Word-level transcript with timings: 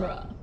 genre. 0.00 0.37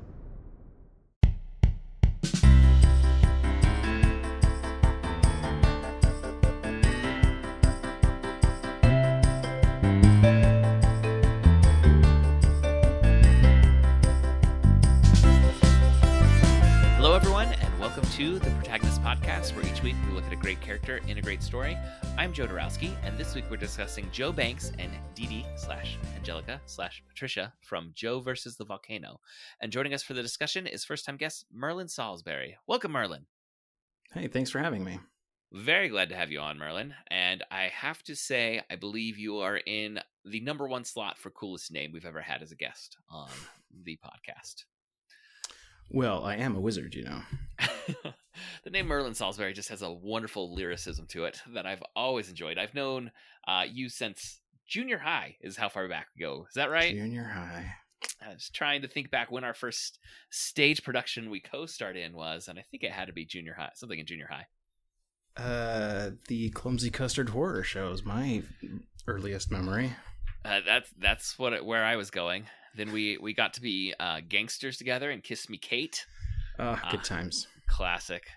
Podcast, 19.16 19.56
where 19.56 19.66
each 19.66 19.82
week 19.82 19.96
we 20.08 20.14
look 20.14 20.26
at 20.26 20.34
a 20.34 20.38
great 20.38 20.60
character 20.60 21.00
in 21.08 21.18
a 21.18 21.22
great 21.22 21.42
story. 21.42 21.78
I'm 22.18 22.34
Joe 22.34 22.48
Dorowski, 22.48 22.94
and 23.04 23.18
this 23.18 23.34
week 23.34 23.46
we're 23.50 23.58
discussing 23.58 24.10
Joe 24.12 24.32
Banks 24.32 24.74
and 24.78 24.92
Dede 25.14 25.46
slash 25.56 25.98
Angelica 26.18 26.60
slash 26.66 27.02
Patricia 27.08 27.54
from 27.62 27.92
Joe 27.96 28.20
versus 28.20 28.58
the 28.58 28.66
Volcano. 28.66 29.22
And 29.62 29.72
joining 29.72 29.94
us 29.94 30.04
for 30.04 30.14
the 30.14 30.22
discussion 30.22 30.68
is 30.68 30.84
first 30.84 31.06
time 31.06 31.16
guest 31.16 31.46
Merlin 31.54 31.88
Salisbury. 31.88 32.58
Welcome, 32.68 32.92
Merlin. 32.92 33.26
Hey, 34.14 34.28
thanks 34.28 34.50
for 34.50 34.60
having 34.60 34.84
me. 34.84 35.00
Very 35.54 35.88
glad 35.88 36.10
to 36.10 36.16
have 36.16 36.32
you 36.32 36.40
on, 36.40 36.58
Merlin. 36.58 36.94
And 37.08 37.44
I 37.50 37.70
have 37.74 38.04
to 38.04 38.16
say, 38.16 38.62
I 38.70 38.76
believe 38.76 39.18
you 39.18 39.38
are 39.38 39.58
in 39.58 40.00
the 40.26 40.42
number 40.42 40.68
one 40.68 40.84
slot 40.84 41.18
for 41.18 41.30
coolest 41.30 41.72
name 41.72 41.92
we've 41.94 42.06
ever 42.06 42.22
had 42.22 42.42
as 42.42 42.52
a 42.52 42.56
guest 42.56 42.98
on 43.10 43.30
the 43.84 43.98
podcast. 44.04 44.66
Well, 45.90 46.26
I 46.26 46.36
am 46.36 46.56
a 46.56 46.60
wizard, 46.60 46.96
you 46.96 47.04
know. 47.04 47.22
the 48.64 48.70
name 48.70 48.88
Merlin 48.88 49.14
Salisbury 49.14 49.54
just 49.54 49.70
has 49.70 49.82
a 49.82 49.92
wonderful 49.92 50.54
lyricism 50.54 51.06
to 51.08 51.26
it 51.26 51.42
that 51.54 51.66
I've 51.66 51.84
always 51.96 52.30
enjoyed. 52.30 52.58
I've 52.58 52.74
known 52.74 53.12
uh, 53.48 53.64
you 53.70 53.90
since 53.90 54.40
junior 54.68 54.98
high, 54.98 55.38
is 55.42 55.58
how 55.58 55.70
far 55.70 55.88
back 55.88 56.08
we 56.16 56.24
go. 56.24 56.46
Is 56.50 56.56
that 56.56 56.72
right? 56.72 56.94
Junior 56.94 57.24
high. 57.24 57.76
I 58.22 58.34
was 58.34 58.50
trying 58.50 58.82
to 58.82 58.88
think 58.88 59.12
back 59.12 59.32
when 59.32 59.44
our 59.44 59.54
first 59.54 60.00
stage 60.30 60.84
production 60.84 61.30
we 61.30 61.40
co-starred 61.40 61.98
in 61.98 62.14
was, 62.14 62.48
and 62.48 62.60
I 62.60 62.64
think 62.64 62.84
it 62.84 62.92
had 62.92 63.06
to 63.06 63.14
be 63.14 63.26
junior 63.26 63.54
high, 63.54 63.72
something 63.76 64.00
in 64.00 64.06
junior 64.06 64.30
high. 64.30 64.48
Uh, 65.38 66.12
the 66.28 66.50
Clumsy 66.52 66.90
Custard 66.90 67.30
Horror 67.30 67.64
Show 67.64 67.92
is 67.92 68.06
my 68.06 68.44
earliest 69.08 69.52
memory. 69.52 69.94
Uh, 70.44 70.62
that's 70.66 70.90
that's 70.98 71.38
what 71.38 71.54
it, 71.54 71.66
where 71.66 71.84
I 71.84 71.96
was 71.96 72.10
going. 72.10 72.46
Then 72.76 72.92
we 72.92 73.18
we 73.18 73.34
got 73.34 73.54
to 73.56 73.62
be 73.62 73.94
uh, 74.00 74.22
gangsters 74.28 74.78
together 74.78 75.10
and 75.12 75.24
Kiss 75.24 75.50
Me 75.50 75.58
Kate. 75.58 76.06
Uh, 76.60 76.76
good 76.92 77.00
Ah. 77.00 77.04
times. 77.04 77.48
classic. 77.68 78.30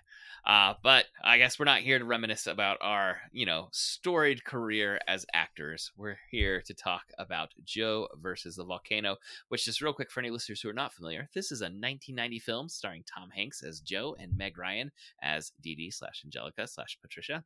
Uh, 0.49 0.73
but 0.81 1.05
I 1.23 1.37
guess 1.37 1.59
we're 1.59 1.65
not 1.65 1.81
here 1.81 1.99
to 1.99 2.05
reminisce 2.05 2.47
about 2.47 2.79
our, 2.81 3.17
you 3.31 3.45
know, 3.45 3.67
storied 3.71 4.43
career 4.43 4.99
as 5.07 5.23
actors. 5.31 5.91
We're 5.95 6.17
here 6.31 6.63
to 6.65 6.73
talk 6.73 7.03
about 7.19 7.53
Joe 7.63 8.07
versus 8.19 8.55
the 8.55 8.63
Volcano, 8.63 9.17
which 9.49 9.65
just 9.65 9.79
real 9.79 9.93
quick 9.93 10.09
for 10.09 10.21
any 10.21 10.31
listeners 10.31 10.59
who 10.59 10.69
are 10.69 10.73
not 10.73 10.91
familiar, 10.91 11.29
this 11.35 11.51
is 11.51 11.61
a 11.61 11.65
1990 11.65 12.39
film 12.39 12.67
starring 12.67 13.03
Tom 13.03 13.29
Hanks 13.29 13.61
as 13.61 13.79
Joe 13.79 14.15
and 14.19 14.35
Meg 14.35 14.57
Ryan 14.57 14.89
as 15.21 15.51
Dede 15.61 15.93
slash 15.93 16.23
Angelica 16.25 16.67
slash 16.67 16.97
Patricia. 16.99 17.43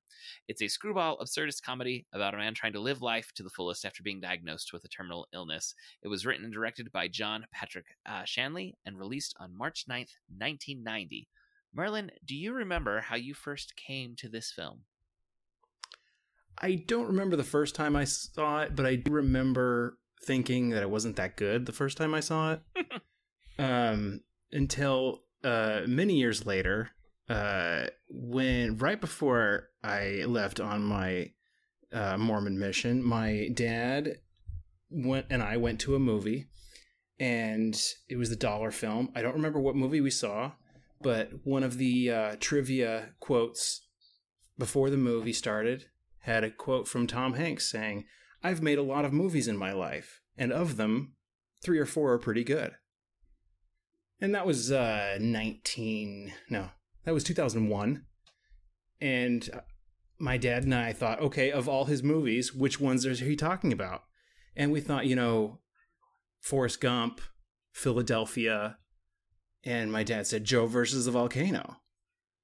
It's 0.47 0.61
a 0.61 0.69
screwball 0.69 1.17
absurdist 1.17 1.61
comedy 1.61 2.05
about 2.13 2.33
a 2.33 2.37
man 2.37 2.53
trying 2.53 2.71
to 2.71 2.79
live 2.79 3.01
life 3.01 3.33
to 3.33 3.43
the 3.43 3.49
fullest 3.49 3.83
after 3.83 4.01
being 4.01 4.21
diagnosed 4.21 4.71
with 4.71 4.85
a 4.85 4.87
terminal 4.87 5.27
illness. 5.33 5.75
It 6.03 6.07
was 6.07 6.25
written 6.25 6.45
and 6.45 6.53
directed 6.53 6.89
by 6.93 7.09
John 7.09 7.47
Patrick 7.51 7.97
uh, 8.05 8.23
Shanley 8.23 8.77
and 8.85 8.97
released 8.97 9.35
on 9.41 9.57
March 9.57 9.87
9th, 9.89 10.15
1990. 10.29 11.27
Merlin, 11.73 12.11
do 12.25 12.35
you 12.35 12.53
remember 12.53 13.01
how 13.01 13.15
you 13.15 13.33
first 13.33 13.75
came 13.75 14.15
to 14.17 14.29
this 14.29 14.51
film? 14.51 14.81
I 16.61 16.75
don't 16.75 17.07
remember 17.07 17.35
the 17.35 17.43
first 17.43 17.73
time 17.73 17.95
I 17.95 18.03
saw 18.03 18.61
it, 18.61 18.75
but 18.75 18.85
I 18.85 18.95
do 18.95 19.11
remember 19.11 19.97
thinking 20.23 20.69
that 20.69 20.83
it 20.83 20.89
wasn't 20.89 21.15
that 21.15 21.35
good 21.35 21.65
the 21.65 21.71
first 21.71 21.97
time 21.97 22.13
I 22.13 22.19
saw 22.19 22.53
it. 22.53 22.61
um, 23.59 24.21
until 24.51 25.23
uh, 25.43 25.81
many 25.87 26.15
years 26.15 26.45
later, 26.45 26.91
uh, 27.27 27.87
when 28.07 28.77
right 28.77 29.01
before 29.01 29.69
I 29.83 30.23
left 30.27 30.59
on 30.59 30.83
my 30.83 31.31
uh, 31.91 32.17
Mormon 32.17 32.59
mission, 32.59 33.03
my 33.03 33.49
dad 33.53 34.19
went 34.89 35.27
and 35.29 35.41
I 35.41 35.57
went 35.57 35.79
to 35.81 35.95
a 35.95 35.99
movie, 35.99 36.47
and 37.19 37.79
it 38.07 38.17
was 38.17 38.29
the 38.29 38.35
dollar 38.35 38.71
film. 38.71 39.09
I 39.15 39.21
don't 39.21 39.35
remember 39.35 39.59
what 39.59 39.75
movie 39.75 40.01
we 40.01 40.11
saw, 40.11 40.51
but 41.03 41.31
one 41.43 41.63
of 41.63 41.77
the 41.77 42.11
uh, 42.11 42.35
trivia 42.39 43.09
quotes 43.19 43.87
before 44.57 44.89
the 44.89 44.97
movie 44.97 45.33
started 45.33 45.85
had 46.19 46.43
a 46.43 46.49
quote 46.49 46.87
from 46.87 47.05
Tom 47.05 47.33
Hanks 47.33 47.69
saying, 47.69 48.05
I've 48.43 48.61
made 48.61 48.77
a 48.77 48.83
lot 48.83 49.05
of 49.05 49.13
movies 49.13 49.47
in 49.47 49.57
my 49.57 49.71
life, 49.71 50.21
and 50.37 50.51
of 50.51 50.77
them, 50.77 51.13
three 51.63 51.79
or 51.79 51.85
four 51.85 52.13
are 52.13 52.19
pretty 52.19 52.43
good. 52.43 52.71
And 54.19 54.33
that 54.33 54.45
was 54.45 54.71
uh, 54.71 55.17
19, 55.19 56.33
no, 56.49 56.69
that 57.03 57.13
was 57.13 57.23
2001. 57.23 58.05
And 59.01 59.49
uh, 59.53 59.59
my 60.17 60.37
dad 60.37 60.63
and 60.63 60.73
I 60.73 60.93
thought, 60.93 61.21
okay, 61.21 61.51
of 61.51 61.67
all 61.67 61.85
his 61.85 62.03
movies, 62.03 62.53
which 62.53 62.79
ones 62.79 63.05
is 63.05 63.19
he 63.19 63.35
talking 63.35 63.73
about? 63.73 64.03
And 64.55 64.71
we 64.71 64.79
thought, 64.79 65.07
you 65.07 65.15
know, 65.15 65.59
Forrest 66.39 66.79
Gump, 66.79 67.19
Philadelphia, 67.73 68.77
and 69.63 69.91
my 69.91 70.03
dad 70.03 70.27
said 70.27 70.43
Joe 70.43 70.65
versus 70.65 71.05
the 71.05 71.11
volcano. 71.11 71.77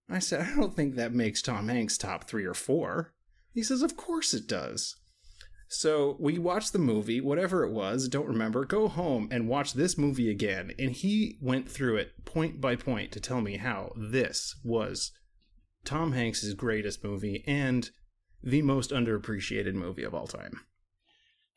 I 0.10 0.20
said, 0.20 0.42
I 0.42 0.56
don't 0.56 0.76
think 0.76 0.96
that 0.96 1.14
makes 1.14 1.42
Tom 1.42 1.68
Hanks 1.68 1.98
top 1.98 2.28
three 2.28 2.46
or 2.46 2.54
four. 2.54 3.14
He 3.54 3.62
says, 3.62 3.82
Of 3.82 3.96
course 3.96 4.34
it 4.34 4.48
does. 4.48 4.96
So 5.68 6.18
we 6.20 6.40
watched 6.40 6.74
the 6.74 6.80
movie, 6.80 7.22
whatever 7.22 7.64
it 7.64 7.72
was, 7.72 8.08
don't 8.08 8.28
remember, 8.28 8.66
go 8.66 8.88
home 8.88 9.30
and 9.32 9.48
watch 9.48 9.74
this 9.74 10.00
movie 10.00 10.32
again. 10.32 10.72
And 10.80 10.92
he 10.92 11.38
went 11.42 11.70
through 11.70 11.98
it 11.98 12.26
point 12.26 12.60
by 12.60 12.76
point 12.76 13.12
to 13.12 13.20
tell 13.20 13.40
me 13.40 13.58
how 13.58 13.92
this 13.96 14.56
was 14.64 15.12
Tom 15.86 16.14
Hanks' 16.14 16.54
greatest 16.54 17.04
movie 17.04 17.44
and 17.46 17.92
the 18.42 18.64
most 18.64 18.90
underappreciated 18.90 19.76
movie 19.76 20.04
of 20.04 20.14
all 20.14 20.28
time. 20.28 20.62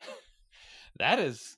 That 0.99 1.17
is, 1.17 1.57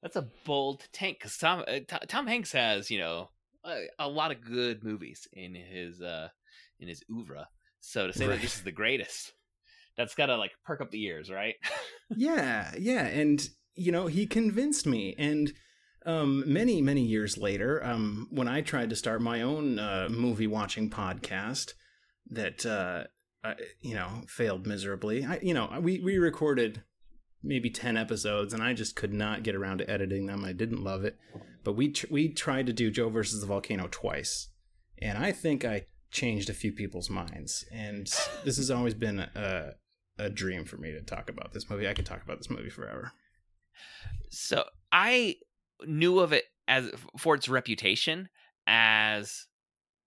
that's 0.00 0.14
a 0.14 0.28
bold 0.44 0.84
tank 0.92 1.18
because 1.18 1.36
Tom 1.36 1.64
uh, 1.66 1.80
Tom 2.06 2.28
Hanks 2.28 2.52
has 2.52 2.88
you 2.88 3.00
know 3.00 3.30
a, 3.66 3.86
a 3.98 4.08
lot 4.08 4.30
of 4.30 4.44
good 4.44 4.84
movies 4.84 5.26
in 5.32 5.54
his 5.54 6.00
uh 6.00 6.28
in 6.78 6.88
his 6.88 7.02
oeuvre. 7.10 7.48
So 7.80 8.06
to 8.06 8.12
say 8.12 8.26
that 8.26 8.40
this 8.40 8.56
is 8.56 8.62
the 8.62 8.72
greatest, 8.72 9.32
that's 9.96 10.14
gotta 10.14 10.36
like 10.36 10.52
perk 10.64 10.80
up 10.80 10.90
the 10.90 11.04
ears, 11.04 11.30
right? 11.30 11.54
yeah, 12.16 12.72
yeah, 12.78 13.06
and 13.06 13.48
you 13.74 13.92
know 13.92 14.06
he 14.06 14.26
convinced 14.26 14.86
me. 14.86 15.14
And 15.18 15.52
um, 16.04 16.44
many 16.46 16.82
many 16.82 17.02
years 17.02 17.36
later, 17.38 17.84
um, 17.84 18.28
when 18.30 18.48
I 18.48 18.60
tried 18.60 18.90
to 18.90 18.96
start 18.96 19.20
my 19.20 19.42
own 19.42 19.78
uh, 19.78 20.08
movie 20.10 20.46
watching 20.46 20.90
podcast, 20.90 21.74
that 22.30 22.66
uh, 22.66 23.04
I, 23.44 23.54
you 23.80 23.94
know 23.94 24.22
failed 24.28 24.66
miserably. 24.66 25.24
I, 25.24 25.38
you 25.42 25.54
know, 25.54 25.78
we 25.80 26.00
we 26.00 26.18
recorded 26.18 26.82
maybe 27.42 27.70
ten 27.70 27.96
episodes, 27.96 28.52
and 28.52 28.62
I 28.62 28.72
just 28.72 28.96
could 28.96 29.12
not 29.12 29.42
get 29.42 29.54
around 29.54 29.78
to 29.78 29.90
editing 29.90 30.26
them. 30.26 30.44
I 30.44 30.52
didn't 30.52 30.82
love 30.82 31.04
it, 31.04 31.18
but 31.64 31.74
we 31.74 31.90
tr- 31.90 32.06
we 32.10 32.28
tried 32.28 32.66
to 32.66 32.72
do 32.72 32.90
Joe 32.90 33.08
versus 33.08 33.40
the 33.40 33.46
volcano 33.46 33.88
twice, 33.90 34.48
and 35.00 35.18
I 35.18 35.32
think 35.32 35.64
I 35.64 35.86
changed 36.10 36.48
a 36.48 36.54
few 36.54 36.72
people's 36.72 37.10
minds. 37.10 37.64
And 37.72 38.06
this 38.44 38.56
has 38.56 38.70
always 38.70 38.94
been 38.94 39.20
a 39.20 39.74
a 40.18 40.30
dream 40.30 40.64
for 40.64 40.76
me 40.78 40.92
to 40.92 41.02
talk 41.02 41.28
about 41.28 41.52
this 41.52 41.68
movie. 41.68 41.88
I 41.88 41.94
could 41.94 42.06
talk 42.06 42.22
about 42.22 42.38
this 42.38 42.50
movie 42.50 42.70
forever. 42.70 43.12
So 44.30 44.64
I 44.90 45.36
knew 45.86 46.20
of 46.20 46.32
it 46.32 46.44
as 46.68 46.90
for 47.18 47.34
its 47.34 47.48
reputation 47.48 48.28
as 48.66 49.46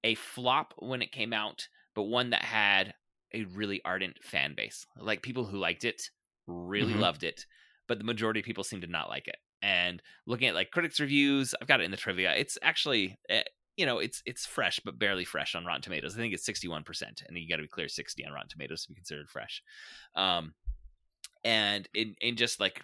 a 0.03 0.15
flop 0.15 0.73
when 0.77 1.01
it 1.01 1.11
came 1.11 1.33
out, 1.33 1.67
but 1.93 2.03
one 2.03 2.31
that 2.31 2.43
had 2.43 2.93
a 3.33 3.43
really 3.43 3.81
ardent 3.85 4.17
fan 4.23 4.55
base. 4.55 4.85
Like 4.97 5.21
people 5.21 5.45
who 5.45 5.57
liked 5.57 5.83
it 5.83 6.01
really 6.49 6.93
Mhm. 6.93 6.99
loved 6.99 7.23
it, 7.23 7.45
but 7.87 7.97
the 7.97 8.03
majority 8.03 8.39
of 8.41 8.45
people 8.45 8.63
seem 8.63 8.81
to 8.81 8.87
not 8.87 9.09
like 9.09 9.27
it. 9.27 9.37
And 9.61 10.01
looking 10.25 10.47
at 10.47 10.55
like 10.55 10.71
critics 10.71 10.99
reviews, 10.99 11.53
I've 11.61 11.67
got 11.67 11.81
it 11.81 11.85
in 11.85 11.91
the 11.91 11.97
trivia. 11.97 12.33
It's 12.35 12.57
actually 12.61 13.17
eh, 13.29 13.43
you 13.77 13.85
know, 13.85 13.99
it's 13.99 14.21
it's 14.25 14.45
fresh 14.45 14.79
but 14.83 14.99
barely 14.99 15.23
fresh 15.25 15.55
on 15.55 15.65
Rotten 15.65 15.81
Tomatoes. 15.81 16.15
I 16.15 16.17
think 16.17 16.33
it's 16.33 16.45
61% 16.45 17.23
and 17.27 17.37
you 17.37 17.47
got 17.47 17.57
to 17.57 17.61
be 17.61 17.67
clear 17.67 17.87
60 17.87 18.25
on 18.25 18.33
Rotten 18.33 18.49
Tomatoes 18.49 18.83
to 18.83 18.89
be 18.89 18.95
considered 18.95 19.29
fresh. 19.29 19.63
Um 20.15 20.53
and 21.45 21.87
in 21.93 22.15
in 22.19 22.35
just 22.35 22.59
like 22.59 22.83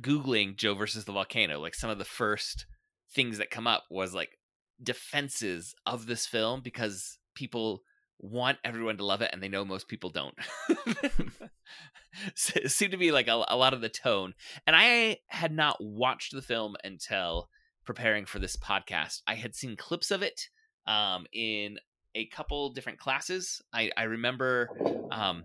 googling 0.00 0.56
joe 0.56 0.74
versus 0.74 1.04
the 1.04 1.12
volcano 1.12 1.58
like 1.60 1.74
some 1.74 1.90
of 1.90 1.98
the 1.98 2.04
first 2.04 2.66
things 3.12 3.38
that 3.38 3.50
come 3.50 3.66
up 3.66 3.84
was 3.90 4.14
like 4.14 4.38
defenses 4.82 5.74
of 5.84 6.06
this 6.06 6.26
film 6.26 6.60
because 6.60 7.18
people 7.34 7.82
want 8.22 8.58
everyone 8.64 8.96
to 8.96 9.04
love 9.04 9.22
it 9.22 9.30
and 9.32 9.42
they 9.42 9.48
know 9.48 9.64
most 9.64 9.88
people 9.88 10.10
don't 10.10 10.34
so 12.34 12.60
seemed 12.66 12.92
to 12.92 12.98
be 12.98 13.12
like 13.12 13.28
a, 13.28 13.44
a 13.48 13.56
lot 13.56 13.72
of 13.72 13.80
the 13.80 13.88
tone 13.88 14.34
and 14.66 14.76
i 14.76 15.16
had 15.28 15.52
not 15.52 15.76
watched 15.80 16.32
the 16.32 16.42
film 16.42 16.76
until 16.84 17.48
preparing 17.84 18.26
for 18.26 18.38
this 18.38 18.56
podcast 18.56 19.22
i 19.26 19.34
had 19.34 19.54
seen 19.54 19.76
clips 19.76 20.10
of 20.10 20.22
it 20.22 20.48
um, 20.86 21.26
in 21.32 21.78
a 22.14 22.26
couple 22.26 22.70
different 22.72 22.98
classes 22.98 23.62
i, 23.72 23.90
I 23.96 24.02
remember 24.04 24.68
um, 25.10 25.44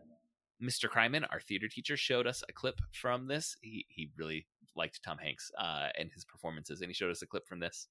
Mr. 0.61 0.89
Kryman, 0.89 1.25
our 1.31 1.39
theater 1.39 1.67
teacher, 1.67 1.97
showed 1.97 2.27
us 2.27 2.43
a 2.47 2.53
clip 2.53 2.79
from 2.91 3.27
this. 3.27 3.57
He 3.61 3.85
he 3.89 4.09
really 4.17 4.47
liked 4.75 5.01
Tom 5.03 5.17
Hanks 5.17 5.51
uh, 5.59 5.87
and 5.97 6.09
his 6.13 6.25
performances, 6.25 6.81
and 6.81 6.89
he 6.89 6.93
showed 6.93 7.11
us 7.11 7.21
a 7.21 7.27
clip 7.27 7.47
from 7.47 7.59
this. 7.59 7.87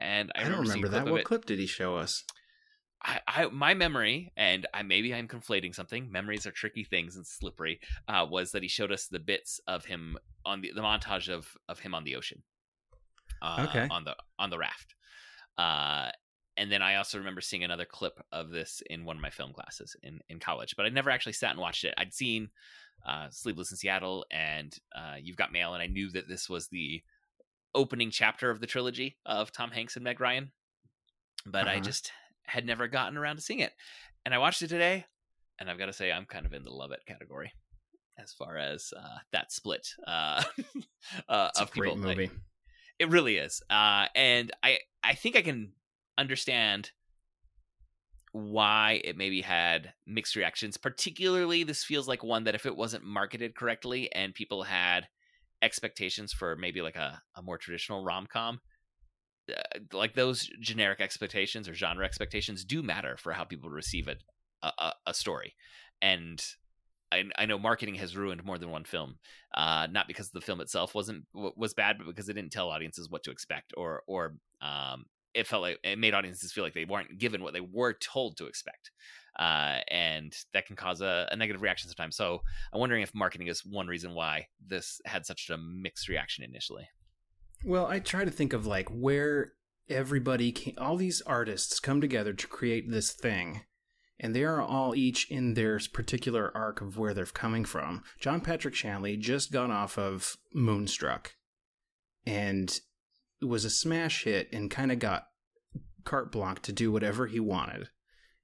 And 0.00 0.30
I, 0.34 0.42
I 0.42 0.48
don't 0.48 0.60
remember, 0.60 0.88
that. 0.88 1.08
What 1.08 1.20
it. 1.20 1.24
clip 1.24 1.44
did 1.44 1.58
he 1.58 1.66
show 1.66 1.96
us? 1.96 2.24
I, 3.04 3.20
I 3.26 3.46
my 3.46 3.74
memory, 3.74 4.32
and 4.36 4.66
I 4.72 4.82
maybe 4.82 5.14
I'm 5.14 5.28
conflating 5.28 5.74
something. 5.74 6.10
Memories 6.10 6.46
are 6.46 6.52
tricky 6.52 6.84
things 6.84 7.16
and 7.16 7.26
slippery. 7.26 7.80
Uh, 8.08 8.26
was 8.30 8.52
that 8.52 8.62
he 8.62 8.68
showed 8.68 8.92
us 8.92 9.06
the 9.08 9.18
bits 9.18 9.60
of 9.66 9.84
him 9.84 10.16
on 10.44 10.60
the 10.60 10.72
the 10.74 10.82
montage 10.82 11.28
of 11.28 11.56
of 11.68 11.80
him 11.80 11.94
on 11.94 12.04
the 12.04 12.16
ocean. 12.16 12.42
Uh, 13.40 13.66
Okay. 13.68 13.86
On 13.90 14.04
the 14.04 14.14
on 14.38 14.50
the 14.50 14.58
raft. 14.58 14.94
Uh, 15.58 16.10
and 16.56 16.70
then 16.70 16.82
I 16.82 16.96
also 16.96 17.18
remember 17.18 17.40
seeing 17.40 17.64
another 17.64 17.84
clip 17.86 18.20
of 18.30 18.50
this 18.50 18.82
in 18.88 19.04
one 19.04 19.16
of 19.16 19.22
my 19.22 19.30
film 19.30 19.52
classes 19.52 19.96
in 20.02 20.20
in 20.28 20.38
college, 20.38 20.76
but 20.76 20.86
I 20.86 20.90
never 20.90 21.10
actually 21.10 21.32
sat 21.32 21.50
and 21.50 21.60
watched 21.60 21.84
it. 21.84 21.94
I'd 21.98 22.14
seen 22.14 22.50
uh, 23.06 23.28
Sleepless 23.30 23.70
in 23.72 23.76
Seattle 23.78 24.24
and 24.30 24.76
uh, 24.94 25.16
You've 25.20 25.36
Got 25.36 25.50
Mail, 25.52 25.74
and 25.74 25.82
I 25.82 25.86
knew 25.88 26.10
that 26.10 26.28
this 26.28 26.48
was 26.48 26.68
the 26.68 27.02
opening 27.74 28.10
chapter 28.10 28.50
of 28.50 28.60
the 28.60 28.66
trilogy 28.66 29.16
of 29.26 29.50
Tom 29.50 29.70
Hanks 29.70 29.96
and 29.96 30.04
Meg 30.04 30.20
Ryan. 30.20 30.52
But 31.46 31.66
I 31.66 31.76
Uh-huh. 31.76 31.80
just 31.80 32.12
had 32.44 32.66
never 32.66 32.88
gotten 32.88 33.16
around 33.16 33.36
to 33.36 33.42
seeing 33.42 33.60
it, 33.60 33.72
and 34.24 34.34
I 34.34 34.38
watched 34.38 34.62
it 34.62 34.68
today, 34.68 35.06
and 35.58 35.70
I've 35.70 35.78
got 35.78 35.86
to 35.86 35.92
say 35.92 36.12
I'm 36.12 36.26
kind 36.26 36.46
of 36.46 36.52
in 36.52 36.62
the 36.62 36.70
love 36.70 36.92
it 36.92 37.00
category 37.06 37.52
as 38.18 38.32
far 38.32 38.56
as 38.56 38.92
uh, 38.96 39.18
that 39.32 39.52
split 39.52 39.88
uh, 40.06 40.42
uh, 41.28 41.48
It's 41.50 41.60
a 41.60 41.62
of 41.62 41.70
great. 41.72 41.96
Like, 41.96 42.16
movie. 42.16 42.30
it 42.98 43.08
really 43.08 43.36
is. 43.36 43.62
Uh, 43.70 44.06
and 44.14 44.50
I 44.62 44.78
I 45.02 45.14
think 45.14 45.36
I 45.36 45.42
can 45.42 45.72
understand 46.18 46.90
why 48.32 49.00
it 49.04 49.16
maybe 49.16 49.42
had 49.42 49.92
mixed 50.06 50.36
reactions. 50.36 50.76
Particularly, 50.76 51.64
this 51.64 51.84
feels 51.84 52.08
like 52.08 52.24
one 52.24 52.44
that 52.44 52.54
if 52.54 52.66
it 52.66 52.76
wasn't 52.76 53.04
marketed 53.04 53.54
correctly 53.54 54.12
and 54.12 54.34
people 54.34 54.62
had 54.62 55.08
expectations 55.60 56.32
for 56.32 56.56
maybe 56.56 56.80
like 56.80 56.96
a, 56.96 57.20
a 57.36 57.42
more 57.42 57.58
traditional 57.58 58.02
rom 58.04 58.26
com, 58.26 58.60
uh, 59.50 59.78
like 59.92 60.14
those 60.14 60.48
generic 60.60 61.00
expectations 61.00 61.68
or 61.68 61.74
genre 61.74 62.04
expectations 62.04 62.64
do 62.64 62.82
matter 62.82 63.16
for 63.16 63.32
how 63.32 63.44
people 63.44 63.70
receive 63.70 64.08
a, 64.08 64.16
a, 64.62 64.92
a 65.06 65.14
story. 65.14 65.54
And 66.00 66.44
I, 67.12 67.24
I 67.36 67.46
know 67.46 67.58
marketing 67.58 67.96
has 67.96 68.16
ruined 68.16 68.44
more 68.44 68.58
than 68.58 68.70
one 68.70 68.84
film, 68.84 69.16
uh, 69.54 69.86
not 69.90 70.08
because 70.08 70.30
the 70.30 70.40
film 70.40 70.60
itself 70.60 70.94
wasn't 70.94 71.24
was 71.34 71.74
bad, 71.74 71.98
but 71.98 72.06
because 72.06 72.28
it 72.28 72.34
didn't 72.34 72.52
tell 72.52 72.70
audiences 72.70 73.10
what 73.10 73.22
to 73.24 73.30
expect, 73.30 73.74
or 73.76 74.02
or 74.06 74.36
um, 74.62 75.04
it 75.34 75.46
felt 75.46 75.62
like 75.62 75.78
it 75.84 75.98
made 75.98 76.14
audiences 76.14 76.52
feel 76.52 76.64
like 76.64 76.74
they 76.74 76.86
weren't 76.86 77.18
given 77.18 77.42
what 77.42 77.52
they 77.52 77.60
were 77.60 77.92
told 77.92 78.38
to 78.38 78.46
expect, 78.46 78.90
uh, 79.38 79.78
and 79.88 80.34
that 80.54 80.66
can 80.66 80.74
cause 80.74 81.02
a, 81.02 81.28
a 81.30 81.36
negative 81.36 81.60
reaction 81.60 81.88
sometimes. 81.90 82.16
So 82.16 82.40
I'm 82.72 82.80
wondering 82.80 83.02
if 83.02 83.14
marketing 83.14 83.48
is 83.48 83.62
one 83.64 83.88
reason 83.88 84.14
why 84.14 84.46
this 84.66 85.00
had 85.04 85.26
such 85.26 85.50
a 85.50 85.58
mixed 85.58 86.08
reaction 86.08 86.44
initially. 86.44 86.88
Well, 87.64 87.86
I 87.86 88.00
try 88.00 88.24
to 88.24 88.30
think 88.30 88.52
of 88.52 88.66
like 88.66 88.88
where 88.88 89.52
everybody, 89.88 90.52
can, 90.52 90.74
all 90.78 90.96
these 90.96 91.22
artists 91.22 91.78
come 91.78 92.00
together 92.00 92.32
to 92.32 92.46
create 92.48 92.90
this 92.90 93.12
thing, 93.12 93.62
and 94.18 94.34
they 94.34 94.44
are 94.44 94.60
all 94.60 94.94
each 94.96 95.30
in 95.30 95.54
their 95.54 95.80
particular 95.92 96.50
arc 96.56 96.80
of 96.80 96.98
where 96.98 97.14
they're 97.14 97.26
coming 97.26 97.64
from. 97.64 98.02
John 98.18 98.40
Patrick 98.40 98.74
Shanley 98.74 99.16
just 99.16 99.52
got 99.52 99.70
off 99.70 99.96
of 99.96 100.36
Moonstruck, 100.52 101.34
and 102.26 102.80
was 103.40 103.64
a 103.64 103.70
smash 103.70 104.24
hit, 104.24 104.48
and 104.52 104.70
kind 104.70 104.90
of 104.90 104.98
got 104.98 105.26
carte 106.04 106.32
blanche 106.32 106.62
to 106.62 106.72
do 106.72 106.90
whatever 106.90 107.28
he 107.28 107.38
wanted, 107.38 107.88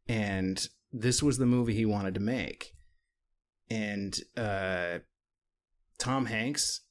and 0.06 0.68
this 0.92 1.22
was 1.22 1.38
the 1.38 1.46
movie 1.46 1.74
he 1.74 1.84
wanted 1.84 2.14
to 2.14 2.20
make, 2.20 2.72
and 3.68 4.20
uh, 4.36 4.98
Tom 5.98 6.26
Hanks 6.26 6.82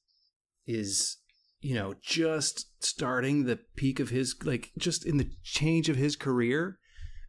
is 0.65 1.18
you 1.59 1.74
know, 1.74 1.95
just 2.01 2.68
starting 2.83 3.45
the 3.45 3.59
peak 3.75 4.00
of 4.00 4.09
his, 4.09 4.36
like, 4.44 4.71
just 4.77 5.06
in 5.06 5.18
the 5.18 5.30
change 5.44 5.89
of 5.89 5.95
his 5.95 6.15
career. 6.15 6.77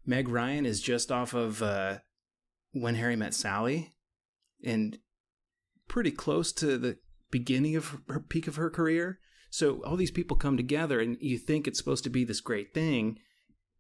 Meg 0.05 0.29
Ryan 0.29 0.67
is 0.67 0.81
just 0.81 1.11
off 1.11 1.35
of 1.35 1.63
uh, 1.63 1.99
When 2.73 2.95
Harry 2.95 3.17
Met 3.17 3.35
Sally 3.35 3.95
and 4.65 4.99
pretty 5.87 6.11
close 6.11 6.53
to 6.53 6.79
the 6.79 6.99
beginning 7.31 7.77
of 7.77 7.99
her 8.09 8.21
peak 8.21 8.47
of 8.47 8.57
her 8.57 8.71
career. 8.71 9.19
So 9.51 9.83
all 9.85 9.97
these 9.97 10.11
people 10.11 10.37
come 10.37 10.57
together 10.57 11.01
and 11.01 11.17
you 11.21 11.39
think 11.39 11.67
it's 11.67 11.79
supposed 11.79 12.05
to 12.05 12.11
be 12.11 12.25
this 12.25 12.41
great 12.41 12.75
thing. 12.75 13.19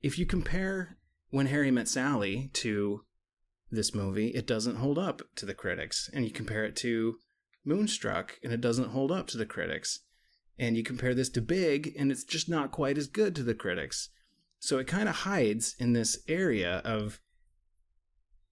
If 0.03 0.19
you 0.19 0.27
compare 0.27 0.99
When 1.31 1.47
Harry 1.47 1.71
Met 1.71 1.89
Sally 1.89 2.51
to 2.55 3.03
this 3.71 3.95
movie, 3.95 4.29
it 4.29 4.47
doesn't 4.47 4.77
hold 4.77 4.99
up 4.99 5.21
to 5.37 5.45
the 5.45 5.55
critics. 5.55 6.09
And 6.15 6.25
you 6.25 6.31
compare 6.31 6.65
it 6.65 6.75
to 6.77 7.17
Moonstruck 7.67 8.39
and 8.43 8.53
it 8.53 8.63
doesn't 8.63 8.91
hold 8.91 9.13
up 9.13 9.27
to 9.29 9.39
the 9.39 9.47
critics 9.47 10.01
and 10.59 10.77
you 10.77 10.83
compare 10.83 11.15
this 11.15 11.29
to 11.31 11.41
Big, 11.41 11.95
and 11.99 12.11
it's 12.11 12.25
just 12.25 12.49
not 12.49 12.71
quite 12.73 12.99
as 12.99 13.07
good 13.07 13.35
to 13.37 13.43
the 13.43 13.55
critics. 13.55 14.09
So 14.61 14.79
it 14.79 14.87
kind 14.87 15.09
of 15.09 15.15
hides 15.17 15.77
in 15.79 15.93
this 15.93 16.19
area 16.27 16.79
of 16.85 17.21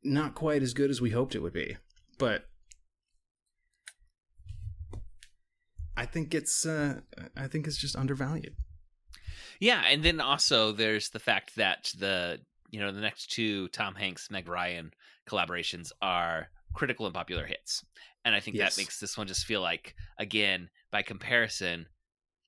not 0.05 0.35
quite 0.35 0.63
as 0.63 0.73
good 0.73 0.89
as 0.91 1.01
we 1.01 1.11
hoped 1.11 1.35
it 1.35 1.41
would 1.43 1.53
be. 1.53 1.77
But 2.19 2.45
I 5.97 6.07
think 6.07 6.35
it's 6.35 6.67
uh, 6.67 7.01
I 7.37 7.49
think 7.49 7.67
it's 7.67 7.79
just 7.79 7.97
undervalued. 7.97 8.55
Yeah, 9.59 9.83
and 9.89 10.03
then 10.05 10.21
also 10.21 10.73
there's 10.73 11.11
the 11.11 11.19
fact 11.19 11.57
that 11.57 11.93
the 11.99 12.41
you 12.71 12.79
know 12.81 12.93
the 12.93 13.01
next 13.01 13.33
two 13.33 13.69
Tom 13.69 13.95
Hanks 13.95 14.31
Meg 14.31 14.49
Ryan 14.49 14.93
collaborations 15.29 15.91
are 16.03 16.49
critical 16.75 17.07
and 17.07 17.15
popular 17.15 17.47
hits, 17.47 17.85
and 18.25 18.35
I 18.35 18.41
think 18.41 18.57
Yes. 18.57 18.77
that 18.77 18.83
makes 18.83 19.01
this 19.01 19.17
one 19.17 19.27
just 19.27 19.47
feel 19.47 19.63
like 19.63 19.95
again 20.19 20.69
by 20.91 21.03
comparison 21.03 21.87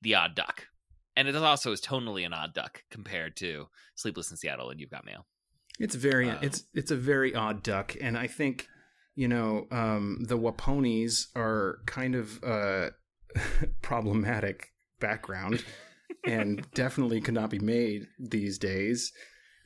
the 0.03 0.15
odd 0.15 0.35
duck, 0.35 0.69
and 1.17 1.29
it 1.29 1.37
also 1.37 1.73
is 1.73 1.81
tonally 1.81 2.25
an 2.25 2.33
odd 2.33 2.55
duck 2.55 2.85
compared 2.91 3.37
to 3.37 3.67
Sleepless 3.95 4.31
in 4.31 4.37
Seattle 4.37 4.71
and 4.71 4.81
You've 4.81 4.91
Got 4.91 5.05
Mail. 5.05 5.27
It's 5.79 5.95
very 5.95 6.31
Um, 6.31 6.39
it's 6.43 6.65
it's 6.75 6.91
a 6.91 6.97
very 6.97 7.35
odd 7.35 7.63
duck, 7.63 7.97
and 8.01 8.17
I 8.17 8.27
think 8.27 8.69
you 9.15 9.29
know 9.29 9.67
um, 9.71 10.25
the 10.27 10.39
Waponis 10.39 11.27
are 11.37 11.81
kind 11.87 12.15
of 12.15 12.43
uh, 12.43 12.91
problematic 13.83 14.73
background, 15.01 15.65
and 16.25 16.69
definitely 16.73 17.21
could 17.21 17.35
not 17.35 17.51
be 17.51 17.59
made 17.59 18.07
these 18.19 18.59
days. 18.59 19.13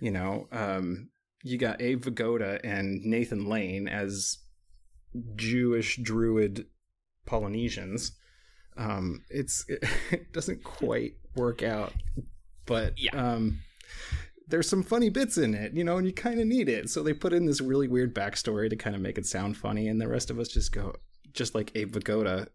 You 0.00 0.10
know, 0.10 0.48
um, 0.52 1.10
you 1.42 1.58
got 1.58 1.80
Abe 1.80 2.04
Vigoda 2.04 2.60
and 2.62 3.02
Nathan 3.04 3.46
Lane 3.48 3.88
as 3.88 4.38
Jewish 5.36 5.98
Druid 6.02 6.66
Polynesians. 7.26 8.12
Um, 8.76 9.22
it's 9.30 9.64
it, 10.10 10.32
doesn't 10.32 10.62
quite 10.64 11.14
work 11.36 11.62
out, 11.62 11.92
but 12.66 12.94
Yeah. 12.98 13.10
um, 13.16 13.60
there's 14.48 14.68
some 14.68 14.82
funny 14.82 15.08
bits 15.08 15.38
in 15.38 15.54
it, 15.54 15.72
you 15.74 15.84
know, 15.84 15.96
and 15.98 16.06
you 16.06 16.12
kind 16.12 16.40
of 16.40 16.46
need 16.46 16.68
it. 16.68 16.90
So 16.90 17.02
they 17.02 17.12
put 17.14 17.32
in 17.32 17.46
this 17.46 17.60
really 17.60 17.88
weird 17.88 18.14
backstory 18.14 18.68
to 18.70 18.76
kind 18.76 18.94
of 18.96 19.02
make 19.02 19.18
it 19.18 19.26
sound 19.26 19.56
funny, 19.56 19.88
and 19.88 20.00
the 20.00 20.08
rest 20.08 20.30
of 20.30 20.38
us 20.38 20.48
just 20.48 20.72
go, 20.72 20.94
just 21.32 21.54
like 21.54 21.72
Abe 21.74 21.94
Vigoda, 21.94 22.48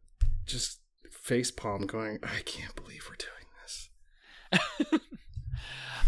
just 0.45 0.79
face 1.11 1.51
palm, 1.51 1.85
going, 1.87 2.19
I 2.23 2.41
can't 2.45 2.75
believe 2.75 3.03
we're 3.09 3.15
doing 3.15 3.47
this. 3.61 4.99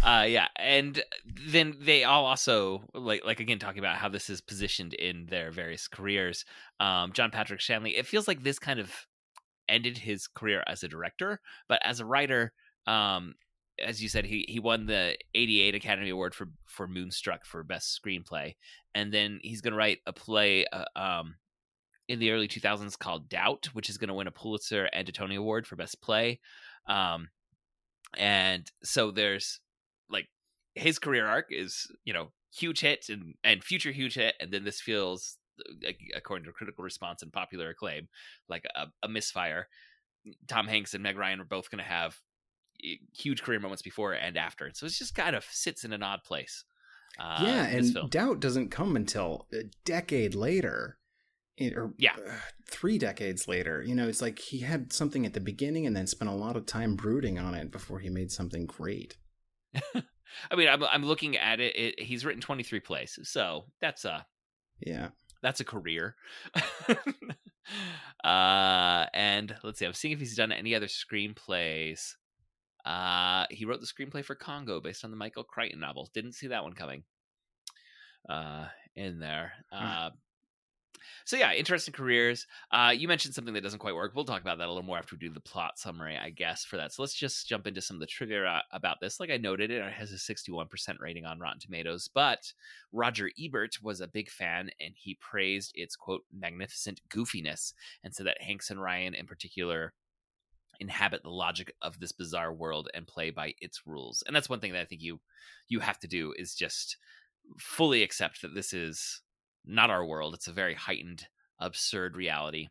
uh 0.04 0.26
yeah 0.26 0.48
and 0.56 1.04
then 1.48 1.76
they 1.82 2.06
all 2.06 2.26
also 2.26 2.82
like 2.94 3.26
like 3.26 3.42
again 3.42 3.60
talking 3.60 3.80
about 3.80 3.98
how 3.98 4.08
this 4.08 4.30
is 4.30 4.40
positioned 4.40 4.94
in 4.94 5.26
their 5.26 5.52
various 5.52 5.90
careers 5.90 6.46
um 6.80 7.12
john 7.12 7.30
patrick 7.32 7.60
shanley 7.60 7.98
it 7.98 8.06
feels 8.06 8.26
like 8.26 8.42
this 8.42 8.58
kind 8.60 8.80
of 8.80 8.94
ended 9.70 9.98
his 9.98 10.28
career 10.28 10.64
as 10.68 10.84
a 10.84 10.88
director 10.88 11.40
but 11.68 11.80
as 11.84 12.00
a 12.00 12.06
writer 12.06 12.52
um 12.88 13.36
as 13.86 14.02
you 14.02 14.10
said 14.10 14.26
he 14.26 14.46
he 14.48 14.60
won 14.60 14.86
the 14.86 15.18
88 15.34 15.76
academy 15.76 16.10
award 16.10 16.36
for 16.36 16.48
for 16.66 16.88
moonstruck 16.88 17.46
for 17.46 17.64
best 17.64 18.00
screenplay 18.02 18.56
and 18.94 19.14
then 19.14 19.40
he's 19.42 19.62
going 19.62 19.72
to 19.72 19.78
write 19.78 20.00
a 20.06 20.14
play 20.14 20.66
uh, 20.72 20.86
um 20.96 21.36
in 22.08 22.20
the 22.20 22.32
early 22.32 22.48
2000s 22.48 22.98
called 22.98 23.30
doubt 23.30 23.70
which 23.74 23.90
is 23.90 23.98
going 23.98 24.08
to 24.08 24.14
win 24.14 24.28
a 24.28 24.32
pulitzer 24.32 24.90
and 24.92 25.08
a 25.08 25.12
tony 25.12 25.36
award 25.36 25.66
for 25.66 25.76
best 25.76 26.02
play 26.02 26.40
um 26.88 27.30
and 28.18 28.72
so 28.84 29.12
there's 29.12 29.60
like 30.10 30.28
his 30.76 31.00
career 31.00 31.28
arc 31.28 31.46
is 31.50 31.88
you 32.04 32.14
know 32.14 32.32
huge 32.54 32.80
hit 32.80 33.06
and 33.10 33.36
and 33.44 33.64
future 33.64 33.92
huge 33.92 34.16
hit 34.16 34.36
and 34.40 34.52
then 34.52 34.64
this 34.64 34.82
feels 34.82 35.38
according 36.16 36.46
to 36.46 36.52
critical 36.52 36.84
response 36.84 37.22
and 37.22 37.32
popular 37.34 37.70
acclaim 37.70 38.08
like 38.48 38.64
a, 38.76 38.88
a 39.04 39.10
misfire 39.10 39.68
tom 40.48 40.68
hanks 40.68 40.94
and 40.94 41.04
meg 41.04 41.18
ryan 41.18 41.40
are 41.40 41.46
both 41.46 41.70
going 41.70 41.84
to 41.84 41.90
have 41.90 42.18
huge 43.14 43.42
career 43.42 43.60
moments 43.60 43.82
before 43.82 44.14
and 44.14 44.38
after 44.38 44.70
so 44.74 44.86
it 44.86 44.92
just 44.92 45.16
kind 45.16 45.36
of 45.36 45.44
sits 45.52 45.84
in 45.84 45.94
an 45.94 46.04
odd 46.04 46.24
place 46.24 46.64
uh, 47.18 47.40
yeah, 47.44 47.66
and 47.66 47.92
film. 47.92 48.08
Doubt 48.10 48.40
doesn't 48.40 48.70
come 48.70 48.96
until 48.96 49.48
a 49.52 49.64
decade 49.84 50.36
later. 50.36 50.98
Or 51.60 51.94
Yeah. 51.98 52.14
uh, 52.16 52.32
three 52.70 52.98
decades 52.98 53.48
later. 53.48 53.84
You 53.84 53.96
know, 53.96 54.08
it's 54.08 54.22
like 54.22 54.40
he 54.40 54.60
had 54.60 54.94
something 54.94 55.26
at 55.26 55.34
the 55.34 55.42
beginning 55.42 55.86
and 55.86 55.96
then 55.96 56.08
spent 56.08 56.30
a 56.30 56.36
lot 56.36 56.56
of 56.56 56.66
time 56.66 56.96
brooding 56.96 57.38
on 57.38 57.56
it 57.56 57.72
before 57.72 58.00
he 58.00 58.10
made 58.10 58.32
something 58.32 58.66
great. 58.66 59.18
i 60.52 60.56
mean 60.56 60.68
I'm, 60.68 60.84
I'm 60.84 61.06
looking 61.06 61.36
at 61.38 61.60
it, 61.60 61.76
it 61.76 62.00
he's 62.00 62.26
written 62.26 62.42
23 62.42 62.80
plays 62.80 63.20
so 63.24 63.66
that's 63.82 64.06
uh 64.06 64.22
Yeah. 64.80 65.10
That's 65.42 65.60
a 65.60 65.66
career. 65.66 66.16
uh, 68.24 69.06
and 69.14 69.56
let's 69.64 69.80
see. 69.80 69.86
I'm 69.86 69.94
seeing 69.94 70.14
if 70.14 70.20
he's 70.20 70.36
done 70.36 70.52
any 70.52 70.76
other 70.76 70.88
screenplays. 70.88 72.16
Uh, 72.86 73.46
he 73.50 73.66
wrote 73.66 73.82
the 73.82 73.88
screenplay 73.88 74.24
for 74.24 74.36
Congo 74.36 74.80
based 74.80 75.04
on 75.04 75.12
the 75.12 75.18
Michael 75.18 75.44
Crichton 75.44 75.80
novel. 75.80 76.10
Didn't 76.14 76.34
see 76.34 76.48
that 76.48 76.64
one 76.64 76.74
coming. 76.74 77.04
Uh, 78.28 78.68
in 78.96 79.20
there. 79.20 79.54
Uh, 79.72 80.10
so 81.26 81.38
yeah, 81.38 81.54
interesting 81.54 81.94
careers. 81.94 82.48
Uh, 82.72 82.94
you 82.96 83.08
mentioned 83.08 83.34
something 83.34 83.54
that 83.54 83.64
doesn't 83.64 83.80
quite 83.80 83.96
work. 83.96 84.14
We'll 84.16 84.26
talk 84.26 84.42
about 84.42 84.58
that 84.58 84.68
a 84.68 84.72
little 84.72 84.84
more 84.84 84.98
after 84.98 85.16
we 85.16 85.20
do 85.20 85.34
the 85.34 85.40
plot 85.40 85.78
summary, 85.78 86.18
I 86.18 86.30
guess, 86.30 86.66
for 86.66 86.78
that. 86.78 86.94
So 86.94 87.02
let's 87.02 87.14
just 87.14 87.48
jump 87.48 87.68
into 87.68 87.82
some 87.82 87.96
of 87.96 88.02
the 88.02 88.08
trivia 88.08 88.64
about 88.72 88.98
this. 89.00 89.20
Like 89.20 89.30
I 89.30 89.38
noted, 89.38 89.72
it 89.72 89.84
has 89.92 90.12
a 90.12 90.16
61% 90.16 90.68
rating 91.00 91.26
on 91.26 91.40
Rotten 91.40 91.60
Tomatoes, 91.60 92.10
but 92.14 92.54
Roger 92.92 93.30
Ebert 93.40 93.78
was 93.82 94.02
a 94.02 94.08
big 94.08 94.30
fan 94.30 94.70
and 94.80 94.94
he 94.96 95.18
praised 95.22 95.72
its 95.76 95.96
quote 95.96 96.24
magnificent 96.34 97.02
goofiness 97.10 97.74
and 98.04 98.14
said 98.14 98.26
that 98.26 98.42
Hanks 98.42 98.70
and 98.70 98.82
Ryan 98.82 99.14
in 99.14 99.28
particular 99.28 99.94
inhabit 100.80 101.24
the 101.24 101.30
logic 101.30 101.74
of 101.82 102.00
this 102.00 102.12
bizarre 102.12 102.54
world 102.54 102.90
and 102.94 103.06
play 103.06 103.30
by 103.30 103.54
its 103.60 103.86
rules. 103.86 104.24
And 104.26 104.36
that's 104.36 104.50
one 104.50 104.60
thing 104.60 104.72
that 104.74 104.82
I 104.82 104.86
think 104.86 105.02
you 105.02 105.20
you 105.68 105.80
have 105.82 106.00
to 106.00 106.08
do 106.08 106.34
is 106.38 106.56
just 106.56 106.98
fully 107.58 108.04
accept 108.04 108.42
that 108.42 108.56
this 108.56 108.74
is 108.74 109.22
not 109.66 109.90
our 109.90 110.06
world. 110.06 110.34
It's 110.34 110.48
a 110.48 110.54
very 110.54 110.74
heightened, 110.74 111.28
absurd 111.60 112.16
reality. 112.16 112.68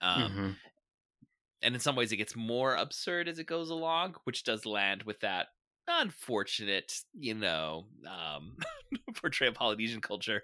Um, 0.00 0.22
mm-hmm. 0.22 0.50
And 1.62 1.74
in 1.74 1.80
some 1.80 1.96
ways, 1.96 2.10
it 2.12 2.16
gets 2.16 2.34
more 2.34 2.74
absurd 2.74 3.28
as 3.28 3.38
it 3.38 3.46
goes 3.46 3.70
along, 3.70 4.14
which 4.24 4.44
does 4.44 4.64
land 4.64 5.02
with 5.02 5.20
that 5.20 5.48
unfortunate, 5.98 6.92
you 7.18 7.34
know, 7.34 7.86
um, 8.06 8.56
portrayal 9.14 9.50
of 9.50 9.56
Polynesian 9.56 10.00
culture 10.00 10.42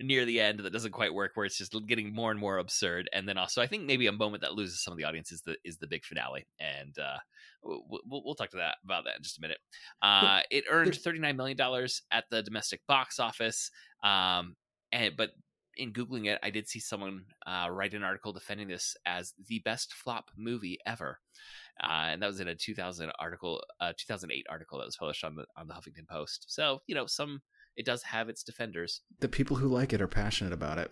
near 0.00 0.24
the 0.24 0.40
end 0.40 0.60
that 0.60 0.72
doesn't 0.72 0.92
quite 0.92 1.14
work, 1.14 1.32
where 1.34 1.46
it's 1.46 1.58
just 1.58 1.74
getting 1.86 2.14
more 2.14 2.30
and 2.30 2.40
more 2.40 2.58
absurd. 2.58 3.08
And 3.12 3.28
then 3.28 3.38
also, 3.38 3.62
I 3.62 3.66
think 3.66 3.84
maybe 3.84 4.06
a 4.06 4.12
moment 4.12 4.42
that 4.42 4.54
loses 4.54 4.82
some 4.82 4.92
of 4.92 4.98
the 4.98 5.04
audience 5.04 5.32
is 5.32 5.42
the 5.42 5.56
is 5.64 5.78
the 5.78 5.86
big 5.86 6.04
finale, 6.04 6.46
and 6.58 6.96
uh, 6.98 7.18
we'll, 7.62 8.00
we'll 8.06 8.34
talk 8.34 8.50
to 8.50 8.58
that 8.58 8.76
about 8.84 9.04
that 9.04 9.16
in 9.16 9.22
just 9.22 9.38
a 9.38 9.42
minute. 9.42 9.58
Uh, 10.02 10.40
it 10.50 10.64
earned 10.70 10.94
thirty 10.94 11.18
nine 11.18 11.36
million 11.36 11.56
dollars 11.56 12.02
at 12.10 12.24
the 12.30 12.42
domestic 12.42 12.80
box 12.86 13.18
office, 13.18 13.70
um, 14.02 14.56
and 14.92 15.16
but 15.16 15.30
in 15.76 15.92
googling 15.92 16.26
it, 16.26 16.38
I 16.42 16.50
did 16.50 16.68
see 16.68 16.80
someone 16.80 17.24
uh, 17.46 17.68
write 17.70 17.94
an 17.94 18.02
article 18.02 18.32
defending 18.32 18.68
this 18.68 18.96
as 19.06 19.32
the 19.46 19.60
best 19.60 19.94
flop 19.94 20.30
movie 20.36 20.78
ever, 20.84 21.20
uh, 21.82 22.08
and 22.10 22.22
that 22.22 22.26
was 22.26 22.40
in 22.40 22.48
a 22.48 22.54
2000 22.54 23.10
article, 23.20 23.62
uh, 23.80 23.92
2008 23.96 24.46
article 24.50 24.78
that 24.78 24.86
was 24.86 24.96
published 24.96 25.24
on 25.24 25.36
the 25.36 25.44
on 25.56 25.68
the 25.68 25.74
Huffington 25.74 26.08
Post. 26.08 26.46
So 26.48 26.82
you 26.86 26.94
know, 26.94 27.06
some 27.06 27.42
it 27.76 27.86
does 27.86 28.02
have 28.02 28.28
its 28.28 28.42
defenders. 28.42 29.02
The 29.20 29.28
people 29.28 29.56
who 29.56 29.68
like 29.68 29.92
it 29.92 30.02
are 30.02 30.08
passionate 30.08 30.52
about 30.52 30.78
it. 30.78 30.90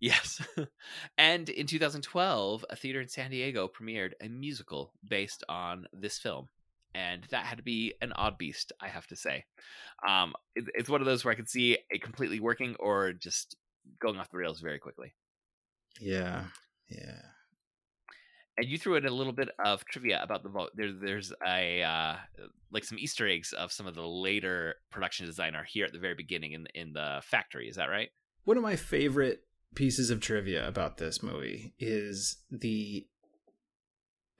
Yes. 0.00 0.40
and 1.18 1.48
in 1.48 1.66
2012, 1.66 2.64
a 2.70 2.76
theater 2.76 3.00
in 3.00 3.08
San 3.08 3.32
Diego 3.32 3.68
premiered 3.68 4.12
a 4.22 4.28
musical 4.28 4.92
based 5.06 5.42
on 5.48 5.86
this 5.92 6.18
film 6.18 6.48
and 6.94 7.24
that 7.30 7.46
had 7.46 7.58
to 7.58 7.64
be 7.64 7.94
an 8.00 8.12
odd 8.12 8.38
beast, 8.38 8.72
I 8.80 8.88
have 8.88 9.06
to 9.08 9.16
say. 9.16 9.44
Um, 10.08 10.34
it, 10.54 10.64
it's 10.74 10.88
one 10.88 11.00
of 11.00 11.06
those 11.06 11.24
where 11.24 11.32
I 11.32 11.36
could 11.36 11.48
see 11.48 11.78
it 11.90 12.02
completely 12.02 12.40
working 12.40 12.76
or 12.78 13.12
just 13.12 13.56
going 14.00 14.18
off 14.18 14.30
the 14.30 14.38
rails 14.38 14.60
very 14.60 14.78
quickly. 14.78 15.14
Yeah, 16.00 16.44
yeah. 16.88 17.20
And 18.56 18.66
you 18.66 18.76
threw 18.76 18.96
in 18.96 19.06
a 19.06 19.10
little 19.10 19.32
bit 19.32 19.50
of 19.64 19.84
trivia 19.84 20.20
about 20.22 20.42
the 20.42 20.48
vote. 20.48 20.70
There's 20.74 21.00
there's 21.00 21.32
a 21.46 21.82
uh, 21.82 22.16
like 22.72 22.84
some 22.84 22.98
Easter 22.98 23.28
eggs 23.28 23.52
of 23.52 23.70
some 23.70 23.86
of 23.86 23.94
the 23.94 24.02
later 24.06 24.74
production 24.90 25.26
design 25.26 25.54
are 25.54 25.64
here 25.64 25.86
at 25.86 25.92
the 25.92 25.98
very 25.98 26.14
beginning 26.14 26.52
in 26.52 26.66
in 26.74 26.92
the 26.92 27.20
factory. 27.22 27.68
Is 27.68 27.76
that 27.76 27.86
right? 27.86 28.08
One 28.44 28.56
of 28.56 28.62
my 28.64 28.76
favorite 28.76 29.42
pieces 29.74 30.10
of 30.10 30.20
trivia 30.20 30.66
about 30.66 30.96
this 30.96 31.22
movie 31.22 31.74
is 31.78 32.38
the 32.50 33.06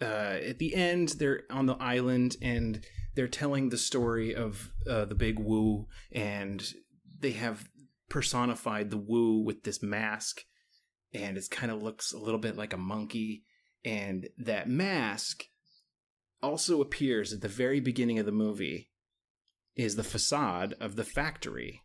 uh, 0.01 0.39
at 0.49 0.59
the 0.59 0.75
end 0.75 1.11
they're 1.19 1.43
on 1.51 1.67
the 1.67 1.77
island 1.77 2.37
and 2.43 2.85
they're 3.15 3.29
telling 3.29 3.69
the 3.69 3.79
story 3.79 4.35
of 4.35 4.71
uh, 4.89 5.05
the 5.05 5.15
big 5.15 5.39
Wu 5.39 5.87
and 6.13 6.73
they 7.19 7.33
have 7.33 7.69
personified 8.09 8.91
the 8.91 8.97
Wu 8.97 9.41
with 9.41 9.65
this 9.65 9.83
mask 9.83 10.45
and 11.13 11.37
it 11.37 11.51
kind 11.51 11.73
of 11.73 11.83
looks 11.83 12.13
a 12.13 12.19
little 12.19 12.41
bit 12.41 12.57
like 12.57 12.73
a 12.73 12.79
monkey 12.79 13.45
and 13.85 14.29
that 14.39 14.69
mask 14.69 15.45
also 16.43 16.81
appears 16.81 17.33
at 17.33 17.41
the 17.41 17.49
very 17.49 17.81
beginning 17.81 18.19
of 18.19 18.27
the 18.27 18.33
movie 18.33 18.91
is 19.75 19.97
the 19.97 20.05
facade 20.05 20.75
of 20.81 20.97
the 20.97 21.05
factory. 21.05 21.83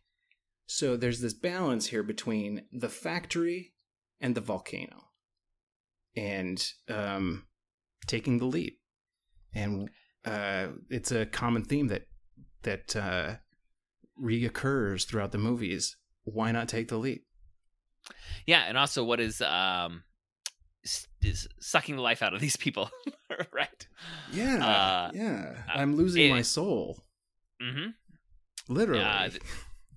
So 0.66 0.96
there's 0.96 1.20
this 1.20 1.34
balance 1.34 1.86
here 1.86 2.02
between 2.02 2.64
the 2.72 2.88
factory 2.88 3.74
and 4.20 4.34
the 4.34 4.40
volcano. 4.40 5.10
And 6.16 6.64
um 6.88 7.46
taking 8.06 8.38
the 8.38 8.44
lead, 8.46 8.74
and 9.54 9.90
uh, 10.24 10.68
it's 10.90 11.12
a 11.12 11.26
common 11.26 11.64
theme 11.64 11.88
that 11.88 12.06
that 12.62 12.96
uh, 12.96 13.36
reoccurs 14.20 15.06
throughout 15.06 15.32
the 15.32 15.38
movies. 15.38 15.96
Why 16.24 16.52
not 16.52 16.68
take 16.68 16.88
the 16.88 16.96
lead? 16.96 17.20
Yeah, 18.46 18.64
and 18.66 18.78
also 18.78 19.04
what 19.04 19.20
is 19.20 19.40
um 19.40 20.04
is 21.22 21.48
sucking 21.60 21.96
the 21.96 22.02
life 22.02 22.22
out 22.22 22.34
of 22.34 22.40
these 22.40 22.56
people, 22.56 22.90
right? 23.52 23.86
Yeah, 24.32 24.66
uh, 24.66 25.10
yeah. 25.14 25.54
I'm 25.68 25.96
losing 25.96 26.26
it, 26.26 26.30
my 26.30 26.42
soul. 26.42 27.02
Mm-hmm. 27.62 27.90
Literally. 28.72 29.02
Uh, 29.02 29.30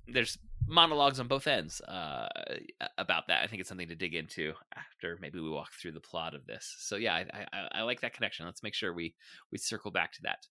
there's 0.08 0.38
monologues 0.68 1.20
on 1.20 1.28
both 1.28 1.48
ends 1.48 1.82
uh, 1.82 2.28
about 2.98 3.28
that. 3.28 3.44
I 3.44 3.48
think 3.48 3.60
it's 3.60 3.70
something 3.70 3.88
to 3.88 3.96
dig 3.96 4.16
into 4.16 4.54
after 4.76 5.18
maybe 5.22 5.40
we 5.40 5.50
walk 5.50 5.72
through 5.74 5.94
the 5.94 6.00
plot 6.00 6.36
of 6.36 6.46
this. 6.46 6.76
So 6.80 6.96
yeah, 6.96 7.16
I, 7.16 7.46
I, 7.54 7.68
I 7.80 7.82
like 7.84 8.02
that 8.02 8.14
connection. 8.14 8.46
Let's 8.46 8.64
make 8.64 8.74
sure 8.74 8.94
we 8.94 9.16
we 9.52 9.58
circle 9.58 9.92
back 9.92 10.12
to 10.14 10.22
that. 10.24 10.48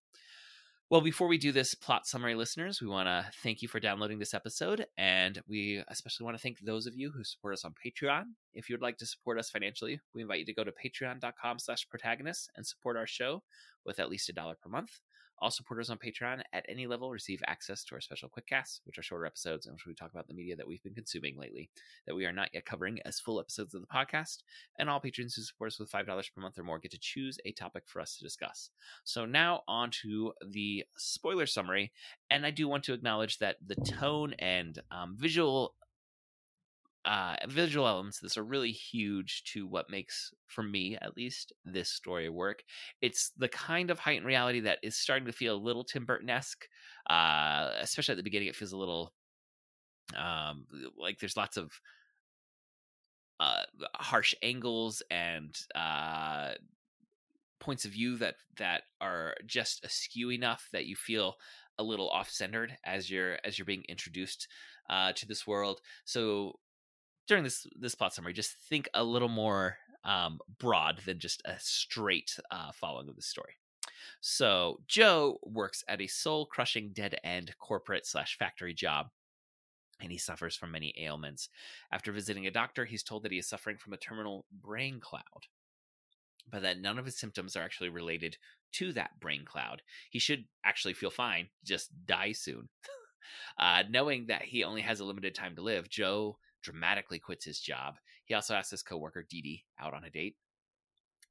Well, 0.88 1.00
before 1.00 1.26
we 1.26 1.36
do 1.36 1.50
this 1.50 1.74
plot 1.74 2.06
summary, 2.06 2.36
listeners, 2.36 2.80
we 2.80 2.86
want 2.86 3.08
to 3.08 3.26
thank 3.42 3.60
you 3.60 3.66
for 3.66 3.80
downloading 3.80 4.20
this 4.20 4.34
episode, 4.34 4.86
and 4.96 5.42
we 5.48 5.82
especially 5.88 6.22
want 6.22 6.36
to 6.36 6.40
thank 6.40 6.60
those 6.60 6.86
of 6.86 6.94
you 6.94 7.10
who 7.10 7.24
support 7.24 7.54
us 7.54 7.64
on 7.64 7.74
Patreon. 7.74 8.22
If 8.54 8.68
you 8.68 8.74
would 8.74 8.82
like 8.82 8.96
to 8.98 9.06
support 9.06 9.36
us 9.36 9.50
financially, 9.50 9.98
we 10.14 10.22
invite 10.22 10.38
you 10.38 10.46
to 10.46 10.54
go 10.54 10.62
to 10.62 10.70
patreon.com 10.70 11.58
slash 11.58 11.88
protagonist 11.88 12.52
and 12.54 12.64
support 12.64 12.96
our 12.96 13.06
show 13.06 13.42
with 13.84 13.98
at 13.98 14.08
least 14.08 14.28
a 14.28 14.32
dollar 14.32 14.54
per 14.62 14.68
month. 14.68 15.00
All 15.38 15.50
supporters 15.50 15.90
on 15.90 15.98
Patreon 15.98 16.42
at 16.52 16.64
any 16.68 16.86
level 16.86 17.10
receive 17.10 17.42
access 17.46 17.84
to 17.84 17.94
our 17.94 18.00
special 18.00 18.30
quickcasts, 18.30 18.80
which 18.84 18.98
are 18.98 19.02
shorter 19.02 19.26
episodes 19.26 19.66
in 19.66 19.72
which 19.72 19.86
we 19.86 19.94
talk 19.94 20.10
about 20.10 20.28
the 20.28 20.34
media 20.34 20.56
that 20.56 20.66
we've 20.66 20.82
been 20.82 20.94
consuming 20.94 21.36
lately 21.38 21.70
that 22.06 22.14
we 22.14 22.24
are 22.24 22.32
not 22.32 22.50
yet 22.54 22.64
covering 22.64 22.98
as 23.04 23.20
full 23.20 23.38
episodes 23.40 23.74
of 23.74 23.80
the 23.80 23.86
podcast. 23.86 24.38
And 24.78 24.88
all 24.88 25.00
patrons 25.00 25.34
who 25.34 25.42
support 25.42 25.72
us 25.72 25.78
with 25.78 25.90
$5 25.90 26.06
per 26.06 26.40
month 26.40 26.58
or 26.58 26.62
more 26.62 26.78
get 26.78 26.92
to 26.92 26.98
choose 26.98 27.38
a 27.44 27.52
topic 27.52 27.84
for 27.86 28.00
us 28.00 28.16
to 28.16 28.24
discuss. 28.24 28.70
So 29.04 29.26
now 29.26 29.62
on 29.68 29.90
to 30.02 30.32
the 30.46 30.84
spoiler 30.96 31.46
summary. 31.46 31.92
And 32.30 32.46
I 32.46 32.50
do 32.50 32.68
want 32.68 32.84
to 32.84 32.94
acknowledge 32.94 33.38
that 33.38 33.56
the 33.64 33.76
tone 33.76 34.34
and 34.38 34.80
um, 34.90 35.16
visual 35.18 35.74
uh, 37.06 37.36
visual 37.48 37.86
elements 37.86 38.18
this 38.18 38.36
are 38.36 38.44
really 38.44 38.72
huge 38.72 39.44
to 39.44 39.66
what 39.66 39.88
makes, 39.88 40.34
for 40.48 40.62
me 40.62 40.98
at 41.00 41.16
least, 41.16 41.52
this 41.64 41.88
story 41.88 42.28
work. 42.28 42.64
It's 43.00 43.30
the 43.38 43.48
kind 43.48 43.90
of 43.90 44.00
heightened 44.00 44.26
reality 44.26 44.60
that 44.60 44.80
is 44.82 44.96
starting 44.96 45.26
to 45.26 45.32
feel 45.32 45.54
a 45.54 45.56
little 45.56 45.84
Tim 45.84 46.04
Burton 46.04 46.28
esque, 46.28 46.66
uh, 47.08 47.70
especially 47.80 48.14
at 48.14 48.16
the 48.16 48.24
beginning. 48.24 48.48
It 48.48 48.56
feels 48.56 48.72
a 48.72 48.76
little 48.76 49.12
um, 50.16 50.66
like 50.98 51.18
there's 51.18 51.36
lots 51.36 51.56
of 51.56 51.72
uh, 53.38 53.62
harsh 53.94 54.34
angles 54.42 55.02
and 55.10 55.56
uh, 55.74 56.52
points 57.60 57.84
of 57.84 57.92
view 57.92 58.16
that 58.16 58.34
that 58.58 58.82
are 59.00 59.34
just 59.46 59.84
askew 59.84 60.30
enough 60.30 60.68
that 60.72 60.86
you 60.86 60.96
feel 60.96 61.34
a 61.78 61.82
little 61.82 62.08
off 62.08 62.30
centered 62.30 62.76
as 62.84 63.10
you're 63.10 63.38
as 63.44 63.58
you're 63.58 63.66
being 63.66 63.84
introduced 63.88 64.48
uh, 64.90 65.12
to 65.12 65.26
this 65.26 65.46
world. 65.46 65.80
So 66.04 66.58
during 67.26 67.44
this 67.44 67.66
this 67.78 67.94
plot 67.94 68.14
summary, 68.14 68.32
just 68.32 68.56
think 68.68 68.88
a 68.94 69.04
little 69.04 69.28
more 69.28 69.78
um, 70.04 70.38
broad 70.58 71.00
than 71.04 71.18
just 71.18 71.42
a 71.44 71.54
straight 71.58 72.38
uh, 72.50 72.72
following 72.72 73.08
of 73.08 73.16
the 73.16 73.22
story. 73.22 73.54
So 74.20 74.80
Joe 74.86 75.38
works 75.44 75.84
at 75.88 76.00
a 76.00 76.06
soul 76.06 76.46
crushing 76.46 76.92
dead 76.92 77.18
end 77.24 77.54
corporate 77.58 78.06
slash 78.06 78.38
factory 78.38 78.74
job. 78.74 79.08
And 80.00 80.12
he 80.12 80.18
suffers 80.18 80.54
from 80.54 80.72
many 80.72 80.94
ailments. 80.98 81.48
After 81.90 82.12
visiting 82.12 82.46
a 82.46 82.50
doctor, 82.50 82.84
he's 82.84 83.02
told 83.02 83.22
that 83.22 83.32
he 83.32 83.38
is 83.38 83.48
suffering 83.48 83.78
from 83.78 83.94
a 83.94 83.96
terminal 83.96 84.44
brain 84.52 85.00
cloud, 85.00 85.22
but 86.50 86.60
that 86.62 86.78
none 86.78 86.98
of 86.98 87.06
his 87.06 87.16
symptoms 87.16 87.56
are 87.56 87.62
actually 87.62 87.88
related 87.88 88.36
to 88.72 88.92
that 88.92 89.18
brain 89.20 89.46
cloud. 89.46 89.80
He 90.10 90.18
should 90.18 90.44
actually 90.64 90.92
feel 90.92 91.10
fine, 91.10 91.48
just 91.64 91.90
die 92.04 92.32
soon. 92.32 92.68
uh, 93.58 93.84
knowing 93.88 94.26
that 94.26 94.42
he 94.42 94.64
only 94.64 94.82
has 94.82 95.00
a 95.00 95.04
limited 95.04 95.34
time 95.34 95.56
to 95.56 95.62
live, 95.62 95.88
Joe 95.88 96.36
dramatically 96.66 97.18
quits 97.18 97.44
his 97.44 97.60
job. 97.60 97.94
He 98.24 98.34
also 98.34 98.54
asks 98.54 98.72
his 98.72 98.82
coworker 98.82 99.24
Dede 99.28 99.60
out 99.80 99.94
on 99.94 100.04
a 100.04 100.10
date. 100.10 100.36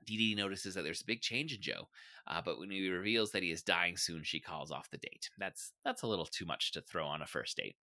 Dede 0.05 0.37
notices 0.37 0.75
that 0.75 0.83
there's 0.83 1.01
a 1.01 1.05
big 1.05 1.21
change 1.21 1.53
in 1.53 1.61
Joe, 1.61 1.89
uh, 2.27 2.41
but 2.43 2.59
when 2.59 2.71
he 2.71 2.87
reveals 2.89 3.31
that 3.31 3.43
he 3.43 3.51
is 3.51 3.63
dying 3.63 3.97
soon, 3.97 4.23
she 4.23 4.39
calls 4.39 4.71
off 4.71 4.89
the 4.89 4.97
date. 4.97 5.29
That's 5.37 5.73
that's 5.83 6.03
a 6.03 6.07
little 6.07 6.25
too 6.25 6.45
much 6.45 6.71
to 6.73 6.81
throw 6.81 7.05
on 7.05 7.21
a 7.21 7.27
first 7.27 7.57
date. 7.57 7.75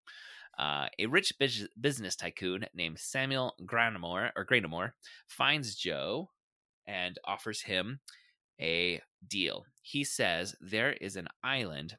Uh, 0.58 0.86
a 0.98 1.06
rich 1.06 1.32
biz- 1.38 1.68
business 1.80 2.16
tycoon 2.16 2.64
named 2.74 2.98
Samuel 2.98 3.54
Graynamore 3.66 4.30
or 4.36 4.44
Graynamore 4.44 4.92
finds 5.26 5.74
Joe 5.74 6.30
and 6.86 7.18
offers 7.24 7.62
him 7.62 8.00
a 8.60 9.00
deal. 9.26 9.64
He 9.82 10.04
says 10.04 10.54
there 10.60 10.92
is 10.92 11.16
an 11.16 11.28
island 11.42 11.96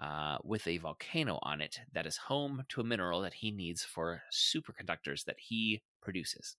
uh, 0.00 0.38
with 0.44 0.66
a 0.66 0.78
volcano 0.78 1.38
on 1.42 1.60
it 1.60 1.80
that 1.92 2.06
is 2.06 2.16
home 2.16 2.64
to 2.68 2.80
a 2.80 2.84
mineral 2.84 3.22
that 3.22 3.34
he 3.34 3.50
needs 3.50 3.82
for 3.82 4.22
superconductors 4.32 5.24
that 5.24 5.36
he 5.38 5.82
produces. 6.02 6.56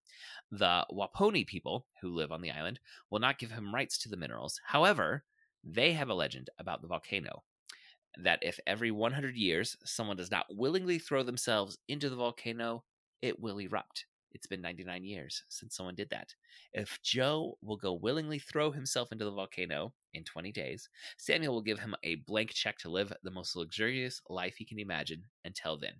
The 0.51 0.85
Waponi 0.91 1.45
people 1.45 1.85
who 2.01 2.09
live 2.09 2.31
on 2.31 2.41
the 2.41 2.51
island 2.51 2.79
will 3.09 3.19
not 3.19 3.39
give 3.39 3.51
him 3.51 3.73
rights 3.73 3.97
to 3.99 4.09
the 4.09 4.17
minerals. 4.17 4.59
However, 4.65 5.23
they 5.63 5.93
have 5.93 6.09
a 6.09 6.13
legend 6.13 6.49
about 6.57 6.81
the 6.81 6.87
volcano 6.87 7.43
that 8.23 8.39
if 8.41 8.59
every 8.65 8.91
100 8.91 9.35
years 9.35 9.77
someone 9.83 10.17
does 10.17 10.31
not 10.31 10.45
willingly 10.49 10.97
throw 10.97 11.23
themselves 11.23 11.77
into 11.87 12.09
the 12.09 12.15
volcano, 12.15 12.83
it 13.21 13.39
will 13.39 13.59
erupt. 13.59 14.05
It's 14.33 14.47
been 14.47 14.61
99 14.61 15.03
years 15.03 15.43
since 15.49 15.75
someone 15.75 15.95
did 15.95 16.09
that. 16.09 16.33
If 16.73 16.99
Joe 17.01 17.57
will 17.61 17.77
go 17.77 17.93
willingly 17.93 18.39
throw 18.39 18.71
himself 18.71 19.11
into 19.11 19.25
the 19.25 19.31
volcano 19.31 19.93
in 20.13 20.23
20 20.23 20.51
days, 20.51 20.89
Samuel 21.17 21.53
will 21.53 21.61
give 21.61 21.79
him 21.79 21.95
a 22.03 22.15
blank 22.15 22.51
check 22.51 22.77
to 22.79 22.89
live 22.89 23.13
the 23.23 23.31
most 23.31 23.55
luxurious 23.55 24.21
life 24.29 24.55
he 24.57 24.65
can 24.65 24.79
imagine 24.79 25.23
until 25.45 25.77
then. 25.77 25.95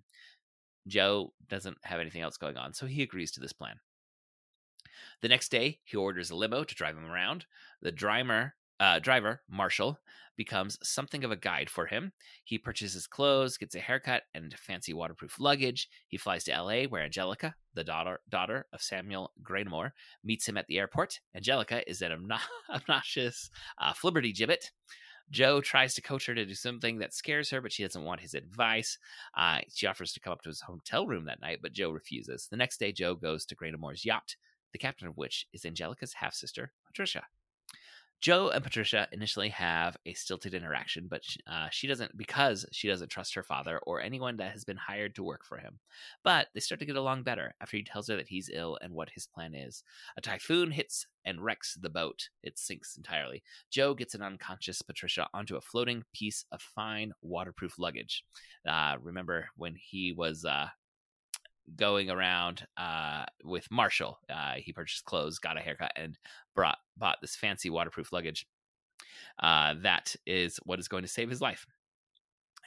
Joe 0.86 1.32
doesn't 1.48 1.78
have 1.82 2.00
anything 2.00 2.22
else 2.22 2.36
going 2.36 2.56
on, 2.56 2.74
so 2.74 2.86
he 2.86 3.02
agrees 3.02 3.30
to 3.32 3.40
this 3.40 3.52
plan. 3.52 3.76
The 5.20 5.28
next 5.28 5.50
day, 5.50 5.80
he 5.84 5.96
orders 5.96 6.30
a 6.30 6.36
limo 6.36 6.64
to 6.64 6.74
drive 6.74 6.96
him 6.96 7.10
around. 7.10 7.46
The 7.82 7.92
driver, 7.92 8.54
uh, 8.80 8.98
driver 8.98 9.42
Marshall, 9.48 9.98
becomes 10.38 10.78
something 10.82 11.24
of 11.24 11.32
a 11.32 11.36
guide 11.36 11.68
for 11.68 11.86
him. 11.86 12.12
He 12.44 12.58
purchases 12.58 13.06
clothes, 13.06 13.58
gets 13.58 13.74
a 13.74 13.80
haircut, 13.80 14.22
and 14.32 14.54
fancy 14.54 14.94
waterproof 14.94 15.40
luggage. 15.40 15.88
He 16.06 16.16
flies 16.16 16.44
to 16.44 16.52
LA, 16.52 16.84
where 16.84 17.02
Angelica, 17.02 17.54
the 17.74 17.84
daughter 17.84 18.20
daughter 18.30 18.66
of 18.72 18.80
Samuel 18.80 19.32
Graynamore, 19.42 19.90
meets 20.24 20.48
him 20.48 20.56
at 20.56 20.66
the 20.68 20.78
airport. 20.78 21.20
Angelica 21.34 21.88
is 21.90 22.00
an 22.00 22.30
obnoxious 22.70 23.50
uh, 23.78 23.92
flibberty 23.92 24.32
gibbet. 24.32 24.70
Joe 25.30 25.60
tries 25.60 25.94
to 25.94 26.00
coach 26.00 26.24
her 26.26 26.34
to 26.34 26.46
do 26.46 26.54
something 26.54 26.98
that 26.98 27.12
scares 27.12 27.50
her, 27.50 27.60
but 27.60 27.72
she 27.72 27.82
doesn't 27.82 28.04
want 28.04 28.20
his 28.20 28.32
advice. 28.32 28.96
Uh, 29.36 29.58
she 29.68 29.86
offers 29.86 30.12
to 30.12 30.20
come 30.20 30.32
up 30.32 30.40
to 30.42 30.48
his 30.48 30.62
hotel 30.62 31.06
room 31.06 31.26
that 31.26 31.42
night, 31.42 31.58
but 31.60 31.72
Joe 31.72 31.90
refuses. 31.90 32.48
The 32.50 32.56
next 32.56 32.78
day, 32.78 32.92
Joe 32.92 33.14
goes 33.14 33.44
to 33.46 33.56
Graynamore's 33.56 34.06
yacht, 34.06 34.36
the 34.72 34.78
captain 34.78 35.06
of 35.06 35.18
which 35.18 35.46
is 35.52 35.66
Angelica's 35.66 36.14
half 36.14 36.32
sister, 36.32 36.72
Patricia. 36.86 37.24
Joe 38.20 38.48
and 38.48 38.64
Patricia 38.64 39.06
initially 39.12 39.48
have 39.50 39.96
a 40.04 40.12
stilted 40.12 40.52
interaction, 40.52 41.06
but 41.08 41.22
uh, 41.46 41.68
she 41.70 41.86
doesn't 41.86 42.16
because 42.16 42.66
she 42.72 42.88
doesn't 42.88 43.10
trust 43.10 43.34
her 43.34 43.44
father 43.44 43.78
or 43.86 44.00
anyone 44.00 44.36
that 44.38 44.50
has 44.52 44.64
been 44.64 44.76
hired 44.76 45.14
to 45.14 45.22
work 45.22 45.44
for 45.44 45.58
him. 45.58 45.78
But 46.24 46.48
they 46.52 46.60
start 46.60 46.80
to 46.80 46.86
get 46.86 46.96
along 46.96 47.22
better 47.22 47.54
after 47.60 47.76
he 47.76 47.84
tells 47.84 48.08
her 48.08 48.16
that 48.16 48.28
he's 48.28 48.50
ill 48.52 48.76
and 48.82 48.92
what 48.92 49.10
his 49.10 49.26
plan 49.26 49.54
is. 49.54 49.84
A 50.16 50.20
typhoon 50.20 50.72
hits 50.72 51.06
and 51.24 51.40
wrecks 51.40 51.78
the 51.80 51.90
boat. 51.90 52.28
It 52.42 52.58
sinks 52.58 52.96
entirely. 52.96 53.42
Joe 53.70 53.94
gets 53.94 54.14
an 54.14 54.22
unconscious 54.22 54.82
Patricia 54.82 55.28
onto 55.32 55.56
a 55.56 55.60
floating 55.60 56.02
piece 56.12 56.44
of 56.50 56.60
fine 56.60 57.12
waterproof 57.22 57.78
luggage. 57.78 58.24
Uh, 58.68 58.96
remember 59.00 59.48
when 59.56 59.76
he 59.76 60.12
was 60.12 60.44
uh, 60.44 60.66
going 61.76 62.10
around 62.10 62.66
uh, 62.76 63.24
with 63.44 63.70
Marshall. 63.70 64.18
Uh, 64.28 64.54
he 64.56 64.72
purchased 64.72 65.04
clothes, 65.04 65.38
got 65.38 65.56
a 65.56 65.60
haircut, 65.60 65.92
and 65.96 66.18
brought 66.54 66.78
bought 66.96 67.18
this 67.20 67.36
fancy 67.36 67.70
waterproof 67.70 68.12
luggage. 68.12 68.46
Uh, 69.40 69.74
that 69.82 70.16
is 70.26 70.58
what 70.64 70.78
is 70.78 70.88
going 70.88 71.02
to 71.02 71.08
save 71.08 71.30
his 71.30 71.40
life 71.40 71.66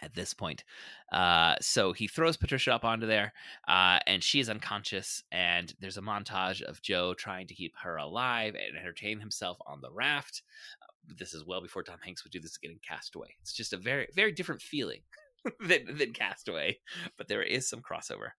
at 0.01 0.15
this 0.15 0.33
point. 0.33 0.63
Uh, 1.11 1.55
so 1.61 1.93
he 1.93 2.07
throws 2.07 2.37
Patricia 2.37 2.73
up 2.73 2.83
onto 2.83 3.05
there, 3.05 3.33
uh, 3.67 3.99
and 4.07 4.23
she 4.23 4.39
is 4.39 4.49
unconscious. 4.49 5.23
And 5.31 5.73
there's 5.79 5.97
a 5.97 6.01
montage 6.01 6.61
of 6.61 6.81
Joe 6.81 7.13
trying 7.13 7.47
to 7.47 7.55
keep 7.55 7.73
her 7.81 7.97
alive 7.97 8.55
and 8.55 8.77
entertain 8.77 9.19
himself 9.19 9.57
on 9.67 9.81
the 9.81 9.91
raft. 9.91 10.41
This 11.07 11.33
is 11.33 11.45
well 11.45 11.61
before 11.61 11.83
Tom 11.83 11.97
Hanks 12.03 12.23
would 12.23 12.31
do 12.31 12.39
this 12.39 12.57
again 12.57 12.71
in 12.71 12.79
Castaway. 12.87 13.35
It's 13.41 13.53
just 13.53 13.73
a 13.73 13.77
very, 13.77 14.07
very 14.15 14.31
different 14.31 14.61
feeling 14.61 15.01
than, 15.59 15.97
than 15.97 16.13
Castaway, 16.13 16.79
but 17.17 17.27
there 17.27 17.43
is 17.43 17.67
some 17.67 17.81
crossover. 17.81 18.31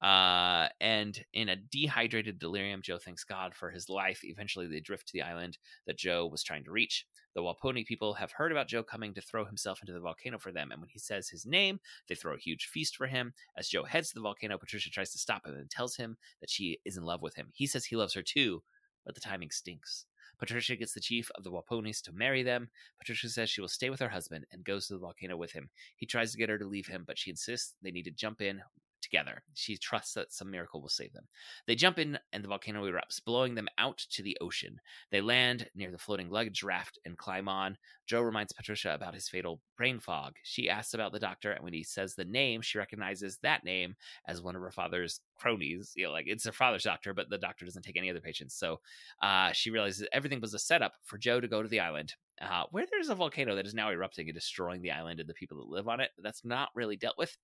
Uh, 0.00 0.68
and 0.80 1.24
in 1.32 1.48
a 1.48 1.56
dehydrated 1.56 2.38
delirium, 2.38 2.82
Joe 2.82 2.98
thanks 2.98 3.24
God 3.24 3.54
for 3.54 3.70
his 3.70 3.88
life. 3.88 4.20
Eventually, 4.22 4.66
they 4.66 4.80
drift 4.80 5.08
to 5.08 5.12
the 5.12 5.22
island 5.22 5.58
that 5.86 5.98
Joe 5.98 6.26
was 6.26 6.42
trying 6.42 6.64
to 6.64 6.70
reach. 6.70 7.04
The 7.34 7.42
Waponi 7.42 7.84
people 7.84 8.14
have 8.14 8.32
heard 8.32 8.52
about 8.52 8.68
Joe 8.68 8.82
coming 8.82 9.12
to 9.14 9.20
throw 9.20 9.44
himself 9.44 9.80
into 9.80 9.92
the 9.92 10.00
volcano 10.00 10.38
for 10.38 10.52
them, 10.52 10.70
and 10.70 10.80
when 10.80 10.88
he 10.88 10.98
says 10.98 11.28
his 11.28 11.44
name, 11.44 11.80
they 12.08 12.14
throw 12.14 12.34
a 12.34 12.38
huge 12.38 12.66
feast 12.66 12.96
for 12.96 13.06
him. 13.06 13.34
As 13.56 13.68
Joe 13.68 13.84
heads 13.84 14.08
to 14.08 14.14
the 14.14 14.20
volcano, 14.20 14.56
Patricia 14.56 14.90
tries 14.90 15.12
to 15.12 15.18
stop 15.18 15.46
him 15.46 15.54
and 15.54 15.70
tells 15.70 15.96
him 15.96 16.16
that 16.40 16.50
she 16.50 16.78
is 16.84 16.96
in 16.96 17.04
love 17.04 17.22
with 17.22 17.34
him. 17.34 17.50
He 17.52 17.66
says 17.66 17.84
he 17.84 17.96
loves 17.96 18.14
her 18.14 18.22
too, 18.22 18.62
but 19.04 19.14
the 19.14 19.20
timing 19.20 19.50
stinks. 19.50 20.06
Patricia 20.38 20.76
gets 20.76 20.92
the 20.92 21.00
chief 21.00 21.30
of 21.34 21.44
the 21.44 21.50
Waponis 21.50 22.00
to 22.02 22.12
marry 22.12 22.42
them. 22.42 22.68
Patricia 22.98 23.28
says 23.28 23.50
she 23.50 23.60
will 23.60 23.68
stay 23.68 23.90
with 23.90 24.00
her 24.00 24.08
husband 24.08 24.46
and 24.52 24.64
goes 24.64 24.86
to 24.86 24.94
the 24.94 25.00
volcano 25.00 25.36
with 25.36 25.52
him. 25.52 25.68
He 25.96 26.06
tries 26.06 26.32
to 26.32 26.38
get 26.38 26.48
her 26.48 26.58
to 26.58 26.66
leave 26.66 26.86
him, 26.86 27.04
but 27.06 27.18
she 27.18 27.30
insists 27.30 27.74
they 27.82 27.90
need 27.90 28.04
to 28.04 28.10
jump 28.10 28.40
in 28.40 28.62
together. 29.00 29.42
She 29.54 29.76
trusts 29.76 30.14
that 30.14 30.32
some 30.32 30.50
miracle 30.50 30.80
will 30.80 30.88
save 30.88 31.12
them. 31.12 31.26
They 31.66 31.74
jump 31.74 31.98
in 31.98 32.18
and 32.32 32.42
the 32.42 32.48
volcano 32.48 32.84
erupts, 32.84 33.24
blowing 33.24 33.54
them 33.54 33.68
out 33.78 33.98
to 34.10 34.22
the 34.22 34.36
ocean. 34.40 34.80
They 35.10 35.20
land 35.20 35.68
near 35.74 35.90
the 35.90 35.98
floating 35.98 36.30
luggage 36.30 36.62
raft 36.62 36.98
and 37.04 37.16
climb 37.16 37.48
on. 37.48 37.76
Joe 38.06 38.20
reminds 38.20 38.52
Patricia 38.52 38.94
about 38.94 39.14
his 39.14 39.28
fatal 39.28 39.60
brain 39.76 40.00
fog. 40.00 40.34
She 40.42 40.68
asks 40.68 40.94
about 40.94 41.12
the 41.12 41.18
doctor, 41.18 41.52
and 41.52 41.62
when 41.62 41.74
he 41.74 41.82
says 41.82 42.14
the 42.14 42.24
name, 42.24 42.62
she 42.62 42.78
recognizes 42.78 43.38
that 43.42 43.64
name 43.64 43.96
as 44.26 44.42
one 44.42 44.56
of 44.56 44.62
her 44.62 44.70
father's 44.70 45.20
cronies. 45.36 45.92
You 45.94 46.06
know, 46.06 46.12
like 46.12 46.26
it's 46.26 46.46
her 46.46 46.52
father's 46.52 46.84
doctor, 46.84 47.14
but 47.14 47.28
the 47.30 47.38
doctor 47.38 47.64
doesn't 47.64 47.82
take 47.82 47.96
any 47.96 48.10
other 48.10 48.20
patients. 48.20 48.54
So 48.54 48.80
uh, 49.22 49.52
she 49.52 49.70
realizes 49.70 50.08
everything 50.12 50.40
was 50.40 50.54
a 50.54 50.58
setup 50.58 50.94
for 51.04 51.18
Joe 51.18 51.40
to 51.40 51.48
go 51.48 51.62
to 51.62 51.68
the 51.68 51.80
island 51.80 52.14
uh, 52.40 52.64
where 52.70 52.86
there's 52.90 53.08
a 53.08 53.14
volcano 53.14 53.54
that 53.56 53.66
is 53.66 53.74
now 53.74 53.90
erupting 53.90 54.28
and 54.28 54.34
destroying 54.34 54.82
the 54.82 54.90
island 54.90 55.20
and 55.20 55.28
the 55.28 55.34
people 55.34 55.58
that 55.58 55.68
live 55.68 55.88
on 55.88 56.00
it. 56.00 56.10
That's 56.22 56.44
not 56.44 56.70
really 56.74 56.96
dealt 56.96 57.18
with. 57.18 57.36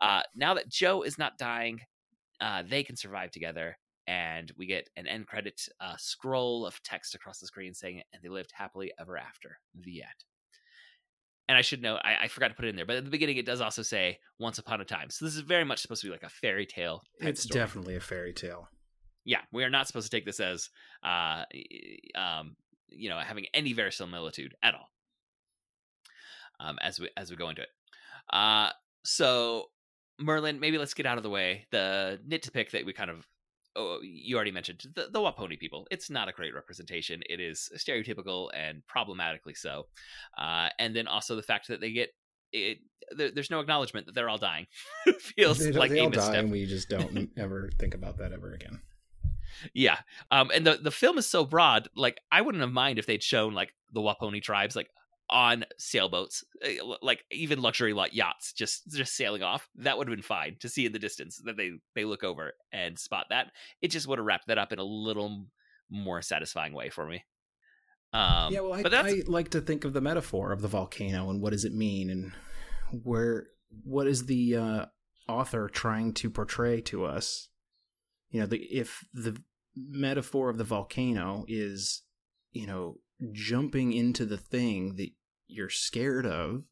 Uh, 0.00 0.22
now 0.34 0.54
that 0.54 0.68
Joe 0.68 1.02
is 1.02 1.18
not 1.18 1.38
dying, 1.38 1.80
uh, 2.40 2.62
they 2.68 2.82
can 2.82 2.96
survive 2.96 3.30
together. 3.30 3.78
And 4.06 4.52
we 4.56 4.66
get 4.66 4.90
an 4.96 5.06
end 5.06 5.28
credit 5.28 5.62
uh, 5.80 5.94
scroll 5.96 6.66
of 6.66 6.82
text 6.82 7.14
across 7.14 7.38
the 7.38 7.46
screen 7.46 7.72
saying, 7.72 8.02
and 8.12 8.22
they 8.22 8.28
lived 8.28 8.52
happily 8.52 8.92
ever 8.98 9.16
after. 9.16 9.58
The 9.80 10.02
end. 10.02 10.24
And 11.48 11.56
I 11.56 11.62
should 11.62 11.82
note, 11.82 12.00
I, 12.04 12.16
I, 12.22 12.28
forgot 12.28 12.48
to 12.48 12.54
put 12.54 12.64
it 12.64 12.68
in 12.68 12.76
there, 12.76 12.86
but 12.86 12.96
at 12.96 13.04
the 13.04 13.10
beginning 13.10 13.36
it 13.36 13.46
does 13.46 13.60
also 13.60 13.82
say 13.82 14.18
"Once 14.38 14.58
upon 14.58 14.80
a 14.80 14.84
time." 14.84 15.10
So 15.10 15.24
this 15.24 15.34
is 15.34 15.40
very 15.40 15.64
much 15.64 15.80
supposed 15.80 16.00
to 16.02 16.06
be 16.06 16.12
like 16.12 16.22
a 16.22 16.28
fairy 16.28 16.66
tale. 16.66 17.02
It's 17.18 17.42
story. 17.42 17.60
definitely 17.60 17.96
a 17.96 18.00
fairy 18.00 18.32
tale. 18.32 18.68
Yeah, 19.24 19.40
we 19.52 19.64
are 19.64 19.70
not 19.70 19.86
supposed 19.86 20.10
to 20.10 20.16
take 20.16 20.24
this 20.24 20.40
as 20.40 20.70
uh, 21.04 21.44
um, 22.14 22.56
you 22.96 23.08
know 23.08 23.18
having 23.18 23.46
any 23.54 23.72
verisimilitude 23.72 24.54
at 24.62 24.74
all 24.74 24.90
um, 26.60 26.78
as 26.80 26.98
we 26.98 27.08
as 27.16 27.30
we 27.30 27.36
go 27.36 27.48
into 27.48 27.62
it. 27.62 27.68
Uh, 28.32 28.70
so 29.04 29.66
Merlin, 30.18 30.60
maybe 30.60 30.78
let's 30.78 30.94
get 30.94 31.06
out 31.06 31.16
of 31.16 31.22
the 31.22 31.30
way. 31.30 31.66
The 31.70 32.20
nit 32.26 32.42
to 32.42 32.50
pick 32.50 32.70
that 32.72 32.86
we 32.86 32.92
kind 32.92 33.10
of 33.10 33.26
oh, 33.76 34.00
you 34.02 34.36
already 34.36 34.52
mentioned 34.52 34.84
the, 34.94 35.08
the 35.10 35.18
Waponi 35.18 35.58
people. 35.58 35.86
It's 35.90 36.10
not 36.10 36.28
a 36.28 36.32
great 36.32 36.54
representation. 36.54 37.22
It 37.28 37.40
is 37.40 37.70
stereotypical 37.76 38.50
and 38.54 38.86
problematically 38.86 39.54
so. 39.54 39.86
Uh, 40.38 40.68
and 40.78 40.94
then 40.94 41.06
also 41.06 41.36
the 41.36 41.42
fact 41.42 41.68
that 41.68 41.80
they 41.80 41.92
get 41.92 42.10
it. 42.52 42.78
There, 43.16 43.30
there's 43.30 43.50
no 43.50 43.60
acknowledgement 43.60 44.06
that 44.06 44.14
they're 44.14 44.28
all 44.28 44.38
dying. 44.38 44.66
feels 45.18 45.58
they, 45.58 45.72
like 45.72 45.90
they 45.90 45.98
a 45.98 46.04
all 46.04 46.10
misstep. 46.10 46.32
die, 46.32 46.38
and 46.38 46.52
we 46.52 46.66
just 46.66 46.88
don't 46.88 47.30
ever 47.36 47.70
think 47.78 47.94
about 47.94 48.18
that 48.18 48.32
ever 48.32 48.52
again. 48.52 48.80
Yeah. 49.74 49.98
Um, 50.30 50.50
and 50.54 50.66
the, 50.66 50.78
the 50.82 50.90
film 50.90 51.18
is 51.18 51.26
so 51.26 51.44
broad, 51.44 51.88
like 51.96 52.20
I 52.30 52.40
wouldn't 52.40 52.62
have 52.62 52.72
mind 52.72 52.98
if 52.98 53.06
they'd 53.06 53.22
shown 53.22 53.54
like 53.54 53.74
the 53.92 54.00
Waponi 54.00 54.42
tribes 54.42 54.76
like 54.76 54.88
on 55.30 55.64
sailboats, 55.78 56.44
eh, 56.62 56.76
like 57.00 57.24
even 57.30 57.62
luxury 57.62 57.94
yachts 58.12 58.52
just 58.52 58.90
just 58.90 59.14
sailing 59.14 59.42
off. 59.42 59.68
That 59.76 59.96
would 59.96 60.08
have 60.08 60.16
been 60.16 60.22
fine 60.22 60.56
to 60.60 60.68
see 60.68 60.86
in 60.86 60.92
the 60.92 60.98
distance 60.98 61.40
that 61.44 61.56
they 61.56 61.72
they 61.94 62.04
look 62.04 62.22
over 62.22 62.52
and 62.72 62.98
spot 62.98 63.26
that. 63.30 63.50
It 63.80 63.88
just 63.88 64.06
would 64.06 64.18
have 64.18 64.26
wrapped 64.26 64.48
that 64.48 64.58
up 64.58 64.72
in 64.72 64.78
a 64.78 64.84
little 64.84 65.46
more 65.90 66.22
satisfying 66.22 66.72
way 66.74 66.90
for 66.90 67.06
me. 67.06 67.24
Um, 68.12 68.52
yeah, 68.52 68.60
well, 68.60 68.74
I, 68.74 68.82
but 68.82 68.92
that's... 68.92 69.12
I 69.12 69.22
like 69.26 69.50
to 69.50 69.60
think 69.60 69.84
of 69.84 69.94
the 69.94 70.00
metaphor 70.02 70.52
of 70.52 70.60
the 70.60 70.68
volcano 70.68 71.30
and 71.30 71.40
what 71.40 71.52
does 71.52 71.64
it 71.64 71.72
mean 71.72 72.10
and 72.10 72.32
where 73.02 73.46
what 73.84 74.06
is 74.06 74.26
the 74.26 74.56
uh, 74.56 74.86
author 75.28 75.68
trying 75.68 76.12
to 76.14 76.28
portray 76.28 76.82
to 76.82 77.06
us 77.06 77.48
you 78.32 78.40
know 78.40 78.46
the 78.46 78.58
if 78.58 79.04
the 79.14 79.40
metaphor 79.76 80.50
of 80.50 80.58
the 80.58 80.64
volcano 80.64 81.44
is 81.46 82.02
you 82.50 82.66
know 82.66 82.96
jumping 83.32 83.92
into 83.92 84.26
the 84.26 84.36
thing 84.36 84.96
that 84.96 85.10
you're 85.46 85.70
scared 85.70 86.26
of 86.26 86.64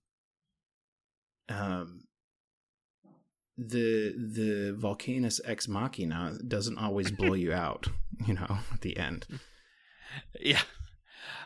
um 1.48 2.02
the 3.56 4.14
the 4.16 4.76
volcanus 4.78 5.40
ex 5.44 5.68
machina 5.68 6.36
doesn't 6.48 6.78
always 6.78 7.10
blow 7.18 7.34
you 7.34 7.52
out 7.52 7.86
you 8.26 8.34
know 8.34 8.58
at 8.72 8.80
the 8.80 8.96
end 8.96 9.26
yeah. 10.38 10.60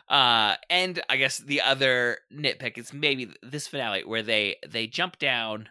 Uh, 0.07 0.55
and 0.69 1.01
I 1.09 1.17
guess 1.17 1.39
the 1.39 1.61
other 1.61 2.19
nitpick 2.33 2.77
is 2.77 2.93
maybe 2.93 3.31
this 3.41 3.67
finale 3.67 4.03
where 4.03 4.21
they 4.21 4.57
they 4.67 4.87
jump 4.87 5.17
down, 5.17 5.69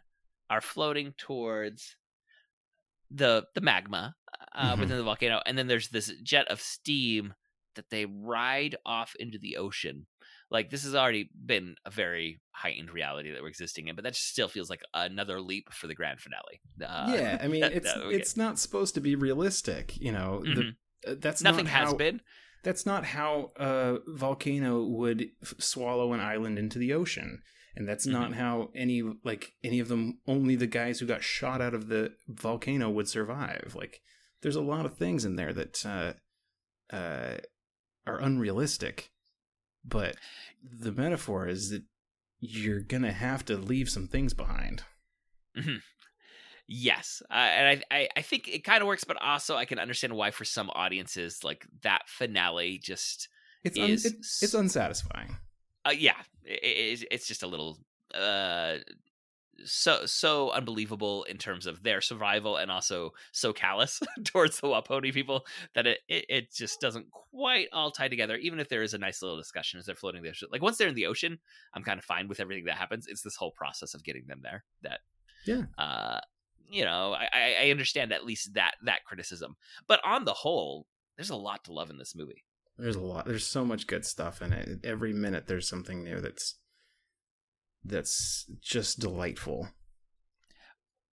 are 0.50 0.60
floating 0.60 1.14
towards 1.16 1.96
the 3.10 3.44
the 3.54 3.60
magma 3.60 4.16
uh, 4.54 4.74
Mhm. 4.76 4.80
within 4.80 4.96
the 4.98 5.02
volcano, 5.04 5.40
and 5.46 5.56
then 5.58 5.66
there's 5.66 5.88
this 5.88 6.12
jet 6.22 6.46
of 6.48 6.60
steam 6.60 7.34
that 7.74 7.90
they 7.90 8.06
ride 8.06 8.76
off 8.86 9.14
into 9.18 9.38
the 9.38 9.56
ocean. 9.56 10.06
Like 10.50 10.70
this 10.70 10.84
has 10.84 10.94
already 10.94 11.30
been 11.34 11.74
a 11.84 11.90
very 11.90 12.40
heightened 12.52 12.90
reality 12.90 13.32
that 13.32 13.42
we're 13.42 13.48
existing 13.48 13.88
in, 13.88 13.96
but 13.96 14.04
that 14.04 14.12
just 14.12 14.28
still 14.28 14.46
feels 14.46 14.70
like 14.70 14.82
another 14.92 15.40
leap 15.40 15.72
for 15.72 15.86
the 15.88 15.94
grand 15.94 16.20
finale. 16.20 16.60
Uh, 16.80 17.12
yeah, 17.16 17.38
I 17.42 17.48
mean, 17.48 17.60
that- 17.62 17.72
it's 17.72 17.92
that 17.92 18.08
it's 18.10 18.36
not 18.36 18.58
supposed 18.58 18.94
to 18.94 19.00
be 19.00 19.16
realistic. 19.16 19.96
You 19.96 20.12
know, 20.12 20.42
Mhm. 20.46 20.54
the, 21.02 21.10
uh, 21.10 21.14
that's 21.18 21.42
nothing 21.42 21.64
not 21.64 21.72
has 21.72 21.88
how, 21.90 21.96
been. 21.96 22.20
That's 22.62 22.86
not 22.86 23.04
how 23.06 23.52
a 23.56 23.98
volcano 24.06 24.84
would 24.84 25.30
f- 25.42 25.54
swallow 25.58 26.12
an 26.12 26.20
island 26.20 26.58
into 26.58 26.78
the 26.78 26.92
ocean, 26.92 27.42
and 27.74 27.88
that's 27.88 28.06
not 28.06 28.30
Mm-hmm. 28.30 28.40
how 28.40 28.70
any 28.74 29.02
like 29.24 29.54
any 29.64 29.80
of 29.80 29.88
them. 29.88 30.20
Only 30.26 30.54
the 30.56 30.66
guys 30.68 31.00
who 31.00 31.06
got 31.06 31.24
shot 31.24 31.60
out 31.60 31.74
of 31.74 31.88
the 31.88 32.14
volcano 32.28 32.88
would 32.90 33.08
survive. 33.08 33.74
Like, 33.76 34.00
there's 34.44 34.54
a 34.56 34.60
lot 34.60 34.84
of 34.86 34.96
things 34.96 35.24
in 35.24 35.36
there 35.36 35.52
that 35.54 35.84
uh, 35.84 36.12
uh, 36.94 37.38
are 38.06 38.20
unrealistic. 38.20 39.10
But 39.84 40.16
the 40.62 40.92
metaphor 40.92 41.48
is 41.48 41.70
that 41.70 41.82
you're 42.40 42.80
gonna 42.80 43.12
have 43.12 43.44
to 43.46 43.56
leave 43.56 43.88
some 43.90 44.06
things 44.06 44.34
behind. 44.34 44.84
Yes, 46.66 47.22
uh, 47.30 47.34
and 47.34 47.82
I, 47.90 47.96
I 47.96 48.08
I 48.16 48.22
think 48.22 48.48
it 48.48 48.64
kind 48.64 48.80
of 48.80 48.86
works, 48.86 49.04
but 49.04 49.20
also 49.20 49.56
I 49.56 49.64
can 49.66 49.78
understand 49.78 50.14
why 50.14 50.30
for 50.30 50.44
some 50.44 50.70
audiences 50.74 51.44
like 51.44 51.66
that 51.82 52.02
finale 52.06 52.78
just 52.78 53.28
It's 53.64 53.78
un- 53.78 53.90
it, 53.90 54.04
it's 54.04 54.54
unsatisfying. 54.54 55.36
uh, 55.86 55.90
yeah 55.96 56.16
it, 56.44 57.00
it, 57.02 57.08
it's 57.10 57.26
just 57.26 57.42
a 57.42 57.46
little 57.46 57.78
uh 58.14 58.76
so 59.64 60.06
so 60.06 60.50
unbelievable 60.50 61.24
in 61.24 61.36
terms 61.38 61.66
of 61.66 61.82
their 61.82 62.00
survival 62.00 62.56
and 62.56 62.70
also 62.70 63.10
so 63.32 63.52
callous 63.52 64.00
towards 64.24 64.60
the 64.60 64.66
Waponi 64.68 65.12
people 65.12 65.44
that 65.74 65.86
it, 65.86 65.98
it 66.08 66.24
it 66.28 66.52
just 66.52 66.80
doesn't 66.80 67.06
quite 67.10 67.68
all 67.72 67.90
tie 67.90 68.08
together. 68.08 68.36
Even 68.36 68.60
if 68.60 68.68
there 68.68 68.82
is 68.82 68.94
a 68.94 68.98
nice 68.98 69.22
little 69.22 69.36
discussion 69.36 69.78
as 69.78 69.86
they're 69.86 69.94
floating 69.94 70.22
the 70.22 70.30
ocean, 70.30 70.48
like 70.50 70.62
once 70.62 70.76
they're 70.78 70.88
in 70.88 70.94
the 70.94 71.06
ocean, 71.06 71.38
I'm 71.74 71.82
kind 71.82 71.98
of 71.98 72.04
fine 72.04 72.28
with 72.28 72.40
everything 72.40 72.64
that 72.64 72.76
happens. 72.76 73.06
It's 73.06 73.22
this 73.22 73.36
whole 73.36 73.52
process 73.52 73.94
of 73.94 74.04
getting 74.04 74.26
them 74.26 74.40
there 74.42 74.64
that 74.82 75.00
Yeah. 75.46 75.62
uh 75.78 76.20
you 76.68 76.84
know 76.84 77.12
I 77.12 77.28
I 77.32 77.56
I 77.66 77.70
understand 77.70 78.12
at 78.12 78.24
least 78.24 78.54
that 78.54 78.74
that 78.84 79.04
criticism, 79.04 79.56
but 79.86 80.00
on 80.04 80.24
the 80.24 80.32
whole, 80.32 80.86
there's 81.16 81.30
a 81.30 81.36
lot 81.36 81.64
to 81.64 81.72
love 81.72 81.90
in 81.90 81.98
this 81.98 82.14
movie. 82.14 82.44
There's 82.76 82.96
a 82.96 83.00
lot. 83.00 83.26
There's 83.26 83.46
so 83.46 83.64
much 83.64 83.86
good 83.86 84.04
stuff 84.04 84.42
in 84.42 84.52
it. 84.52 84.80
Every 84.84 85.12
minute 85.12 85.46
there's 85.46 85.68
something 85.68 86.02
new 86.02 86.20
that's 86.20 86.56
that's 87.84 88.46
just 88.60 88.98
delightful. 89.00 89.68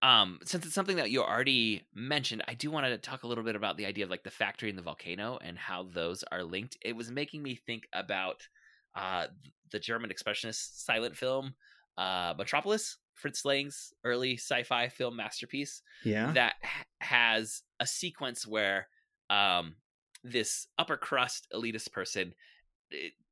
um 0.01 0.39
since 0.43 0.65
it's 0.65 0.73
something 0.73 0.97
that 0.97 1.11
you 1.11 1.21
already 1.21 1.83
mentioned 1.93 2.43
i 2.47 2.53
do 2.53 2.71
want 2.71 2.85
to 2.85 2.97
talk 2.97 3.23
a 3.23 3.27
little 3.27 3.43
bit 3.43 3.55
about 3.55 3.77
the 3.77 3.85
idea 3.85 4.03
of 4.03 4.09
like 4.09 4.23
the 4.23 4.31
factory 4.31 4.69
and 4.69 4.77
the 4.77 4.81
volcano 4.83 5.37
and 5.43 5.57
how 5.57 5.83
those 5.93 6.23
are 6.31 6.43
linked 6.43 6.77
it 6.81 6.95
was 6.95 7.11
making 7.11 7.43
me 7.43 7.55
think 7.55 7.83
about 7.93 8.47
uh 8.95 9.27
the 9.71 9.79
german 9.79 10.09
expressionist 10.09 10.83
silent 10.83 11.15
film 11.15 11.53
uh 11.97 12.33
metropolis 12.37 12.97
fritz 13.13 13.45
lang's 13.45 13.93
early 14.03 14.33
sci-fi 14.37 14.87
film 14.89 15.15
masterpiece 15.15 15.81
Yeah. 16.03 16.31
that 16.33 16.55
ha- 16.63 16.83
has 17.01 17.61
a 17.79 17.85
sequence 17.85 18.47
where 18.47 18.87
um 19.29 19.75
this 20.23 20.67
upper 20.79 20.97
crust 20.97 21.47
elitist 21.53 21.91
person 21.91 22.33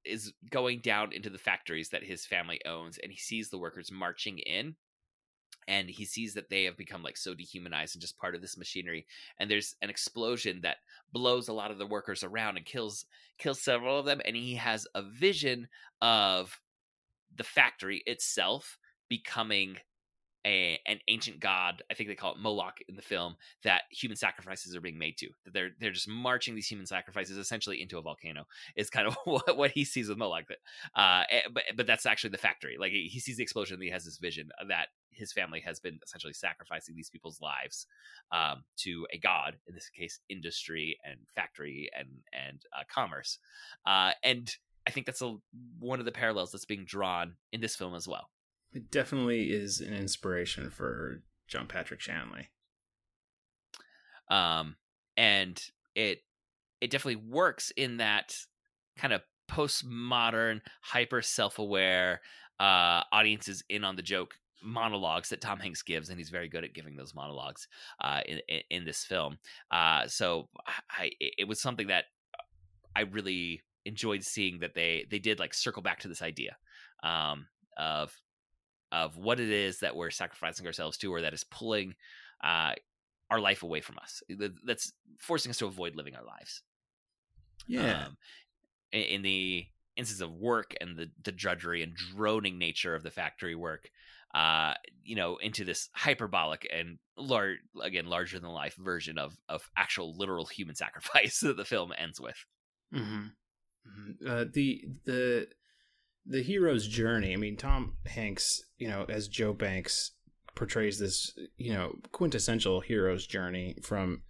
is 0.06 0.34
going 0.50 0.80
down 0.80 1.12
into 1.14 1.30
the 1.30 1.38
factories 1.38 1.90
that 1.90 2.04
his 2.04 2.26
family 2.26 2.60
owns 2.66 2.98
and 2.98 3.12
he 3.12 3.18
sees 3.18 3.50
the 3.50 3.58
workers 3.58 3.92
marching 3.92 4.40
in 4.40 4.76
and 5.68 5.90
he 5.90 6.06
sees 6.06 6.34
that 6.34 6.50
they 6.50 6.64
have 6.64 6.78
become 6.78 7.04
like 7.04 7.18
so 7.18 7.34
dehumanized 7.34 7.96
and 7.96 8.02
just 8.02 8.18
part 8.18 8.34
of 8.34 8.42
this 8.42 8.58
machinery 8.58 9.06
and 9.40 9.50
there's 9.50 9.76
an 9.82 9.90
explosion 9.90 10.60
that 10.62 10.78
blows 11.12 11.48
a 11.48 11.54
lot 11.54 11.72
of 11.72 11.78
the 11.78 11.86
workers 11.86 12.24
around 12.24 12.58
and 12.58 12.66
kills 12.66 13.06
kills 13.38 13.62
several 13.62 14.00
of 14.00 14.06
them 14.06 14.22
and 14.26 14.36
he 14.36 14.56
has 14.56 14.88
a 14.96 15.04
vision 15.04 15.68
of 16.02 16.60
the 17.38 17.44
factory 17.44 18.02
itself 18.06 18.78
becoming 19.10 19.78
a 20.46 20.80
an 20.86 21.00
ancient 21.08 21.40
god 21.40 21.84
i 21.92 21.94
think 21.94 22.08
they 22.08 22.16
call 22.16 22.34
it 22.34 22.40
moloch 22.40 22.78
in 22.88 22.96
the 22.96 23.02
film 23.02 23.36
that 23.64 23.84
human 23.92 24.16
sacrifices 24.16 24.76
are 24.76 24.82
being 24.82 24.98
made 24.98 25.18
to 25.18 25.28
that 25.44 25.54
they're 25.54 25.72
they're 25.80 25.92
just 25.92 26.08
marching 26.08 26.56
these 26.56 26.68
human 26.68 26.86
sacrifices 26.86 27.38
essentially 27.38 27.82
into 27.82 27.98
a 27.98 28.02
volcano 28.02 28.46
is 28.76 28.90
kind 28.90 29.08
of 29.08 29.18
what, 29.26 29.58
what 29.58 29.72
he 29.72 29.84
sees 29.84 30.08
with 30.08 30.18
moloch 30.18 30.46
but 30.48 30.58
uh 31.00 31.24
eh, 31.30 31.42
but 31.54 31.64
but 31.76 31.88
that's 31.88 32.06
actually 32.06 32.30
the 32.30 32.38
factory 32.38 32.78
like 32.80 32.92
he 32.92 33.10
he 33.12 33.20
sees 33.20 33.38
the 33.38 33.44
explosion 33.44 33.76
and 33.76 33.84
he 33.84 33.90
has 33.90 34.06
this 34.06 34.18
vision 34.18 34.50
that 34.68 34.88
his 35.12 35.34
family 35.34 35.60
has 35.60 35.80
been 35.80 36.00
essentially 36.04 36.34
sacrificing 36.34 36.96
these 36.96 37.10
people's 37.10 37.42
lives 37.42 37.88
um, 38.32 38.64
to 38.78 39.06
a 39.14 39.18
god 39.18 39.58
in 39.68 39.76
this 39.76 39.90
case 39.90 40.20
industry 40.30 40.98
and 41.04 41.20
factory 41.36 41.90
and 41.98 42.08
and 42.32 42.62
uh, 42.78 42.84
commerce 42.92 43.40
uh, 43.86 44.12
and 44.24 44.56
i 44.88 44.92
think 44.92 45.06
that's 45.06 45.22
a, 45.22 45.36
one 45.80 46.00
of 46.00 46.06
the 46.06 46.12
parallels 46.12 46.52
that's 46.52 46.66
being 46.66 46.86
drawn 46.86 47.36
in 47.52 47.60
this 47.60 47.76
film 47.76 47.94
as 47.94 48.08
well 48.08 48.30
It 48.74 48.92
definitely 48.92 49.52
is 49.52 49.82
an 49.82 49.94
inspiration 49.94 50.70
for 50.70 51.24
John 51.48 51.68
Patrick 51.68 52.00
Shanley. 52.02 52.50
um, 54.30 54.76
and 55.18 55.62
it 55.96 56.20
it 56.82 56.92
definitely 56.92 57.24
works 57.28 57.72
in 57.76 57.98
that 57.98 58.36
kind 58.98 59.14
of 59.14 59.22
postmodern, 59.50 60.62
hyper 60.82 61.22
self-aware 61.22 62.22
uh, 62.60 63.02
audiences 63.12 63.64
in 63.70 63.84
on 63.84 63.96
the 63.96 64.02
joke 64.02 64.36
monologues 64.62 65.30
that 65.30 65.42
Tom 65.42 65.60
Hanks 65.60 65.82
gives, 65.82 66.10
and 66.10 66.18
he's 66.18 66.30
very 66.30 66.48
good 66.48 66.64
at 66.64 66.74
giving 66.74 66.96
those 66.96 67.16
monologues 67.16 67.68
uh, 68.02 68.22
in, 68.26 68.40
in 68.48 68.62
in 68.70 68.86
this 68.86 69.04
film. 69.04 69.40
Uh, 69.72 70.08
so 70.08 70.50
I, 70.92 71.12
it 71.20 71.48
was 71.48 71.62
something 71.62 71.88
that 71.88 72.06
I 72.96 73.02
really 73.02 73.62
enjoyed 73.86 74.24
seeing 74.24 74.60
that 74.60 74.76
they 74.76 75.06
they 75.10 75.20
did 75.20 75.40
like 75.40 75.54
circle 75.54 75.82
back 75.82 76.00
to 76.02 76.08
this 76.08 76.22
idea 76.22 76.56
um, 77.04 77.48
of 77.78 78.14
of 78.92 79.18
what 79.18 79.40
it 79.40 79.50
is 79.50 79.80
that 79.80 79.96
we're 79.96 80.10
sacrificing 80.10 80.66
ourselves 80.66 80.98
to, 80.98 81.12
or 81.12 81.22
that 81.22 81.34
is 81.34 81.44
pulling 81.44 81.96
uh, 82.44 82.74
our 83.30 83.40
life 83.40 83.64
away 83.64 83.82
from 83.82 83.98
us. 84.00 84.22
That's 84.66 84.94
forcing 85.18 85.50
us 85.50 85.58
to 85.58 85.68
avoid 85.68 85.96
living 85.96 86.16
our 86.16 86.26
lives. 86.26 86.64
Yeah. 87.68 88.06
Um, 88.08 88.18
in, 88.92 89.22
the 89.22 89.68
instance 89.96 90.22
of 90.22 90.34
work 90.34 90.74
and 90.82 90.98
the 90.98 91.12
the 91.24 91.32
drudgery 91.32 91.84
and 91.84 91.94
droning 91.94 92.58
nature 92.58 92.96
of 92.96 93.04
the 93.04 93.12
factory 93.12 93.54
work, 93.54 93.90
uh, 94.34 94.74
you 95.04 95.16
know, 95.16 95.38
into 95.38 95.64
this 95.64 95.90
hyperbolic 95.94 96.68
and 96.74 96.98
large 97.18 97.58
again 97.82 98.08
larger 98.08 98.40
than 98.40 98.50
life 98.50 98.76
version 98.76 99.18
of 99.18 99.38
of 99.48 99.70
actual 99.78 100.16
literal 100.18 100.46
human 100.46 100.76
sacrifice 100.84 101.40
that 101.42 101.58
the 101.58 101.66
film 101.66 101.94
ends 101.98 102.20
with. 102.20 102.46
hmm 102.94 103.28
Uh, 104.28 104.46
the 104.52 104.86
the 105.06 105.48
the 106.26 106.42
hero's 106.42 106.88
journey. 106.88 107.34
I 107.34 107.38
mean, 107.38 107.58
Tom 107.58 107.98
Hanks, 108.06 108.62
you 108.78 108.88
know, 108.88 109.06
as 109.10 109.28
Joe 109.28 109.54
Banks 109.54 110.12
portrays 110.56 111.00
this, 111.00 111.34
you 111.58 111.74
know, 111.74 111.94
quintessential 112.12 112.82
hero's 112.82 113.26
journey 113.26 113.78
from 113.84 114.24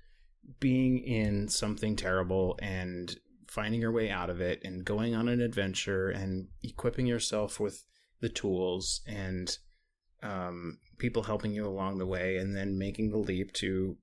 being 0.59 0.99
in 0.99 1.47
something 1.47 1.95
terrible 1.95 2.57
and 2.61 3.17
finding 3.47 3.81
your 3.81 3.91
way 3.91 4.09
out 4.09 4.29
of 4.29 4.41
it 4.41 4.61
and 4.63 4.85
going 4.85 5.15
on 5.15 5.27
an 5.27 5.41
adventure 5.41 6.09
and 6.09 6.47
equipping 6.63 7.07
yourself 7.07 7.59
with 7.59 7.83
the 8.21 8.29
tools 8.29 9.01
and 9.07 9.57
um, 10.21 10.77
people 10.97 11.23
helping 11.23 11.51
you 11.51 11.65
along 11.65 11.97
the 11.97 12.05
way 12.05 12.37
and 12.37 12.55
then 12.55 12.77
making 12.77 13.09
the 13.09 13.17
leap 13.17 13.51
to 13.53 13.97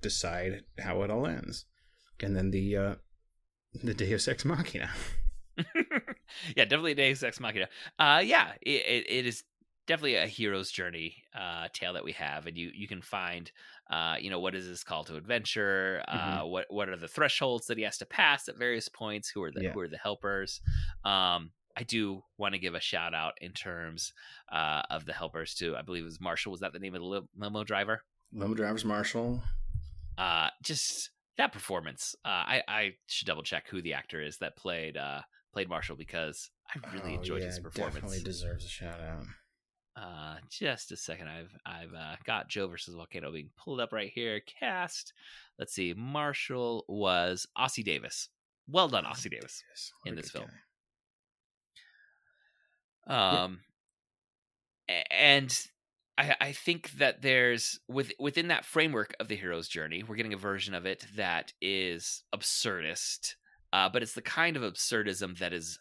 decide 0.00 0.62
how 0.78 1.02
it 1.02 1.10
all 1.10 1.26
ends 1.26 1.64
and 2.22 2.36
then 2.36 2.50
the 2.50 2.76
uh, 2.76 2.94
the 3.82 3.94
Deus 3.94 4.28
Ex 4.28 4.44
Machina. 4.44 4.90
yeah, 6.56 6.64
definitely 6.64 6.92
a 6.92 6.94
Deus 6.96 7.22
Ex 7.22 7.40
Machina. 7.40 7.68
Uh, 7.98 8.20
yeah, 8.24 8.52
it, 8.62 9.06
it, 9.08 9.26
is 9.26 9.42
definitely 9.86 10.16
a 10.16 10.26
hero's 10.26 10.70
journey 10.70 11.16
uh, 11.38 11.68
tale 11.72 11.92
that 11.94 12.04
we 12.04 12.12
have, 12.12 12.46
and 12.46 12.56
you 12.56 12.70
you 12.74 12.86
can 12.86 13.02
find, 13.02 13.50
uh, 13.90 14.16
you 14.20 14.30
know, 14.30 14.38
what 14.40 14.54
is 14.54 14.66
this 14.68 14.84
call 14.84 15.04
to 15.04 15.16
adventure? 15.16 16.02
Uh, 16.08 16.42
what 16.42 16.66
what 16.70 16.88
are 16.88 16.96
the 16.96 17.08
thresholds 17.08 17.66
that 17.66 17.78
he 17.78 17.84
has 17.84 17.98
to 17.98 18.06
pass 18.06 18.48
at 18.48 18.56
various 18.58 18.88
points? 18.88 19.28
Who 19.30 19.42
are 19.42 19.50
the 19.50 19.62
Yeah. 19.64 19.72
who 19.72 19.80
are 19.80 19.88
the 19.88 19.98
helpers? 19.98 20.60
Um, 21.04 21.50
I 21.76 21.84
do 21.84 22.22
want 22.36 22.54
to 22.54 22.58
give 22.58 22.74
a 22.74 22.80
shout 22.80 23.14
out 23.14 23.34
in 23.40 23.52
terms 23.52 24.12
uh, 24.52 24.82
of 24.90 25.06
the 25.06 25.12
helpers 25.12 25.54
too. 25.54 25.76
I 25.76 25.82
believe 25.82 26.02
it 26.02 26.06
was 26.06 26.20
Marshall. 26.20 26.50
Was 26.52 26.60
that 26.60 26.72
the 26.72 26.78
name 26.80 26.94
of 26.94 27.00
the 27.00 27.22
limo 27.36 27.64
driver? 27.64 28.02
Limo 28.32 28.54
Driver's 28.54 28.84
Marshall. 28.84 29.42
uh 30.18 30.48
just 30.62 31.10
that 31.38 31.52
performance 31.52 32.14
uh 32.24 32.28
i 32.28 32.62
i 32.68 32.90
should 33.06 33.26
double 33.26 33.42
check 33.42 33.66
who 33.68 33.80
the 33.80 33.94
actor 33.94 34.20
is 34.20 34.36
that 34.38 34.56
played 34.56 34.96
uh 34.96 35.20
played 35.52 35.68
marshall 35.68 35.96
because 35.96 36.50
i 36.74 36.78
really 36.94 37.14
Oh, 37.16 37.18
enjoyed 37.18 37.40
yeah, 37.42 37.46
his 37.48 37.58
performance 37.58 37.94
Definitely 37.94 38.22
deserves 38.22 38.64
a 38.64 38.68
shout 38.68 39.00
out. 39.00 39.24
uh 39.96 40.36
just 40.50 40.92
a 40.92 40.96
second 40.96 41.28
i've 41.28 41.52
i've 41.66 41.92
uh, 41.94 42.16
got 42.24 42.48
joe 42.48 42.68
versus 42.68 42.94
volcano 42.94 43.32
being 43.32 43.50
pulled 43.56 43.80
up 43.80 43.92
right 43.92 44.10
here 44.14 44.40
cast 44.40 45.12
let's 45.58 45.72
see 45.74 45.94
marshall 45.96 46.84
was 46.88 47.46
ossie 47.58 47.84
davis 47.84 48.28
well 48.68 48.86
done, 48.88 49.04
Ossie 49.04 49.28
Davis, 49.30 49.64
in 50.06 50.14
this 50.14 50.30
film. 50.30 50.46
guy. 53.08 53.42
Um, 53.42 53.60
a- 54.88 55.12
and 55.12 55.66
I, 56.16 56.36
I 56.40 56.52
think 56.52 56.92
that 56.92 57.20
there's 57.22 57.80
with 57.88 58.12
within 58.20 58.46
that 58.48 58.64
framework 58.64 59.14
of 59.18 59.26
the 59.26 59.34
hero's 59.34 59.66
journey, 59.66 60.04
we're 60.04 60.14
getting 60.14 60.34
a 60.34 60.38
version 60.38 60.74
of 60.74 60.86
it 60.86 61.04
that 61.16 61.52
is 61.60 62.22
absurdist, 62.32 63.34
uh, 63.72 63.88
but 63.88 64.02
it's 64.02 64.14
the 64.14 64.22
kind 64.22 64.56
of 64.56 64.62
absurdism 64.62 65.38
that 65.38 65.52
is 65.52 65.78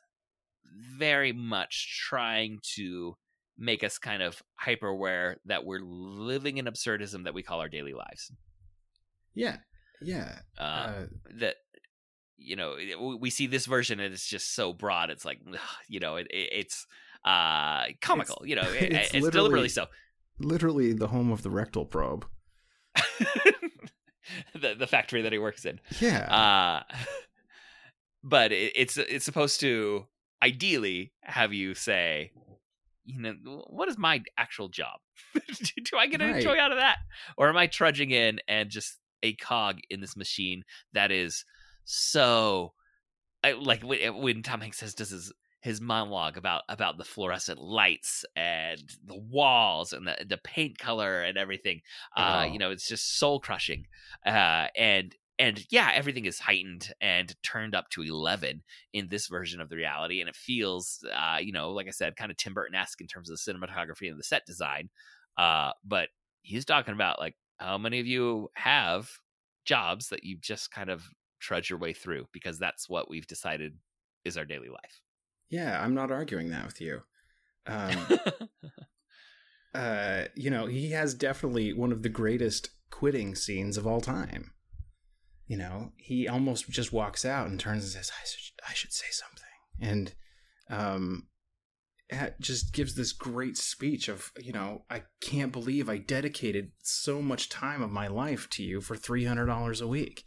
very 0.98 1.32
much 1.34 2.00
trying 2.08 2.60
to 2.76 3.16
make 3.58 3.84
us 3.84 3.98
kind 3.98 4.22
of 4.24 4.42
hyper 4.56 4.88
aware 4.88 5.38
that 5.46 5.66
we're 5.66 5.82
living 5.82 6.58
in 6.58 6.66
absurdism 6.66 7.24
that 7.26 7.34
we 7.34 7.44
call 7.44 7.60
our 7.60 7.68
daily 7.70 7.94
lives. 7.94 8.32
Yeah, 9.36 9.58
yeah. 10.02 10.40
Uh, 10.58 10.62
Uh, 10.62 11.06
that 11.40 11.56
you 12.38 12.56
know 12.56 12.76
we- 12.78 13.16
we 13.16 13.30
see 13.30 13.48
this 13.48 13.66
version 13.66 14.00
and 14.00 14.14
it's 14.14 14.26
just 14.26 14.56
so 14.56 14.72
broad 14.72 15.10
it's 15.10 15.26
like 15.26 15.40
you 15.90 16.00
know 16.00 16.16
it, 16.16 16.26
it, 16.32 16.50
it's 16.54 16.88
uh 17.26 17.84
comical 18.02 18.42
you 18.46 18.56
know 18.56 18.62
it- 18.62 18.94
it's 18.94 19.14
it's, 19.14 19.14
literally- 19.14 19.32
deliberately 19.32 19.68
so 19.70 19.88
literally 20.40 20.94
the 20.94 21.08
home 21.08 21.32
of 21.34 21.42
the 21.44 21.50
rectal 21.50 21.84
probe. 21.86 22.26
the 24.54 24.76
the 24.76 24.88
factory 24.88 25.22
that 25.24 25.32
he 25.34 25.38
works 25.40 25.66
in 25.66 25.80
Yeah, 26.00 26.84
uh 26.90 26.96
but 28.24 28.52
it, 28.52 28.74
it's 28.76 28.98
it's 28.98 29.26
supposed 29.26 29.60
to 29.62 30.06
ideally 30.44 31.12
have 31.24 31.54
you 31.54 31.74
say 31.74 32.32
you 33.06 33.20
know 33.22 33.64
what 33.70 33.90
is 33.90 33.98
my 33.98 34.22
actual 34.38 34.70
job 34.70 35.00
do 35.36 35.98
i 35.98 36.08
get 36.08 36.22
any 36.22 36.34
Right. 36.34 36.44
joy 36.44 36.58
out 36.58 36.72
of 36.72 36.78
that 36.78 36.98
or 37.38 37.50
am 37.50 37.58
i 37.58 37.68
trudging 37.68 38.12
in 38.12 38.40
and 38.48 38.70
just 38.70 38.98
a 39.24 39.34
cog 39.36 39.80
in 39.90 40.00
this 40.02 40.16
machine 40.16 40.64
that 40.94 41.12
is 41.12 41.44
so 41.86 42.74
I, 43.44 43.54
like 43.54 43.84
when, 43.84 44.18
when 44.22 44.44
tom 44.44 44.62
hanks 44.62 44.78
says 44.78 44.94
does 44.94 45.10
his 45.10 45.34
his 45.62 45.82
monologue 45.82 46.38
about 46.38 46.62
about 46.70 46.98
the 46.98 47.04
fluorescent 47.04 47.60
lights 47.60 48.24
and 48.36 48.82
the 49.06 49.18
walls 49.18 49.92
and 49.92 50.08
the 50.08 50.16
the 50.26 50.38
paint 50.38 50.78
color 50.78 51.22
and 51.22 51.38
everything 51.38 51.82
uh 52.16 52.46
Oh. 52.48 52.52
you 52.54 52.60
know 52.60 52.72
it's 52.72 52.88
just 52.88 53.18
soul 53.18 53.40
crushing 53.42 53.86
uh 54.26 54.68
and 54.78 55.14
and 55.40 55.66
yeah 55.72 55.92
everything 55.96 56.26
is 56.26 56.40
heightened 56.40 56.94
and 57.02 57.36
turned 57.42 57.74
up 57.74 57.90
to 57.90 58.04
11 58.04 58.62
in 58.94 59.08
this 59.08 59.28
version 59.28 59.62
of 59.62 59.70
the 59.70 59.76
reality 59.76 60.20
and 60.20 60.30
it 60.30 60.36
feels 60.36 61.04
uh 61.16 61.38
you 61.42 61.52
know 61.52 61.72
like 61.72 61.88
i 61.88 61.92
said 61.92 62.16
kind 62.16 62.30
of 62.30 62.38
tim 62.38 62.54
burton-esque 62.54 63.02
in 63.02 63.08
terms 63.08 63.30
of 63.30 63.38
the 63.38 63.52
cinematography 63.52 64.10
and 64.10 64.20
the 64.20 64.24
set 64.24 64.46
design 64.46 64.90
uh 65.38 65.72
but 65.84 66.10
he's 66.42 66.66
talking 66.66 66.94
about 66.94 67.20
like 67.20 67.36
how 67.58 67.78
many 67.78 68.00
of 68.00 68.08
you 68.08 68.50
have 68.54 69.10
jobs 69.66 70.10
that 70.10 70.24
you 70.24 70.38
just 70.40 70.72
kind 70.72 70.90
of 70.90 71.04
trudge 71.40 71.70
your 71.70 71.80
way 71.80 71.94
through 71.94 72.26
because 72.32 72.60
that's 72.60 72.90
what 72.90 73.10
we've 73.10 73.28
decided 73.28 73.78
is 74.26 74.38
our 74.38 74.46
daily 74.46 74.70
life 74.70 75.02
yeah. 75.50 75.82
I'm 75.84 75.96
not 75.96 76.12
arguing 76.12 76.50
that 76.52 76.66
with 76.66 76.80
you. 76.80 77.02
Um, 77.66 78.08
uh, 79.74 80.24
you 80.36 80.50
know, 80.50 80.68
he 80.68 80.92
has 80.92 81.14
definitely 81.14 81.74
one 81.74 81.92
of 81.92 82.04
the 82.04 82.10
greatest 82.10 82.70
quitting 82.92 83.36
scenes 83.36 83.78
of 83.78 83.86
all 83.86 84.02
time. 84.02 84.52
You 85.50 85.58
know, 85.58 85.92
he 85.98 86.28
almost 86.28 86.70
just 86.70 86.94
walks 86.94 87.26
out 87.26 87.48
and 87.48 87.60
turns 87.60 87.84
and 87.84 87.92
says, 87.92 88.12
"I 88.16 88.26
should, 88.26 88.54
I 88.70 88.74
should 88.74 88.94
say 88.94 89.08
something," 89.10 89.44
and 89.82 90.14
um, 90.70 91.28
just 92.40 92.72
gives 92.72 92.94
this 92.96 93.12
great 93.14 93.58
speech 93.58 94.08
of, 94.10 94.32
you 94.40 94.52
know, 94.54 94.84
I 94.90 95.04
can't 95.22 95.52
believe 95.52 95.90
I 95.90 95.98
dedicated 95.98 96.72
so 96.84 97.22
much 97.22 97.50
time 97.50 97.82
of 97.82 97.92
my 97.92 98.08
life 98.08 98.48
to 98.52 98.64
you 98.64 98.80
for 98.80 98.96
three 98.96 99.26
hundred 99.26 99.48
dollars 99.48 99.82
a 99.82 99.88
week. 99.88 100.24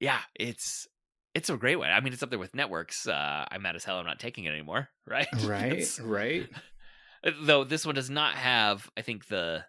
yeah 0.00 0.20
it's 0.34 0.86
it's 1.34 1.50
a 1.50 1.56
great 1.56 1.76
one 1.76 1.90
i 1.90 2.00
mean 2.00 2.12
it's 2.12 2.22
up 2.22 2.30
there 2.30 2.38
with 2.38 2.54
networks 2.54 3.06
uh 3.06 3.44
i'm 3.50 3.62
mad 3.62 3.76
as 3.76 3.84
hell 3.84 3.98
i'm 3.98 4.06
not 4.06 4.18
taking 4.18 4.44
it 4.44 4.50
anymore 4.50 4.88
right 5.06 5.28
Right, 5.44 5.98
right. 6.02 6.48
though 7.42 7.64
this 7.64 7.84
one 7.84 7.94
does 7.94 8.08
not 8.10 8.34
have 8.34 8.90
i 8.96 9.02
think 9.02 9.26
the 9.28 9.62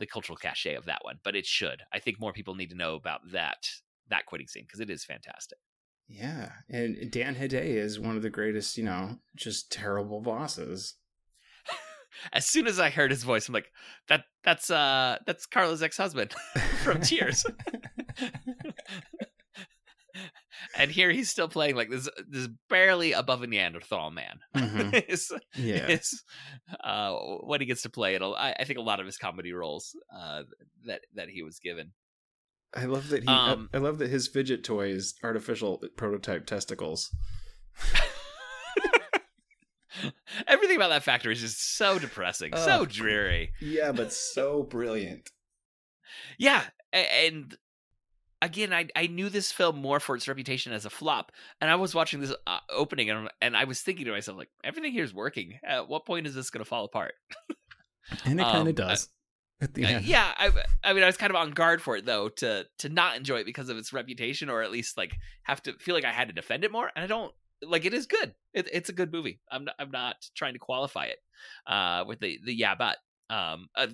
the 0.00 0.06
cultural 0.06 0.36
cachet 0.36 0.74
of 0.74 0.86
that 0.86 1.00
one 1.02 1.18
but 1.22 1.36
it 1.36 1.46
should. 1.46 1.82
I 1.92 2.00
think 2.00 2.18
more 2.18 2.32
people 2.32 2.54
need 2.54 2.70
to 2.70 2.76
know 2.76 2.96
about 2.96 3.20
that 3.32 3.68
that 4.08 4.26
quitting 4.26 4.48
scene 4.48 4.64
because 4.64 4.80
it 4.80 4.90
is 4.90 5.04
fantastic. 5.04 5.58
Yeah, 6.08 6.50
and 6.68 7.08
Dan 7.10 7.36
Hedaya 7.36 7.62
is 7.62 8.00
one 8.00 8.16
of 8.16 8.22
the 8.22 8.30
greatest, 8.30 8.76
you 8.76 8.82
know, 8.82 9.18
just 9.36 9.70
terrible 9.70 10.20
bosses. 10.20 10.94
as 12.32 12.44
soon 12.44 12.66
as 12.66 12.80
i 12.80 12.90
heard 12.90 13.10
his 13.12 13.22
voice 13.22 13.46
i'm 13.46 13.54
like 13.54 13.70
that 14.08 14.24
that's 14.42 14.70
uh 14.70 15.16
that's 15.26 15.46
carla's 15.46 15.82
ex-husband 15.82 16.32
from 16.82 17.00
cheers 17.02 17.46
and 20.76 20.90
here 20.90 21.10
he's 21.10 21.30
still 21.30 21.48
playing 21.48 21.76
like 21.76 21.90
this 21.90 22.08
this 22.28 22.48
barely 22.68 23.12
above 23.12 23.42
a 23.42 23.46
neanderthal 23.46 24.10
man 24.10 24.38
Mhm. 24.56 25.04
is 25.08 25.32
Yeah, 25.56 25.88
is 25.88 26.22
uh 26.82 27.12
what 27.14 27.60
he 27.60 27.66
gets 27.66 27.82
to 27.82 27.90
play 27.90 28.14
it 28.14 28.22
I, 28.22 28.54
I 28.58 28.64
think 28.64 28.78
a 28.78 28.82
lot 28.82 29.00
of 29.00 29.06
his 29.06 29.18
comedy 29.18 29.52
roles 29.52 29.94
uh 30.16 30.42
that 30.86 31.02
that 31.14 31.28
he 31.28 31.42
was 31.42 31.58
given 31.58 31.92
I 32.72 32.84
love 32.84 33.08
that 33.08 33.24
he. 33.24 33.28
Um, 33.28 33.68
I 33.74 33.78
love 33.78 33.98
that 33.98 34.10
his 34.10 34.28
fidget 34.28 34.62
toy 34.62 34.90
is 34.90 35.14
artificial 35.24 35.82
prototype 35.96 36.46
testicles. 36.46 37.10
everything 40.46 40.76
about 40.76 40.90
that 40.90 41.02
factory 41.02 41.32
is 41.32 41.40
just 41.40 41.76
so 41.76 41.98
depressing 41.98 42.54
so 42.54 42.82
Oh. 42.82 42.86
dreary 42.86 43.52
Yeah, 43.60 43.92
but 43.92 44.12
so 44.12 44.62
brilliant. 44.62 45.30
yeah 46.38 46.64
and 46.92 47.56
again 48.42 48.72
I, 48.72 48.88
I 48.96 49.06
knew 49.06 49.28
this 49.28 49.52
film 49.52 49.76
more 49.78 50.00
for 50.00 50.16
its 50.16 50.26
reputation 50.28 50.72
as 50.72 50.84
a 50.84 50.90
flop 50.90 51.32
and 51.60 51.70
i 51.70 51.74
was 51.76 51.94
watching 51.94 52.20
this 52.20 52.32
uh, 52.46 52.58
opening 52.70 53.10
and, 53.10 53.28
and 53.40 53.56
i 53.56 53.64
was 53.64 53.80
thinking 53.80 54.06
to 54.06 54.12
myself 54.12 54.38
like 54.38 54.48
everything 54.64 54.92
here 54.92 55.04
is 55.04 55.14
working 55.14 55.58
at 55.64 55.88
what 55.88 56.06
point 56.06 56.26
is 56.26 56.34
this 56.34 56.50
going 56.50 56.64
to 56.64 56.68
fall 56.68 56.84
apart 56.84 57.14
And 58.24 58.40
it 58.40 58.44
Um, 58.46 58.52
kind 58.52 58.68
of 58.68 58.74
does. 58.74 59.08
At 59.62 59.74
the 59.74 59.84
Uh, 59.84 59.88
end. 59.88 60.04
yeah 60.06 60.32
I, 60.38 60.50
I 60.82 60.92
mean 60.94 61.02
i 61.02 61.06
was 61.06 61.18
kind 61.18 61.30
of 61.30 61.36
on 61.36 61.50
guard 61.50 61.82
for 61.82 61.96
it 61.96 62.06
though 62.06 62.28
to 62.30 62.64
to 62.78 62.88
not 62.88 63.16
enjoy 63.16 63.36
it 63.40 63.46
because 63.46 63.68
of 63.68 63.76
its 63.76 63.92
reputation 63.92 64.48
or 64.48 64.62
at 64.62 64.70
least 64.70 64.96
like 64.96 65.14
have 65.42 65.62
to 65.64 65.74
feel 65.74 65.94
like 65.94 66.04
i 66.06 66.10
had 66.12 66.28
to 66.28 66.34
defend 66.34 66.64
it 66.64 66.72
more 66.72 66.90
and 66.96 67.04
i 67.04 67.06
don't 67.06 67.32
like 67.62 67.84
it 67.84 67.92
is 67.92 68.06
good 68.06 68.34
it, 68.54 68.68
it's 68.72 68.88
a 68.88 68.92
good 68.94 69.12
movie 69.12 69.38
i'm 69.52 69.64
not, 69.66 69.74
i'm 69.78 69.90
not 69.90 70.16
trying 70.34 70.54
to 70.54 70.58
qualify 70.58 71.04
it 71.04 71.18
uh 71.66 72.04
with 72.08 72.18
the 72.20 72.38
the 72.44 72.54
yeah 72.54 72.74
but 72.74 72.96
um 73.30 73.68
uh, 73.76 73.86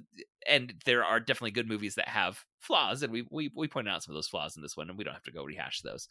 and 0.48 0.74
there 0.84 1.04
are 1.04 1.20
definitely 1.20 1.50
good 1.52 1.68
movies 1.68 1.94
that 1.94 2.08
have 2.08 2.44
flaws 2.60 3.02
and 3.02 3.12
we 3.12 3.24
we 3.30 3.50
we 3.54 3.68
pointed 3.68 3.92
out 3.92 4.02
some 4.02 4.12
of 4.12 4.16
those 4.16 4.28
flaws 4.28 4.56
in 4.56 4.62
this 4.62 4.76
one 4.76 4.88
and 4.88 4.98
we 4.98 5.04
don't 5.04 5.14
have 5.14 5.22
to 5.22 5.32
go 5.32 5.44
rehash 5.44 5.82
those 5.82 6.08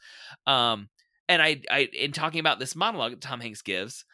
um 0.48 0.88
and 1.28 1.42
i 1.42 1.62
i 1.70 1.90
in 1.92 2.12
talking 2.12 2.40
about 2.40 2.60
this 2.60 2.76
monologue 2.76 3.12
that 3.12 3.22
tom 3.22 3.42
hanks 3.42 3.62
gives 3.62 4.06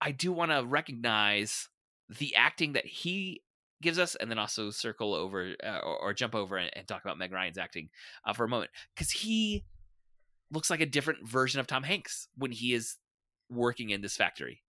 i 0.00 0.10
do 0.10 0.32
want 0.32 0.50
to 0.50 0.64
recognize 0.66 1.68
the 2.08 2.34
acting 2.34 2.72
that 2.72 2.86
he 2.86 3.42
gives 3.80 3.98
us, 3.98 4.14
and 4.14 4.30
then 4.30 4.38
also 4.38 4.70
circle 4.70 5.14
over 5.14 5.54
uh, 5.64 5.78
or, 5.78 5.98
or 5.98 6.14
jump 6.14 6.34
over 6.34 6.56
and, 6.56 6.70
and 6.74 6.86
talk 6.86 7.04
about 7.04 7.18
Meg 7.18 7.32
Ryan's 7.32 7.58
acting 7.58 7.90
uh, 8.24 8.32
for 8.32 8.44
a 8.44 8.48
moment 8.48 8.70
because 8.94 9.10
he 9.10 9.64
looks 10.50 10.70
like 10.70 10.80
a 10.80 10.86
different 10.86 11.28
version 11.28 11.60
of 11.60 11.66
Tom 11.66 11.82
Hanks 11.82 12.28
when 12.36 12.52
he 12.52 12.72
is 12.72 12.96
working 13.50 13.90
in 13.90 14.00
this 14.00 14.16
factory. 14.16 14.62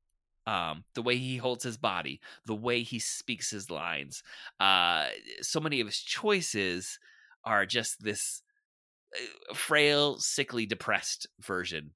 Um, 0.47 0.83
the 0.95 1.03
way 1.03 1.17
he 1.17 1.37
holds 1.37 1.63
his 1.63 1.77
body, 1.77 2.21
the 2.45 2.55
way 2.55 2.81
he 2.81 2.97
speaks 2.97 3.51
his 3.51 3.69
lines, 3.69 4.23
uh, 4.59 5.07
so 5.41 5.59
many 5.59 5.79
of 5.79 5.87
his 5.87 5.99
choices 5.99 6.97
are 7.45 7.65
just 7.67 8.03
this 8.03 8.41
uh, 9.15 9.53
frail, 9.53 10.17
sickly, 10.17 10.65
depressed 10.65 11.27
version 11.39 11.91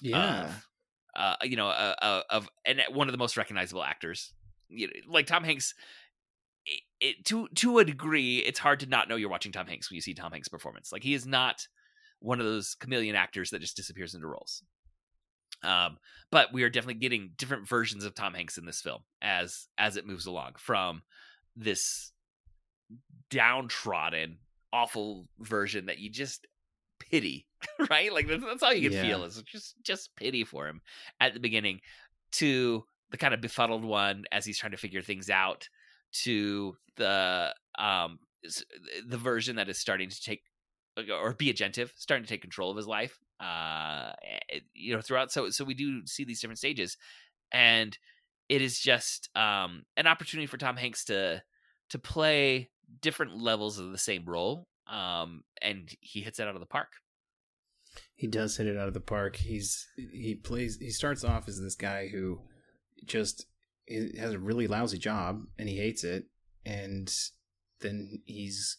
Yeah. 0.00 0.44
of, 0.44 0.68
uh, 1.14 1.36
you 1.42 1.56
know, 1.56 1.68
uh, 1.68 1.94
uh, 2.00 2.22
of 2.30 2.48
and 2.64 2.80
one 2.90 3.08
of 3.08 3.12
the 3.12 3.18
most 3.18 3.36
recognizable 3.36 3.82
actors. 3.84 4.32
You 4.68 4.86
know, 4.86 4.92
like 5.06 5.26
Tom 5.26 5.44
Hanks. 5.44 5.74
It, 6.64 6.82
it, 7.00 7.24
to 7.26 7.48
to 7.56 7.78
a 7.78 7.84
degree, 7.84 8.38
it's 8.38 8.58
hard 8.60 8.80
to 8.80 8.86
not 8.86 9.08
know 9.08 9.16
you're 9.16 9.28
watching 9.28 9.52
Tom 9.52 9.66
Hanks 9.66 9.90
when 9.90 9.96
you 9.96 10.00
see 10.00 10.14
Tom 10.14 10.32
Hanks' 10.32 10.48
performance. 10.48 10.92
Like 10.92 11.02
he 11.02 11.12
is 11.14 11.26
not 11.26 11.66
one 12.20 12.38
of 12.38 12.46
those 12.46 12.76
chameleon 12.76 13.16
actors 13.16 13.50
that 13.50 13.60
just 13.60 13.76
disappears 13.76 14.14
into 14.14 14.28
roles. 14.28 14.62
Um, 15.62 15.98
but 16.30 16.52
we 16.52 16.62
are 16.62 16.70
definitely 16.70 17.00
getting 17.00 17.32
different 17.36 17.68
versions 17.68 18.04
of 18.04 18.14
Tom 18.14 18.34
Hanks 18.34 18.58
in 18.58 18.64
this 18.64 18.80
film 18.80 19.02
as 19.20 19.68
as 19.78 19.96
it 19.96 20.06
moves 20.06 20.26
along 20.26 20.52
from 20.58 21.02
this 21.56 22.12
downtrodden, 23.30 24.38
awful 24.72 25.28
version 25.38 25.86
that 25.86 25.98
you 25.98 26.10
just 26.10 26.46
pity, 26.98 27.46
right? 27.90 28.12
Like 28.12 28.28
that's, 28.28 28.44
that's 28.44 28.62
all 28.62 28.72
you 28.72 28.90
can 28.90 28.92
Yeah. 28.98 29.02
feel 29.02 29.24
is 29.24 29.42
just 29.42 29.74
just 29.82 30.14
pity 30.16 30.44
for 30.44 30.66
him 30.66 30.80
at 31.20 31.34
the 31.34 31.40
beginning, 31.40 31.80
to 32.32 32.84
the 33.10 33.18
kind 33.18 33.34
of 33.34 33.40
befuddled 33.40 33.84
one 33.84 34.24
as 34.32 34.44
he's 34.44 34.58
trying 34.58 34.72
to 34.72 34.78
figure 34.78 35.02
things 35.02 35.30
out, 35.30 35.68
to 36.24 36.76
the 36.96 37.54
um 37.78 38.18
the 39.06 39.18
version 39.18 39.56
that 39.56 39.68
is 39.68 39.78
starting 39.78 40.10
to 40.10 40.20
take 40.20 40.42
or 40.96 41.34
be 41.34 41.52
agentive, 41.52 41.90
starting 41.96 42.24
to 42.24 42.28
take 42.28 42.42
control 42.42 42.70
of 42.70 42.76
his 42.76 42.86
life. 42.86 43.18
Uh, 43.40 44.12
eh, 44.50 44.60
you 44.74 44.94
know, 44.94 45.00
throughout. 45.00 45.32
So 45.32 45.50
so 45.50 45.64
we 45.64 45.74
do 45.74 46.06
see 46.06 46.24
these 46.24 46.40
different 46.40 46.58
stages, 46.58 46.96
and 47.50 47.96
it 48.48 48.62
is 48.62 48.78
just 48.78 49.30
um 49.36 49.82
an 49.96 50.06
opportunity 50.06 50.46
for 50.46 50.58
Tom 50.58 50.76
Hanks 50.76 51.04
to 51.06 51.42
to 51.90 51.98
play 51.98 52.70
different 53.00 53.40
levels 53.40 53.78
of 53.78 53.90
the 53.90 53.98
same 53.98 54.24
role 54.26 54.66
um, 54.92 55.42
and 55.60 55.90
he 56.00 56.20
hits 56.20 56.38
it 56.38 56.46
out 56.46 56.54
of 56.54 56.60
the 56.60 56.66
park. 56.66 56.88
He 58.14 58.26
does 58.26 58.56
hit 58.56 58.66
it 58.66 58.76
out 58.76 58.88
of 58.88 58.94
the 58.94 59.00
park. 59.00 59.36
He's 59.36 59.86
he 59.96 60.34
plays. 60.34 60.78
He 60.80 60.90
starts 60.90 61.24
off 61.24 61.48
as 61.48 61.60
this 61.60 61.74
guy 61.74 62.08
who 62.08 62.40
just 63.04 63.46
has 63.88 64.32
a 64.32 64.38
really 64.38 64.66
lousy 64.66 64.98
job 64.98 65.42
and 65.58 65.68
he 65.68 65.76
hates 65.76 66.04
it, 66.04 66.24
and 66.64 67.12
then 67.80 68.22
he's 68.24 68.78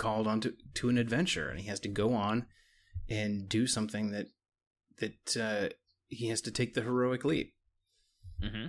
called 0.00 0.26
on 0.26 0.40
to, 0.40 0.54
to 0.74 0.88
an 0.88 0.96
adventure 0.96 1.50
and 1.50 1.60
he 1.60 1.68
has 1.68 1.78
to 1.78 1.88
go 1.88 2.14
on 2.14 2.46
and 3.08 3.48
do 3.48 3.66
something 3.66 4.10
that 4.10 4.26
that 4.98 5.36
uh, 5.36 5.68
he 6.08 6.28
has 6.28 6.40
to 6.42 6.50
take 6.50 6.74
the 6.74 6.82
heroic 6.82 7.24
leap. 7.24 7.52
Mm-hmm. 8.42 8.66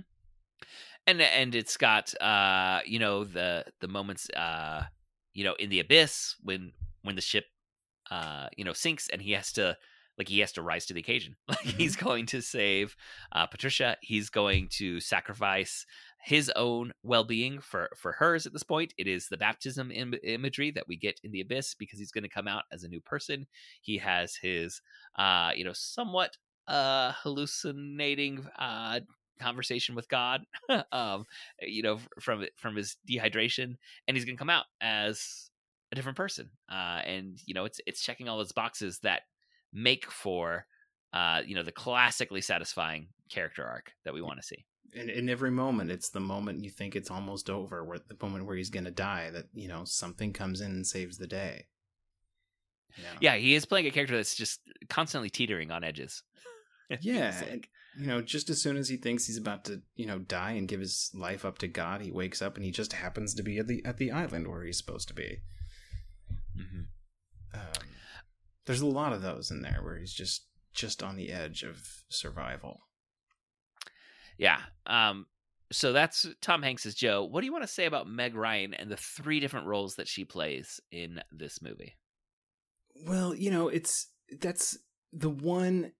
And 1.06 1.20
and 1.20 1.54
it's 1.54 1.76
got 1.76 2.14
uh 2.20 2.80
you 2.86 2.98
know 2.98 3.24
the 3.24 3.64
the 3.80 3.88
moments 3.88 4.30
uh 4.30 4.84
you 5.32 5.42
know 5.42 5.54
in 5.54 5.70
the 5.70 5.80
abyss 5.80 6.36
when 6.42 6.72
when 7.02 7.16
the 7.16 7.22
ship 7.22 7.46
uh 8.10 8.46
you 8.56 8.64
know 8.64 8.72
sinks 8.72 9.08
and 9.08 9.20
he 9.20 9.32
has 9.32 9.52
to 9.52 9.76
like 10.16 10.28
he 10.28 10.38
has 10.40 10.52
to 10.52 10.62
rise 10.62 10.86
to 10.86 10.94
the 10.94 11.00
occasion 11.00 11.34
like 11.48 11.58
mm-hmm. 11.58 11.76
he's 11.76 11.96
going 11.96 12.26
to 12.26 12.40
save 12.40 12.94
uh 13.32 13.46
patricia 13.46 13.96
he's 14.00 14.30
going 14.30 14.68
to 14.70 15.00
sacrifice 15.00 15.86
his 16.22 16.50
own 16.54 16.92
well-being 17.02 17.60
for 17.60 17.90
for 17.96 18.12
hers 18.12 18.46
at 18.46 18.52
this 18.52 18.62
point. 18.62 18.94
It 18.96 19.08
is 19.08 19.28
the 19.28 19.36
baptism 19.36 19.90
Im- 19.90 20.14
imagery 20.22 20.70
that 20.70 20.86
we 20.86 20.96
get 20.96 21.20
in 21.24 21.32
the 21.32 21.40
abyss 21.40 21.74
because 21.74 21.98
he's 21.98 22.12
going 22.12 22.22
to 22.22 22.28
come 22.30 22.46
out 22.46 22.64
as 22.72 22.84
a 22.84 22.88
new 22.88 23.00
person. 23.00 23.46
He 23.80 23.98
has 23.98 24.36
his 24.36 24.80
uh 25.16 25.50
you 25.54 25.64
know 25.64 25.72
somewhat 25.72 26.36
uh 26.68 27.12
hallucinating 27.22 28.46
uh 28.58 29.00
conversation 29.40 29.96
with 29.96 30.08
god 30.08 30.42
um 30.92 31.24
you 31.60 31.82
know 31.82 31.98
from 32.20 32.44
from 32.56 32.76
his 32.76 32.96
dehydration 33.10 33.74
and 34.06 34.16
he's 34.16 34.24
going 34.24 34.36
to 34.36 34.38
come 34.38 34.50
out 34.50 34.66
as 34.80 35.50
a 35.90 35.96
different 35.96 36.16
person 36.16 36.48
uh 36.70 37.00
and 37.04 37.40
you 37.44 37.52
know 37.52 37.64
it's 37.64 37.80
it's 37.86 38.02
checking 38.02 38.28
all 38.28 38.38
those 38.38 38.52
boxes 38.52 39.00
that 39.00 39.22
make 39.72 40.08
for 40.08 40.64
uh 41.12 41.42
you 41.44 41.56
know 41.56 41.64
the 41.64 41.72
classically 41.72 42.40
satisfying 42.40 43.08
character 43.28 43.64
arc 43.64 43.90
that 44.04 44.14
we 44.14 44.22
want 44.22 44.40
to 44.40 44.46
see 44.46 44.64
in, 44.92 45.08
in 45.08 45.28
every 45.28 45.50
moment 45.50 45.90
it's 45.90 46.10
the 46.10 46.20
moment 46.20 46.62
you 46.62 46.70
think 46.70 46.94
it's 46.94 47.10
almost 47.10 47.48
over 47.48 47.84
where 47.84 47.98
the 47.98 48.16
moment 48.20 48.46
where 48.46 48.56
he's 48.56 48.70
going 48.70 48.84
to 48.84 48.90
die 48.90 49.30
that 49.30 49.46
you 49.54 49.68
know 49.68 49.84
something 49.84 50.32
comes 50.32 50.60
in 50.60 50.70
and 50.72 50.86
saves 50.86 51.18
the 51.18 51.26
day 51.26 51.66
yeah. 52.98 53.18
yeah 53.20 53.34
he 53.36 53.54
is 53.54 53.64
playing 53.64 53.86
a 53.86 53.90
character 53.90 54.16
that's 54.16 54.34
just 54.34 54.60
constantly 54.88 55.30
teetering 55.30 55.70
on 55.70 55.84
edges 55.84 56.22
yeah 57.00 57.34
like. 57.50 57.68
you 57.98 58.06
know 58.06 58.20
just 58.20 58.50
as 58.50 58.60
soon 58.60 58.76
as 58.76 58.88
he 58.88 58.96
thinks 58.96 59.26
he's 59.26 59.38
about 59.38 59.64
to 59.64 59.80
you 59.94 60.06
know 60.06 60.18
die 60.18 60.52
and 60.52 60.68
give 60.68 60.80
his 60.80 61.10
life 61.14 61.44
up 61.44 61.58
to 61.58 61.68
god 61.68 62.02
he 62.02 62.10
wakes 62.10 62.42
up 62.42 62.56
and 62.56 62.64
he 62.64 62.70
just 62.70 62.92
happens 62.92 63.34
to 63.34 63.42
be 63.42 63.58
at 63.58 63.66
the 63.66 63.82
at 63.84 63.96
the 63.96 64.12
island 64.12 64.46
where 64.46 64.62
he's 64.62 64.78
supposed 64.78 65.08
to 65.08 65.14
be 65.14 65.38
mm-hmm. 66.56 66.82
um, 67.54 67.88
there's 68.66 68.82
a 68.82 68.86
lot 68.86 69.12
of 69.12 69.22
those 69.22 69.50
in 69.50 69.62
there 69.62 69.80
where 69.82 69.98
he's 69.98 70.12
just 70.12 70.46
just 70.74 71.02
on 71.02 71.16
the 71.16 71.30
edge 71.30 71.62
of 71.62 72.04
survival 72.08 72.80
yeah. 74.42 74.58
Um, 74.86 75.26
so 75.70 75.92
that's 75.92 76.26
Tom 76.40 76.62
Hanks 76.62 76.84
as 76.84 76.96
Joe. 76.96 77.24
What 77.24 77.40
do 77.40 77.46
you 77.46 77.52
want 77.52 77.62
to 77.62 77.72
say 77.72 77.86
about 77.86 78.08
Meg 78.08 78.34
Ryan 78.34 78.74
and 78.74 78.90
the 78.90 78.96
three 78.96 79.38
different 79.38 79.68
roles 79.68 79.94
that 79.94 80.08
she 80.08 80.24
plays 80.24 80.80
in 80.90 81.20
this 81.30 81.62
movie? 81.62 81.96
Well, 83.06 83.34
you 83.36 83.52
know, 83.52 83.68
it's 83.68 84.08
that's 84.40 84.76
the 85.12 85.30
one 85.30 85.92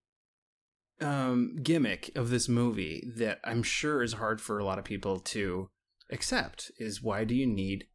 um, 1.01 1.57
gimmick 1.63 2.11
of 2.17 2.31
this 2.31 2.49
movie 2.49 3.05
that 3.17 3.39
I'm 3.45 3.63
sure 3.63 4.03
is 4.03 4.15
hard 4.15 4.41
for 4.41 4.59
a 4.59 4.65
lot 4.65 4.81
of 4.81 4.85
people 4.85 5.21
to 5.21 5.71
accept 6.11 6.73
is 6.79 7.01
why 7.01 7.23
do 7.23 7.37
you 7.37 7.47
need 7.47 7.87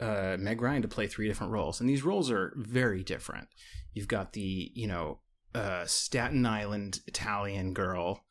uh, 0.00 0.36
Meg 0.38 0.62
Ryan 0.62 0.82
to 0.82 0.88
play 0.88 1.08
three 1.08 1.26
different 1.26 1.52
roles? 1.52 1.80
And 1.80 1.90
these 1.90 2.04
roles 2.04 2.30
are 2.30 2.54
very 2.56 3.02
different. 3.02 3.48
You've 3.94 4.08
got 4.08 4.32
the, 4.32 4.70
you 4.74 4.86
know, 4.86 5.18
uh, 5.56 5.84
Staten 5.86 6.46
Island 6.46 7.00
Italian 7.08 7.74
girl 7.74 8.24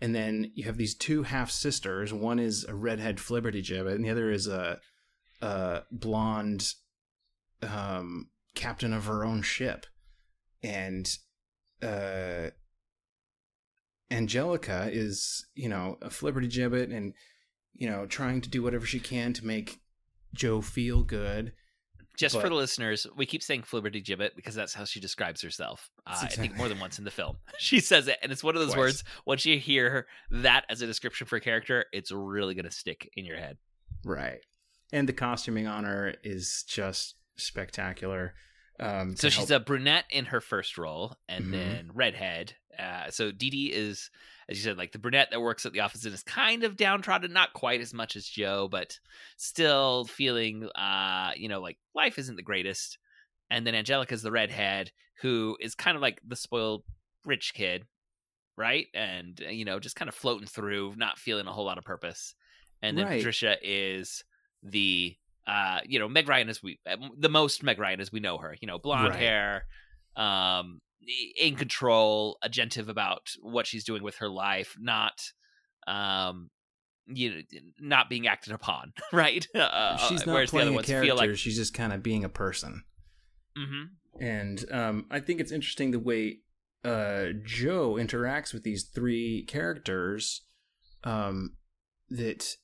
and 0.00 0.14
then 0.14 0.52
you 0.54 0.64
have 0.64 0.76
these 0.76 0.94
two 0.94 1.24
half 1.24 1.50
sisters. 1.50 2.12
One 2.12 2.38
is 2.38 2.64
a 2.64 2.74
redhead 2.74 3.16
flibbertigibbet, 3.16 3.94
and 3.94 4.04
the 4.04 4.10
other 4.10 4.30
is 4.30 4.46
a, 4.46 4.80
a 5.40 5.82
blonde 5.90 6.74
um, 7.62 8.28
captain 8.54 8.92
of 8.92 9.06
her 9.06 9.24
own 9.24 9.42
ship. 9.42 9.86
And 10.62 11.08
uh, 11.82 12.50
Angelica 14.10 14.88
is, 14.90 15.46
you 15.54 15.68
know, 15.68 15.98
a 16.02 16.08
flibbertigibbet 16.08 16.94
and, 16.94 17.14
you 17.74 17.88
know, 17.88 18.06
trying 18.06 18.40
to 18.40 18.48
do 18.48 18.62
whatever 18.62 18.86
she 18.86 19.00
can 19.00 19.32
to 19.34 19.46
make 19.46 19.80
Joe 20.34 20.60
feel 20.60 21.02
good. 21.02 21.52
Just 22.18 22.34
but, 22.34 22.42
for 22.42 22.48
the 22.48 22.56
listeners, 22.56 23.06
we 23.16 23.26
keep 23.26 23.44
saying 23.44 23.62
flibbertigibbet 23.62 24.30
because 24.34 24.56
that's 24.56 24.74
how 24.74 24.84
she 24.84 24.98
describes 24.98 25.40
herself. 25.40 25.88
Uh, 26.04 26.10
exactly. 26.14 26.42
I 26.44 26.46
think 26.48 26.58
more 26.58 26.68
than 26.68 26.80
once 26.80 26.98
in 26.98 27.04
the 27.04 27.10
film, 27.12 27.36
she 27.58 27.78
says 27.78 28.08
it, 28.08 28.18
and 28.22 28.32
it's 28.32 28.42
one 28.42 28.56
of 28.56 28.60
those 28.60 28.74
Twice. 28.74 28.78
words. 28.78 29.04
Once 29.24 29.46
you 29.46 29.56
hear 29.58 30.08
that 30.32 30.64
as 30.68 30.82
a 30.82 30.86
description 30.86 31.28
for 31.28 31.36
a 31.36 31.40
character, 31.40 31.84
it's 31.92 32.10
really 32.10 32.54
going 32.54 32.64
to 32.64 32.72
stick 32.72 33.08
in 33.16 33.24
your 33.24 33.36
head. 33.36 33.56
Right, 34.04 34.40
and 34.92 35.08
the 35.08 35.12
costuming 35.12 35.68
on 35.68 35.84
her 35.84 36.14
is 36.24 36.64
just 36.66 37.14
spectacular. 37.36 38.34
Um, 38.80 39.16
so 39.16 39.28
she's 39.28 39.48
help... 39.48 39.62
a 39.62 39.64
brunette 39.64 40.04
in 40.10 40.26
her 40.26 40.40
first 40.40 40.78
role, 40.78 41.16
and 41.28 41.44
mm-hmm. 41.44 41.52
then 41.52 41.90
redhead. 41.94 42.54
Uh, 42.78 43.10
so 43.10 43.32
Dede 43.32 43.72
is 43.74 44.10
as 44.48 44.56
you 44.56 44.64
said, 44.64 44.78
like 44.78 44.92
the 44.92 44.98
brunette 44.98 45.28
that 45.30 45.40
works 45.40 45.66
at 45.66 45.72
the 45.72 45.80
office 45.80 46.04
and 46.04 46.14
is 46.14 46.22
kind 46.22 46.64
of 46.64 46.76
downtrodden, 46.76 47.32
not 47.32 47.52
quite 47.52 47.80
as 47.80 47.92
much 47.92 48.16
as 48.16 48.26
Joe, 48.26 48.66
but 48.70 48.98
still 49.36 50.06
feeling, 50.06 50.68
uh, 50.74 51.32
you 51.36 51.48
know, 51.48 51.60
like 51.60 51.76
life 51.94 52.18
isn't 52.18 52.36
the 52.36 52.42
greatest. 52.42 52.98
And 53.50 53.66
then 53.66 53.74
Angelica's 53.74 54.22
the 54.22 54.32
redhead 54.32 54.90
who 55.20 55.56
is 55.60 55.74
kind 55.74 55.96
of 55.96 56.02
like 56.02 56.20
the 56.26 56.36
spoiled 56.36 56.84
rich 57.26 57.52
kid, 57.54 57.84
right? 58.56 58.86
And 58.94 59.38
uh, 59.46 59.50
you 59.50 59.66
know, 59.66 59.78
just 59.78 59.96
kind 59.96 60.08
of 60.08 60.14
floating 60.14 60.46
through, 60.46 60.94
not 60.96 61.18
feeling 61.18 61.46
a 61.46 61.52
whole 61.52 61.66
lot 61.66 61.78
of 61.78 61.84
purpose. 61.84 62.34
And 62.80 62.96
then 62.96 63.06
right. 63.06 63.18
Patricia 63.18 63.56
is 63.62 64.24
the 64.62 65.14
uh, 65.48 65.80
you 65.86 65.98
know, 65.98 66.08
Meg 66.08 66.28
Ryan 66.28 66.48
as 66.48 66.62
we 66.62 66.78
uh, 66.88 66.96
the 67.16 67.28
most 67.28 67.62
Meg 67.62 67.78
Ryan 67.78 68.00
as 68.00 68.12
we 68.12 68.20
know 68.20 68.38
her, 68.38 68.56
you 68.60 68.68
know, 68.68 68.78
blonde 68.78 69.10
right. 69.10 69.18
hair, 69.18 69.64
um, 70.16 70.80
in 71.40 71.56
control, 71.56 72.36
agentive 72.44 72.88
about 72.88 73.30
what 73.40 73.66
she's 73.66 73.84
doing 73.84 74.02
with 74.02 74.16
her 74.16 74.28
life, 74.28 74.76
not 74.78 75.20
um 75.86 76.50
you 77.06 77.30
know, 77.30 77.40
not 77.80 78.10
being 78.10 78.26
acted 78.26 78.52
upon, 78.52 78.92
right? 79.12 79.46
Uh, 79.54 79.96
she's 79.96 80.26
not 80.26 80.46
playing 80.48 80.78
a 80.78 80.82
character. 80.82 81.14
Like... 81.14 81.36
She's 81.36 81.56
just 81.56 81.72
kind 81.72 81.92
of 81.94 82.02
being 82.02 82.22
a 82.22 82.28
person. 82.28 82.84
Mm-hmm. 83.56 84.22
And 84.22 84.64
um, 84.70 85.06
I 85.10 85.20
think 85.20 85.40
it's 85.40 85.52
interesting 85.52 85.90
the 85.90 85.98
way 85.98 86.40
uh, 86.84 87.28
Joe 87.42 87.94
interacts 87.94 88.52
with 88.52 88.62
these 88.62 88.84
three 88.84 89.44
characters. 89.48 90.42
Um, 91.04 91.54
that 92.10 92.56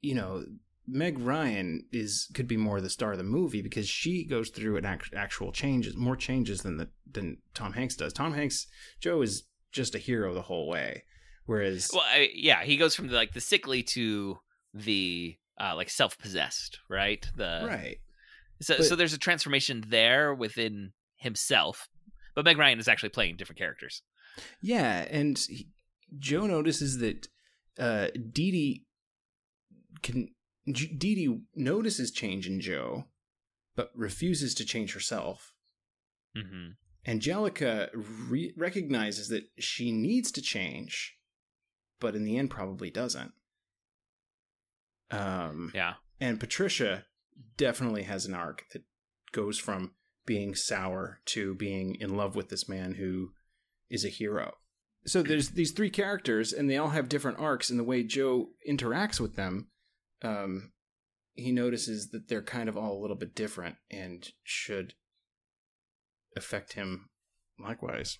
you 0.00 0.14
know 0.14 0.44
Meg 0.90 1.18
Ryan 1.18 1.84
is 1.92 2.28
could 2.34 2.48
be 2.48 2.56
more 2.56 2.80
the 2.80 2.90
star 2.90 3.12
of 3.12 3.18
the 3.18 3.24
movie 3.24 3.62
because 3.62 3.88
she 3.88 4.24
goes 4.24 4.50
through 4.50 4.76
an 4.76 4.84
act, 4.84 5.10
actual 5.14 5.52
changes, 5.52 5.96
more 5.96 6.16
changes 6.16 6.62
than 6.62 6.76
the 6.76 6.88
than 7.10 7.38
Tom 7.54 7.72
Hanks 7.72 7.96
does. 7.96 8.12
Tom 8.12 8.34
Hanks, 8.34 8.66
Joe 9.00 9.22
is 9.22 9.44
just 9.72 9.94
a 9.94 9.98
hero 9.98 10.34
the 10.34 10.42
whole 10.42 10.68
way, 10.68 11.04
whereas 11.46 11.90
well, 11.92 12.04
I, 12.04 12.30
yeah, 12.34 12.62
he 12.64 12.76
goes 12.76 12.94
from 12.94 13.08
the, 13.08 13.14
like 13.14 13.32
the 13.32 13.40
sickly 13.40 13.82
to 13.84 14.38
the 14.74 15.36
uh, 15.60 15.74
like 15.76 15.90
self 15.90 16.18
possessed, 16.18 16.80
right? 16.88 17.24
The 17.36 17.64
right. 17.66 17.96
So 18.60 18.78
but, 18.78 18.86
so 18.86 18.96
there's 18.96 19.14
a 19.14 19.18
transformation 19.18 19.84
there 19.88 20.34
within 20.34 20.92
himself, 21.16 21.88
but 22.34 22.44
Meg 22.44 22.58
Ryan 22.58 22.78
is 22.78 22.88
actually 22.88 23.10
playing 23.10 23.36
different 23.36 23.58
characters. 23.58 24.02
Yeah, 24.60 25.06
and 25.10 25.38
he, 25.38 25.68
Joe 26.18 26.46
notices 26.46 26.98
that 26.98 27.28
uh, 27.78 28.08
Dede 28.32 28.82
can 30.02 30.28
Dede 30.72 31.42
notices 31.54 32.10
change 32.10 32.46
in 32.46 32.60
Joe, 32.60 33.06
but 33.76 33.90
refuses 33.94 34.54
to 34.54 34.64
change 34.64 34.94
herself. 34.94 35.52
Mm-hmm. 36.36 36.70
Angelica 37.06 37.88
re- 37.94 38.52
recognizes 38.56 39.28
that 39.28 39.44
she 39.58 39.90
needs 39.90 40.30
to 40.32 40.42
change, 40.42 41.16
but 41.98 42.14
in 42.14 42.24
the 42.24 42.36
end, 42.36 42.50
probably 42.50 42.90
doesn't. 42.90 43.32
Um, 45.10 45.72
yeah. 45.74 45.94
And 46.20 46.38
Patricia 46.38 47.06
definitely 47.56 48.02
has 48.02 48.26
an 48.26 48.34
arc 48.34 48.64
that 48.72 48.82
goes 49.32 49.58
from 49.58 49.92
being 50.26 50.54
sour 50.54 51.20
to 51.24 51.54
being 51.54 51.96
in 51.96 52.16
love 52.16 52.36
with 52.36 52.50
this 52.50 52.68
man 52.68 52.94
who 52.94 53.30
is 53.88 54.04
a 54.04 54.08
hero. 54.08 54.54
So 55.06 55.22
there's 55.22 55.50
these 55.50 55.72
three 55.72 55.90
characters, 55.90 56.52
and 56.52 56.68
they 56.68 56.76
all 56.76 56.90
have 56.90 57.08
different 57.08 57.38
arcs, 57.38 57.70
and 57.70 57.78
the 57.78 57.84
way 57.84 58.02
Joe 58.02 58.50
interacts 58.68 59.18
with 59.18 59.36
them 59.36 59.68
um, 60.22 60.72
he 61.34 61.52
notices 61.52 62.10
that 62.10 62.28
they're 62.28 62.42
kind 62.42 62.68
of 62.68 62.76
all 62.76 62.98
a 62.98 63.00
little 63.00 63.16
bit 63.16 63.34
different 63.34 63.76
and 63.90 64.30
should 64.44 64.94
affect 66.36 66.74
him 66.74 67.08
likewise. 67.58 68.18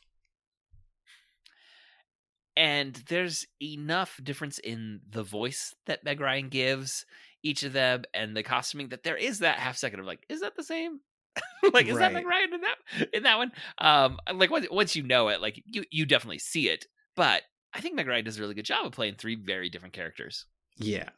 And 2.56 2.94
there's 3.08 3.46
enough 3.62 4.20
difference 4.22 4.58
in 4.58 5.00
the 5.08 5.22
voice 5.22 5.74
that 5.86 6.04
Meg 6.04 6.20
Ryan 6.20 6.48
gives 6.48 7.04
each 7.42 7.62
of 7.62 7.72
them 7.72 8.02
and 8.12 8.36
the 8.36 8.42
costuming 8.42 8.88
that 8.88 9.02
there 9.02 9.16
is 9.16 9.38
that 9.38 9.58
half 9.58 9.76
second 9.76 10.00
of 10.00 10.06
like, 10.06 10.24
is 10.28 10.40
that 10.40 10.56
the 10.56 10.64
same? 10.64 11.00
like 11.72 11.86
is 11.86 11.96
that 11.96 12.12
Right. 12.12 12.14
Meg 12.14 12.26
Ryan 12.26 12.54
in 12.54 12.60
that 12.60 13.08
in 13.14 13.22
that 13.22 13.38
one? 13.38 13.52
Um, 13.78 14.18
like 14.34 14.50
once 14.50 14.66
once 14.70 14.96
you 14.96 15.02
know 15.04 15.28
it, 15.28 15.40
like 15.40 15.62
you 15.64 15.84
you 15.90 16.04
definitely 16.06 16.40
see 16.40 16.68
it. 16.68 16.86
But 17.16 17.42
I 17.72 17.80
think 17.80 17.94
Meg 17.94 18.08
Ryan 18.08 18.24
does 18.24 18.38
a 18.38 18.40
really 18.40 18.54
good 18.54 18.64
job 18.64 18.84
of 18.84 18.92
playing 18.92 19.14
three 19.14 19.36
very 19.36 19.70
different 19.70 19.94
characters. 19.94 20.46
Yeah, 20.76 21.10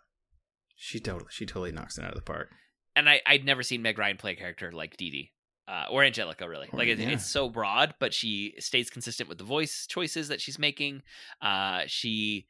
she 0.84 0.98
totally 0.98 1.30
she 1.30 1.46
totally 1.46 1.70
knocks 1.70 1.96
it 1.96 2.02
out 2.04 2.10
of 2.10 2.16
the 2.16 2.22
park. 2.22 2.50
And 2.96 3.08
I 3.08 3.20
I'd 3.24 3.44
never 3.44 3.62
seen 3.62 3.82
Meg 3.82 3.98
Ryan 3.98 4.16
play 4.16 4.32
a 4.32 4.36
character 4.36 4.72
like 4.72 4.96
Dede. 4.96 5.28
Uh, 5.68 5.84
or 5.92 6.02
Angelica, 6.02 6.46
really. 6.48 6.68
Or- 6.72 6.78
Like 6.80 6.88
it, 6.88 6.98
yeah. 6.98 7.10
it's 7.10 7.24
so 7.24 7.48
broad, 7.48 7.94
but 8.00 8.12
she 8.12 8.54
stays 8.58 8.90
consistent 8.90 9.28
with 9.28 9.38
the 9.38 9.44
voice 9.44 9.86
choices 9.86 10.26
that 10.28 10.40
she's 10.40 10.58
making. 10.58 11.02
Uh, 11.40 11.82
she 11.86 12.46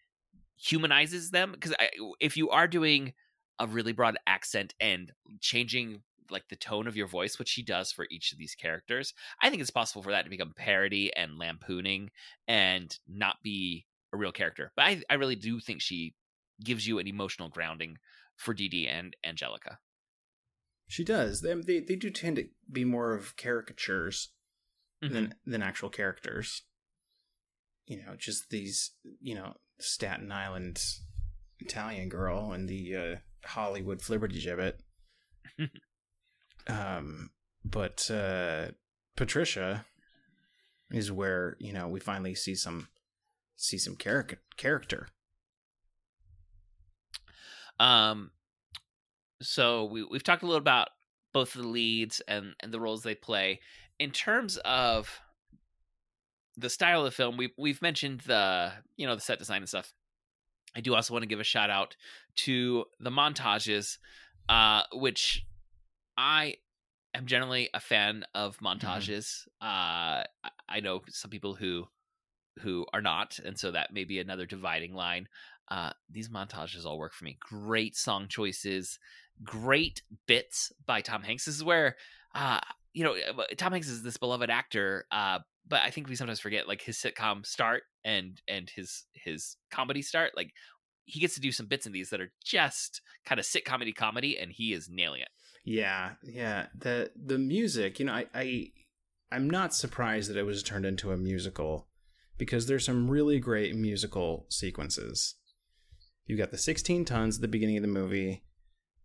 humanizes 0.57 1.31
them 1.31 1.53
because 1.53 1.75
if 2.21 2.37
you 2.39 2.49
are 2.51 2.67
doing 2.67 3.13
a 3.59 3.67
really 3.67 3.93
broad 3.93 4.17
accent 4.27 4.75
and 4.81 5.13
changing 5.41 6.03
like 6.31 6.49
the 6.49 6.57
tone 6.57 6.87
of 6.87 6.97
your 6.97 7.07
voice, 7.07 7.39
which 7.39 7.49
she 7.51 7.63
does 7.63 7.93
for 7.93 8.07
each 8.11 8.33
of 8.33 8.39
these 8.39 8.55
characters, 8.55 9.13
I 9.43 9.51
think 9.51 9.61
it's 9.61 9.71
possible 9.71 10.03
for 10.03 10.13
that 10.13 10.25
to 10.25 10.31
become 10.31 10.55
parody 10.57 11.15
and 11.15 11.39
lampooning 11.39 12.11
and 12.49 12.99
not 13.07 13.37
be 13.43 13.85
a 14.15 14.17
real 14.17 14.33
character. 14.33 14.73
But 14.75 14.87
I, 14.87 15.03
I 15.11 15.15
really 15.15 15.37
do 15.37 15.61
think 15.61 15.83
she 15.83 16.15
gives 16.65 16.87
you 16.87 16.99
an 16.99 17.07
emotional 17.07 17.51
grounding 17.51 17.99
for 18.43 18.53
Dede 18.55 18.87
and 18.89 19.17
Angelica. 19.25 19.79
She 20.89 21.05
does. 21.05 21.41
They 21.41 21.55
they, 21.55 21.81
they 21.81 21.97
do 21.97 22.11
tend 22.11 22.37
to 22.37 22.49
be 22.71 22.85
more 22.85 23.15
of 23.15 23.37
caricatures 23.37 24.33
Mhm. 25.03 25.13
than 25.13 25.35
than 25.47 25.63
actual 25.63 25.89
characters. 25.91 26.63
You 27.87 28.05
know, 28.05 28.15
just 28.17 28.51
these 28.51 28.93
you 29.21 29.35
know 29.35 29.55
Staten 29.81 30.31
Island 30.31 30.81
Italian 31.59 32.09
girl 32.09 32.53
and 32.53 32.69
the 32.69 32.97
uh, 32.97 33.17
Hollywood 33.45 34.01
flibberty 34.01 34.41
gibbet. 34.45 34.79
um, 36.67 37.31
but 37.65 38.11
uh, 38.11 38.69
Patricia 39.17 39.87
is 40.91 41.11
where 41.11 41.57
you 41.59 41.73
know 41.73 41.89
we 41.89 42.01
finally 42.01 42.35
see 42.35 42.55
some 42.55 42.89
see 43.57 43.79
some 43.79 43.97
charac- 43.97 44.39
character. 44.57 45.09
Um, 47.81 48.31
so 49.41 49.85
we 49.85 50.05
we've 50.05 50.23
talked 50.23 50.43
a 50.43 50.47
little 50.47 50.59
about 50.59 50.89
both 51.33 51.55
the 51.55 51.67
leads 51.67 52.21
and 52.29 52.55
and 52.61 52.73
the 52.73 52.81
roles 52.81 53.03
they 53.03 53.15
play. 53.15 53.61
In 53.99 54.11
terms 54.11 54.57
of 54.59 55.21
the 56.57 56.71
style 56.71 57.01
of 57.01 57.05
the 57.07 57.11
film, 57.11 57.37
we've 57.37 57.53
we've 57.59 57.83
mentioned 57.83 58.21
the 58.21 58.73
you 58.97 59.07
know 59.07 59.15
the 59.15 59.21
set 59.21 59.39
design 59.39 59.59
and 59.63 59.69
stuff. 59.69 59.93
I 60.75 60.81
do 60.81 60.95
also 60.95 61.13
want 61.13 61.23
to 61.23 61.29
give 61.29 61.41
a 61.41 61.45
shout 61.45 61.71
out 61.71 61.97
to 62.37 62.85
the 62.99 63.11
montages, 63.11 63.99
uh, 64.49 64.83
which 64.95 65.45
I 66.17 66.57
am 67.15 67.27
generally 67.27 67.69
a 67.75 67.81
fan 67.81 68.25
of 68.35 68.57
montages. 68.59 69.47
Uh, 69.61 70.25
I- 70.45 70.51
I 70.69 70.81
know 70.81 71.03
some 71.09 71.31
people 71.31 71.55
who 71.55 71.87
who 72.61 72.87
are 72.95 73.03
not, 73.03 73.39
and 73.39 73.59
so 73.59 73.71
that 73.73 73.93
may 73.93 74.05
be 74.05 74.19
another 74.19 74.47
dividing 74.47 74.95
line. 74.95 75.29
Uh, 75.69 75.91
these 76.11 76.29
montages 76.29 76.85
all 76.85 76.99
work 76.99 77.15
for 77.15 77.25
me. 77.25 77.39
Great 77.41 77.97
song 77.97 78.27
choices, 78.29 78.99
great 79.43 80.03
bits 80.27 80.73
by 80.87 81.01
Tom 81.01 81.23
Hanks. 81.23 81.45
This 81.45 81.57
is 81.57 81.65
where, 81.65 81.97
uh, 82.35 82.61
you 82.93 83.05
know, 83.05 83.17
Tom 83.57 83.73
Hanks 83.73 83.89
is 83.89 84.03
this 84.03 84.17
beloved 84.17 84.51
actor, 84.51 85.07
uh, 85.11 85.39
but 85.67 85.81
I 85.83 85.91
think 85.91 86.09
we 86.09 86.17
sometimes 86.17 86.41
forget 86.41 86.69
like 86.69 86.83
his 86.83 86.99
sitcom 86.99 87.47
start 87.47 87.85
and 88.05 88.41
and 88.49 88.69
his 88.69 89.05
his 89.13 89.57
comedy 89.71 90.03
start. 90.03 90.33
Like 90.37 90.53
he 91.05 91.21
gets 91.21 91.35
to 91.35 91.41
do 91.41 91.53
some 91.53 91.67
bits 91.67 91.87
in 91.87 91.93
these 91.93 92.11
that 92.11 92.21
are 92.21 92.33
just 92.45 93.01
kind 93.25 93.39
of 93.39 93.47
sitcomedy 93.47 93.95
comedy, 93.95 94.39
and 94.39 94.53
he 94.53 94.73
is 94.73 94.89
nailing 94.91 95.23
it. 95.23 95.29
Yeah, 95.65 96.13
yeah. 96.23 96.67
The 96.77 97.11
the 97.17 97.39
music, 97.39 97.99
you 97.99 98.07
know, 98.07 98.13
I, 98.15 98.27
I 98.35 98.67
I'm 99.31 99.49
not 99.49 99.75
surprised 99.75 100.29
that 100.31 100.37
it 100.37 100.45
was 100.45 100.63
turned 100.63 100.85
into 100.85 101.13
a 101.13 101.17
musical 101.17 101.89
because 102.37 102.67
there's 102.67 102.85
some 102.85 103.11
really 103.11 103.39
great 103.39 103.75
musical 103.75 104.47
sequences. 104.51 105.37
You 106.27 106.37
got 106.37 106.51
the 106.51 106.59
16 106.59 107.05
tons 107.05 107.37
at 107.37 107.43
the 107.43 107.49
beginning 107.49 107.77
of 107.77 107.83
the 107.83 107.89
movie. 107.89 108.43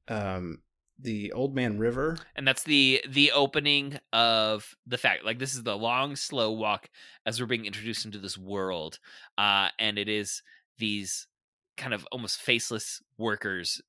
Um 0.07 0.59
the 0.99 1.31
Old 1.33 1.53
Man 1.53 1.77
River. 1.77 2.17
and 2.35 2.47
that's 2.47 2.63
the 2.63 3.03
the 3.07 3.31
opening 3.31 3.99
of 4.13 4.75
the 4.87 4.97
fact 4.97 5.23
like 5.23 5.37
this 5.37 5.53
is 5.53 5.61
the 5.61 5.77
long 5.77 6.15
slow 6.15 6.51
walk 6.51 6.89
as 7.23 7.39
we're 7.39 7.45
being 7.45 7.65
introduced 7.65 8.03
into 8.03 8.17
this 8.17 8.35
world 8.35 8.97
uh 9.37 9.69
and 9.77 9.99
it 9.99 10.09
is 10.09 10.41
these 10.79 11.27
kind 11.75 11.93
of 11.93 12.07
almost 12.11 12.41
faceless 12.41 12.99
workers 13.15 13.79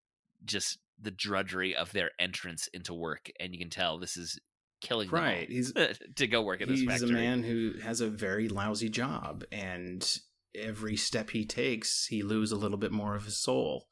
just 0.45 0.79
the 1.01 1.11
drudgery 1.11 1.75
of 1.75 1.93
their 1.93 2.11
entrance 2.19 2.69
into 2.75 2.93
work 2.93 3.31
and 3.41 3.55
you 3.55 3.59
can 3.59 3.71
tell 3.71 3.99
this 3.99 4.19
is 4.19 4.39
killing 4.83 5.09
Right. 5.09 5.49
He's 5.49 5.73
to 6.17 6.27
go 6.27 6.43
work 6.43 6.61
at 6.61 6.69
this 6.69 6.81
he's 6.81 6.89
factory 6.91 7.09
a 7.09 7.13
man 7.13 7.43
who 7.43 7.73
has 7.83 8.03
a 8.03 8.09
very 8.09 8.49
lousy 8.51 8.91
job 8.91 9.45
and 9.51 10.07
every 10.55 10.97
step 10.97 11.31
he 11.31 11.45
takes 11.45 12.07
he 12.07 12.23
loses 12.23 12.53
a 12.53 12.57
little 12.57 12.79
bit 12.79 12.93
more 12.93 13.15
of 13.15 13.25
his 13.25 13.37
soul 13.37 13.87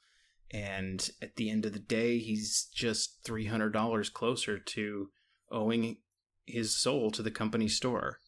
and 0.52 1.11
at 1.20 1.36
the 1.36 1.50
end 1.50 1.66
of 1.66 1.72
the 1.72 1.78
day 1.78 2.18
he's 2.18 2.68
just 2.74 3.22
$300 3.24 4.12
closer 4.12 4.59
to 4.59 5.11
owing 5.50 5.98
his 6.46 6.76
soul 6.76 7.11
to 7.11 7.22
the 7.22 7.30
company 7.30 7.68
store 7.68 8.18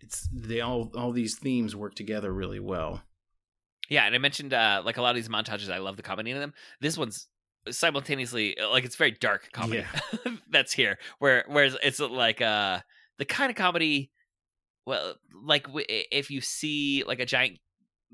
it's 0.00 0.28
they 0.32 0.60
all 0.60 0.92
all 0.96 1.12
these 1.12 1.36
themes 1.38 1.74
work 1.74 1.94
together 1.94 2.32
really 2.32 2.60
well 2.60 3.02
Yeah, 3.88 4.04
and 4.04 4.14
I 4.14 4.18
mentioned 4.18 4.52
uh 4.52 4.82
like 4.84 4.96
a 4.96 5.02
lot 5.02 5.10
of 5.10 5.16
these 5.16 5.28
montages, 5.28 5.72
I 5.72 5.78
love 5.78 5.96
the 5.96 6.02
comedy 6.02 6.30
in 6.30 6.38
them. 6.38 6.52
This 6.80 6.98
one's 6.98 7.26
simultaneously 7.70 8.56
like 8.70 8.84
it's 8.84 8.96
very 8.96 9.10
dark 9.12 9.48
comedy 9.52 9.84
that's 10.50 10.72
here. 10.72 10.98
Where 11.18 11.44
whereas 11.48 11.76
it's 11.82 12.00
like 12.00 12.40
uh 12.40 12.80
the 13.18 13.24
kind 13.24 13.50
of 13.50 13.56
comedy 13.56 14.10
well 14.88 15.14
like 15.44 15.64
w- 15.64 15.86
if 15.88 16.30
you 16.30 16.40
see 16.40 17.04
like 17.06 17.20
a 17.20 17.26
giant 17.26 17.58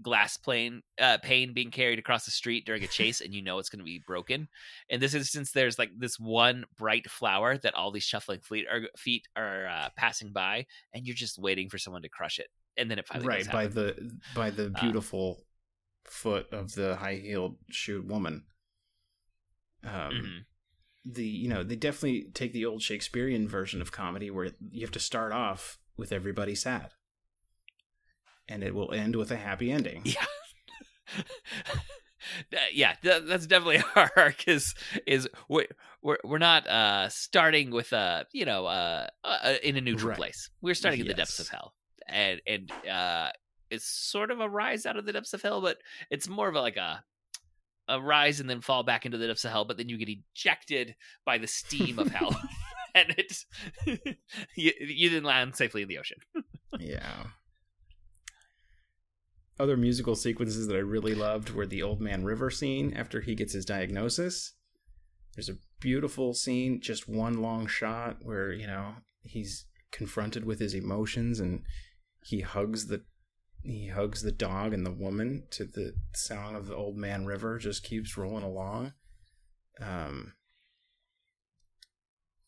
glass 0.03 0.37
plane 0.37 0.83
uh 1.01 1.19
pane 1.23 1.53
being 1.55 1.71
carried 1.71 2.01
across 2.01 2.25
the 2.25 2.31
street 2.33 2.67
during 2.67 2.83
a 2.83 2.89
chase 2.89 3.21
and 3.21 3.33
you 3.33 3.41
know 3.41 3.61
it's 3.61 3.69
going 3.69 3.79
to 3.79 3.85
be 3.85 4.03
broken 4.07 4.49
in 4.89 4.99
this 4.99 5.15
instance 5.15 5.53
there's 5.53 5.79
like 5.79 5.91
this 5.97 6.19
one 6.19 6.65
bright 6.77 7.09
flower 7.09 7.57
that 7.59 7.75
all 7.77 7.93
these 7.93 8.03
shuffling 8.03 8.41
fleet 8.41 8.67
are, 8.69 8.81
feet 8.99 9.29
are 9.37 9.69
uh, 9.69 9.89
passing 9.97 10.33
by 10.33 10.67
and 10.93 11.07
you're 11.07 11.15
just 11.15 11.39
waiting 11.39 11.69
for 11.69 11.79
someone 11.79 12.03
to 12.03 12.09
crush 12.09 12.41
it 12.41 12.49
and 12.77 12.91
then 12.91 12.99
it 12.99 13.07
finally 13.07 13.29
right 13.29 13.51
by 13.53 13.69
the 13.69 13.95
by 14.35 14.51
the 14.51 14.67
Uh, 14.75 14.81
beautiful 14.81 15.45
foot 16.05 16.53
of 16.53 16.75
the 16.75 16.97
high-heeled 16.97 17.57
shoe 17.71 18.03
woman 18.03 18.43
um 19.85 20.13
Mhm. 20.13 20.45
the 21.15 21.25
you 21.25 21.49
know 21.49 21.63
they 21.63 21.77
definitely 21.77 22.25
take 22.35 22.53
the 22.53 22.65
old 22.65 22.83
Shakespearean 22.83 23.47
version 23.47 23.81
of 23.81 23.93
comedy 23.93 24.31
where 24.31 24.51
you 24.73 24.81
have 24.81 24.91
to 24.93 24.99
start 24.99 25.33
off 25.33 25.79
with 25.97 26.13
everybody 26.13 26.55
sad, 26.55 26.91
and 28.49 28.63
it 28.63 28.75
will 28.75 28.93
end 28.93 29.17
with 29.17 29.31
a 29.31 29.37
happy 29.37 29.71
ending. 29.71 30.03
Yeah. 30.15 30.25
Yeah, 32.73 32.95
that's 33.03 33.47
definitely 33.47 33.83
our 33.97 34.11
arc. 34.17 34.49
Is 34.49 34.75
is 35.07 35.29
we're 35.49 35.67
we're, 36.03 36.17
we're 36.25 36.39
not 36.39 36.67
uh, 36.67 37.09
starting 37.11 37.71
with 37.71 37.93
a 37.93 38.27
you 38.33 38.47
know 38.47 38.65
uh, 38.67 39.09
uh, 39.23 39.55
in 39.63 39.77
a 39.77 39.81
neutral 39.81 40.09
Right. 40.09 40.17
place. 40.17 40.51
We're 40.63 40.75
starting 40.75 41.01
in 41.01 41.07
the 41.07 41.15
depths 41.15 41.39
of 41.39 41.49
hell, 41.49 41.75
and 42.09 42.41
and 42.47 42.73
uh, 42.91 43.29
it's 43.71 43.85
sort 43.85 44.31
of 44.31 44.41
a 44.41 44.49
rise 44.49 44.87
out 44.87 44.97
of 44.97 45.05
the 45.05 45.13
depths 45.13 45.35
of 45.35 45.43
hell, 45.43 45.61
but 45.61 45.77
it's 46.11 46.27
more 46.29 46.49
of 46.49 46.55
a, 46.55 46.61
like 46.61 46.77
a 46.79 47.05
a 47.89 48.01
rise 48.01 48.41
and 48.41 48.49
then 48.49 48.63
fall 48.63 48.83
back 48.83 49.05
into 49.05 49.19
the 49.19 49.27
depths 49.27 49.45
of 49.45 49.51
hell. 49.51 49.67
But 49.67 49.77
then 49.77 49.91
you 49.91 49.99
get 49.99 50.09
ejected 50.09 50.97
by 51.27 51.37
the 51.37 51.47
steam 51.47 51.99
of 51.99 52.11
hell, 52.11 52.35
and 52.95 53.15
it's 53.19 53.47
you, 54.57 54.73
you 54.81 55.11
then 55.11 55.25
land 55.25 55.57
safely 55.57 55.83
in 55.83 55.89
the 55.89 55.99
ocean. 55.99 56.19
yeah. 56.79 57.25
Other 59.59 59.77
musical 59.77 60.17
sequences 60.17 60.67
that 60.67 60.77
I 60.77 60.81
really 60.81 61.15
loved 61.15 61.51
were 61.51 61.67
the 61.67 61.83
Old 61.83 62.01
Man 62.01 62.25
River 62.25 62.51
scene 62.51 62.93
after 62.95 63.21
he 63.21 63.35
gets 63.35 63.53
his 63.53 63.65
diagnosis. 63.65 64.53
There's 65.35 65.49
a 65.49 65.59
beautiful 65.81 66.35
scene, 66.35 66.81
just 66.81 67.09
one 67.09 67.41
long 67.41 67.67
shot 67.67 68.19
where, 68.23 68.53
you 68.53 68.67
know, 68.67 68.95
he's 69.23 69.67
confronted 69.93 70.45
with 70.45 70.59
his 70.59 70.75
emotions 70.75 71.39
and 71.39 71.63
he 72.25 72.41
hugs 72.41 72.87
the 72.89 73.05
he 73.63 73.89
hugs 73.89 74.23
the 74.23 74.33
dog 74.33 74.75
and 74.75 74.85
the 74.85 74.93
woman 74.93 75.45
to 75.51 75.65
the 75.65 75.95
sound 76.15 76.57
of 76.57 76.67
the 76.67 76.75
Old 76.75 76.97
Man 76.97 77.25
River 77.25 77.59
just 77.59 77.83
keeps 77.83 78.17
rolling 78.17 78.45
along. 78.45 78.93
Um 79.81 80.35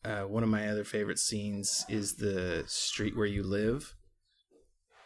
uh, 0.06 0.22
one 0.22 0.42
of 0.42 0.48
my 0.48 0.68
other 0.68 0.84
favorite 0.84 1.18
scenes 1.18 1.84
is 1.88 2.14
the 2.14 2.64
street 2.66 3.16
where 3.16 3.26
you 3.26 3.42
live 3.42 3.94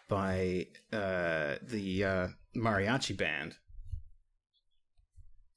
by 0.08 0.66
uh, 0.92 1.54
the 1.62 2.04
uh, 2.04 2.28
mariachi 2.54 3.16
band. 3.16 3.54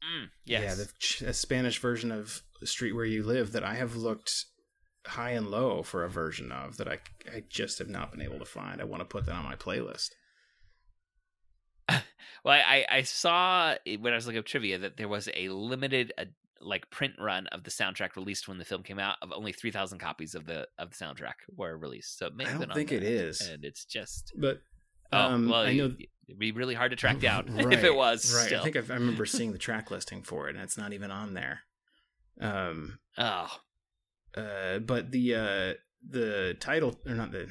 Mm, 0.01 0.29
yes. 0.45 0.63
Yeah, 0.63 0.75
the 0.75 0.91
ch- 0.99 1.35
Spanish 1.35 1.79
version 1.79 2.11
of 2.11 2.41
Street 2.63 2.93
Where 2.93 3.05
You 3.05 3.23
Live 3.23 3.51
that 3.53 3.63
I 3.63 3.75
have 3.75 3.95
looked 3.95 4.45
high 5.05 5.31
and 5.31 5.49
low 5.49 5.83
for 5.83 6.03
a 6.03 6.09
version 6.09 6.51
of 6.51 6.77
that 6.77 6.87
I, 6.87 6.99
I 7.33 7.43
just 7.49 7.79
have 7.79 7.89
not 7.89 8.11
been 8.11 8.21
able 8.21 8.39
to 8.39 8.45
find. 8.45 8.79
I 8.79 8.85
want 8.85 9.01
to 9.01 9.05
put 9.05 9.25
that 9.25 9.35
on 9.35 9.43
my 9.43 9.55
playlist. 9.55 10.09
Well, 12.45 12.55
I, 12.55 12.85
I 12.89 13.01
saw 13.03 13.75
when 13.99 14.11
I 14.11 14.17
was 14.17 14.25
looking 14.25 14.39
up 14.39 14.45
trivia 14.45 14.77
that 14.79 14.97
there 14.97 15.07
was 15.07 15.29
a 15.33 15.47
limited, 15.47 16.11
like 16.63 16.89
print 16.89 17.13
run 17.19 17.47
of 17.47 17.63
the 17.63 17.71
soundtrack 17.71 18.15
released 18.15 18.47
when 18.47 18.57
the 18.57 18.65
film 18.65 18.83
came 18.83 18.99
out 18.99 19.17
of 19.21 19.31
only 19.31 19.51
3000 19.51 19.99
copies 19.99 20.35
of 20.35 20.45
the 20.45 20.67
of 20.77 20.91
the 20.91 20.95
soundtrack 20.95 21.33
were 21.55 21.77
released 21.77 22.17
so 22.17 22.27
it 22.27 22.35
may 22.35 22.45
I 22.45 22.49
have 22.49 22.59
don't 22.59 22.69
been 22.69 22.75
think 22.75 22.91
it 22.91 23.03
and 23.41 23.63
it's 23.63 23.85
just 23.85 24.33
But 24.35 24.61
oh 25.11 25.19
um, 25.19 25.49
well 25.49 25.61
I 25.61 25.73
know 25.73 25.91
it'd 26.27 26.39
be 26.39 26.51
really 26.51 26.75
hard 26.75 26.91
to 26.91 26.97
track 26.97 27.19
down 27.21 27.59
if 27.71 27.83
it 27.83 27.95
was 27.95 28.33
right. 28.33 28.45
still. 28.45 28.61
I 28.61 28.63
think 28.63 28.75
I've, 28.75 28.91
I 28.91 28.95
remember 28.95 29.25
seeing 29.25 29.51
the 29.51 29.57
track 29.57 29.91
listing 29.91 30.23
for 30.23 30.49
it, 30.49 30.55
and 30.55 30.63
it's 30.63 30.77
not 30.77 30.93
even 30.93 31.11
on 31.11 31.33
there. 31.33 31.61
Um, 32.41 32.99
oh 33.17 33.49
uh, 34.35 34.79
but 34.79 35.11
the 35.11 35.35
uh, 35.35 35.73
the 36.07 36.55
title 36.59 36.99
or 37.05 37.13
not 37.13 37.31
the 37.31 37.49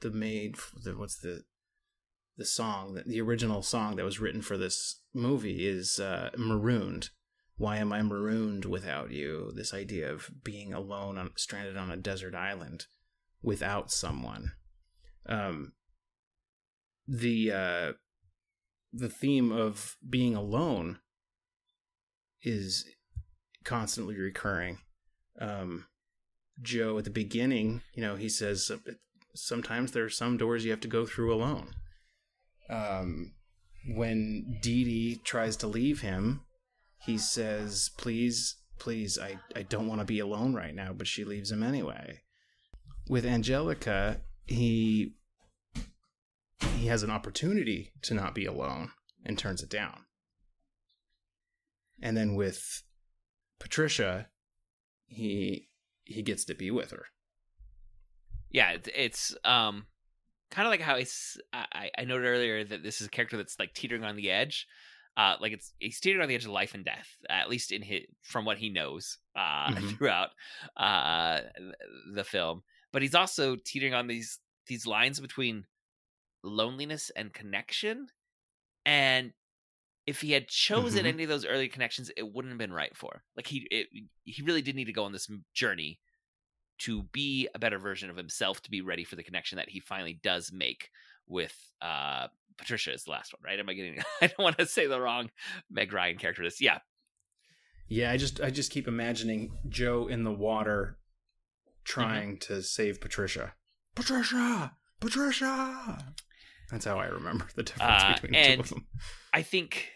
the 0.00 0.10
made 0.10 0.56
the 0.82 0.96
what's 0.96 1.18
the 1.18 1.44
the 2.36 2.44
song 2.44 2.94
that 2.94 3.06
the 3.06 3.20
original 3.20 3.62
song 3.62 3.96
that 3.96 4.04
was 4.04 4.20
written 4.20 4.42
for 4.42 4.56
this 4.56 5.00
movie 5.14 5.66
is 5.66 6.00
uh, 6.00 6.30
marooned. 6.36 7.10
Why 7.56 7.76
am 7.76 7.92
I 7.92 8.02
marooned 8.02 8.64
without 8.64 9.10
you? 9.10 9.52
This 9.54 9.74
idea 9.74 10.10
of 10.12 10.30
being 10.42 10.72
alone, 10.72 11.18
on, 11.18 11.30
stranded 11.36 11.76
on 11.76 11.90
a 11.90 11.96
desert 11.96 12.34
island, 12.34 12.86
without 13.42 13.90
someone. 13.90 14.52
Um, 15.26 15.72
the 17.06 17.52
uh, 17.52 17.92
the 18.92 19.08
theme 19.08 19.52
of 19.52 19.96
being 20.08 20.34
alone 20.34 20.98
is 22.42 22.84
constantly 23.64 24.16
recurring. 24.18 24.78
Um, 25.40 25.86
Joe 26.60 26.98
at 26.98 27.04
the 27.04 27.10
beginning, 27.10 27.82
you 27.94 28.02
know, 28.02 28.16
he 28.16 28.28
says 28.28 28.70
sometimes 29.34 29.92
there 29.92 30.04
are 30.04 30.10
some 30.10 30.36
doors 30.36 30.64
you 30.64 30.70
have 30.70 30.80
to 30.80 30.88
go 30.88 31.06
through 31.06 31.32
alone. 31.32 31.74
Um, 32.68 33.34
when 33.86 34.58
Dede 34.60 35.24
tries 35.24 35.56
to 35.58 35.66
leave 35.66 36.00
him, 36.00 36.42
he 37.04 37.18
says, 37.18 37.90
"Please, 37.98 38.56
please, 38.78 39.18
I 39.18 39.38
I 39.56 39.62
don't 39.62 39.88
want 39.88 40.00
to 40.00 40.04
be 40.04 40.20
alone 40.20 40.54
right 40.54 40.74
now," 40.74 40.92
but 40.92 41.06
she 41.06 41.24
leaves 41.24 41.50
him 41.50 41.62
anyway. 41.62 42.22
With 43.08 43.26
Angelica, 43.26 44.20
he 44.46 45.14
he 46.76 46.86
has 46.86 47.02
an 47.02 47.10
opportunity 47.10 47.92
to 48.02 48.14
not 48.14 48.34
be 48.34 48.46
alone 48.46 48.90
and 49.24 49.38
turns 49.38 49.62
it 49.62 49.70
down. 49.70 50.06
And 52.00 52.16
then 52.16 52.34
with 52.34 52.82
Patricia, 53.60 54.28
he 55.06 55.68
he 56.04 56.22
gets 56.22 56.44
to 56.46 56.54
be 56.54 56.70
with 56.70 56.90
her. 56.90 57.06
yeah 58.50 58.76
it's, 58.94 59.34
um 59.44 59.86
kind 60.50 60.66
of 60.66 60.70
like 60.70 60.80
how 60.80 60.96
it's 60.96 61.38
I, 61.52 61.90
I 61.96 62.04
noted 62.04 62.26
earlier 62.26 62.64
that 62.64 62.82
this 62.82 63.00
is 63.00 63.06
a 63.06 63.10
character 63.10 63.36
that's 63.36 63.58
like 63.58 63.72
teetering 63.72 64.04
on 64.04 64.16
the 64.16 64.30
edge 64.30 64.66
uh 65.16 65.36
like 65.40 65.52
it's 65.52 65.72
he's 65.78 66.00
teetering 66.00 66.22
on 66.22 66.28
the 66.28 66.34
edge 66.34 66.44
of 66.44 66.50
life 66.50 66.74
and 66.74 66.84
death 66.84 67.08
at 67.28 67.50
least 67.50 67.72
in 67.72 67.82
his 67.82 68.02
from 68.22 68.44
what 68.44 68.58
he 68.58 68.70
knows 68.70 69.18
uh 69.36 69.68
Mhm. 69.74 69.96
throughout 69.98 70.30
uh 70.76 71.40
the 72.14 72.24
film 72.24 72.62
but 72.92 73.02
he's 73.02 73.14
also 73.14 73.56
teetering 73.56 73.94
on 73.94 74.06
these 74.06 74.38
these 74.66 74.86
lines 74.86 75.20
between 75.20 75.66
loneliness 76.42 77.10
and 77.14 77.32
connection 77.32 78.08
and 78.84 79.32
if 80.06 80.20
he 80.20 80.32
had 80.32 80.48
chosen 80.48 81.04
Mhm. 81.04 81.08
any 81.08 81.22
of 81.22 81.28
those 81.28 81.44
early 81.46 81.68
connections 81.68 82.10
it 82.16 82.32
wouldn't 82.32 82.52
have 82.52 82.58
been 82.58 82.72
right 82.72 82.96
for 82.96 83.14
him. 83.14 83.20
like 83.36 83.46
he 83.46 83.66
it, 83.70 83.88
he 84.24 84.42
really 84.42 84.62
did 84.62 84.74
need 84.76 84.86
to 84.86 84.92
go 84.92 85.04
on 85.04 85.12
this 85.12 85.30
journey 85.54 86.00
to 86.78 87.02
be 87.12 87.48
a 87.54 87.58
better 87.58 87.78
version 87.78 88.10
of 88.10 88.16
himself 88.16 88.60
to 88.62 88.70
be 88.70 88.80
ready 88.80 89.04
for 89.04 89.14
the 89.16 89.22
connection 89.22 89.56
that 89.56 89.68
he 89.68 89.78
finally 89.78 90.14
does 90.22 90.50
make 90.52 90.90
with 91.26 91.54
uh 91.80 92.28
Patricia 92.58 92.92
is 92.92 93.04
the 93.04 93.10
last 93.10 93.32
one, 93.32 93.40
right? 93.44 93.58
Am 93.58 93.68
I 93.68 93.74
getting 93.74 93.98
I 94.22 94.26
don't 94.26 94.38
want 94.38 94.58
to 94.58 94.66
say 94.66 94.86
the 94.86 95.00
wrong 95.00 95.30
Meg 95.70 95.92
Ryan 95.92 96.16
character 96.18 96.42
this. 96.44 96.60
Yeah. 96.60 96.78
Yeah, 97.88 98.10
I 98.10 98.16
just 98.16 98.40
I 98.40 98.50
just 98.50 98.70
keep 98.70 98.88
imagining 98.88 99.52
Joe 99.68 100.06
in 100.06 100.24
the 100.24 100.32
water 100.32 100.98
trying 101.84 102.38
to 102.38 102.62
save 102.62 103.00
Patricia. 103.00 103.54
Patricia, 103.94 104.72
Patricia. 105.00 105.98
That's 106.70 106.84
how 106.86 106.98
I 106.98 107.06
remember 107.06 107.48
the 107.54 107.64
difference 107.64 108.02
Uh, 108.02 108.12
between 108.14 108.32
the 108.32 108.54
two 108.54 108.60
of 108.60 108.68
them. 108.70 108.86
I 109.34 109.42
think 109.42 109.88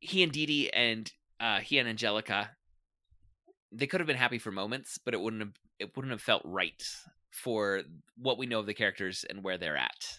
he 0.00 0.22
and 0.22 0.32
Dede 0.32 0.70
and 0.74 1.10
uh 1.40 1.60
he 1.60 1.78
and 1.78 1.88
Angelica 1.88 2.50
they 3.74 3.86
could 3.86 4.00
have 4.00 4.06
been 4.06 4.16
happy 4.16 4.38
for 4.38 4.50
moments, 4.52 4.98
but 5.02 5.14
it 5.14 5.20
wouldn't 5.20 5.40
have 5.40 5.54
it 5.78 5.96
wouldn't 5.96 6.10
have 6.12 6.20
felt 6.20 6.42
right 6.44 6.82
for 7.32 7.82
what 8.16 8.38
we 8.38 8.46
know 8.46 8.60
of 8.60 8.66
the 8.66 8.74
characters 8.74 9.24
and 9.28 9.42
where 9.42 9.58
they're 9.58 9.76
at. 9.76 10.18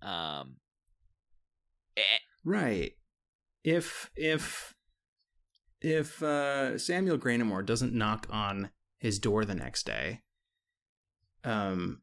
Um 0.00 0.56
eh, 1.96 2.18
Right. 2.44 2.92
If 3.64 4.10
if 4.16 4.74
if 5.80 6.22
uh, 6.22 6.78
Samuel 6.78 7.18
Graynamore 7.18 7.64
doesn't 7.64 7.92
knock 7.92 8.26
on 8.30 8.70
his 8.98 9.18
door 9.18 9.44
the 9.44 9.54
next 9.54 9.86
day, 9.86 10.22
um, 11.44 12.02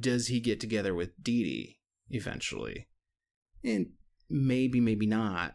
does 0.00 0.26
he 0.26 0.40
get 0.40 0.60
together 0.60 0.94
with 0.94 1.22
Dede 1.22 1.76
eventually? 2.10 2.88
And 3.64 3.92
maybe, 4.28 4.80
maybe 4.80 5.06
not. 5.06 5.54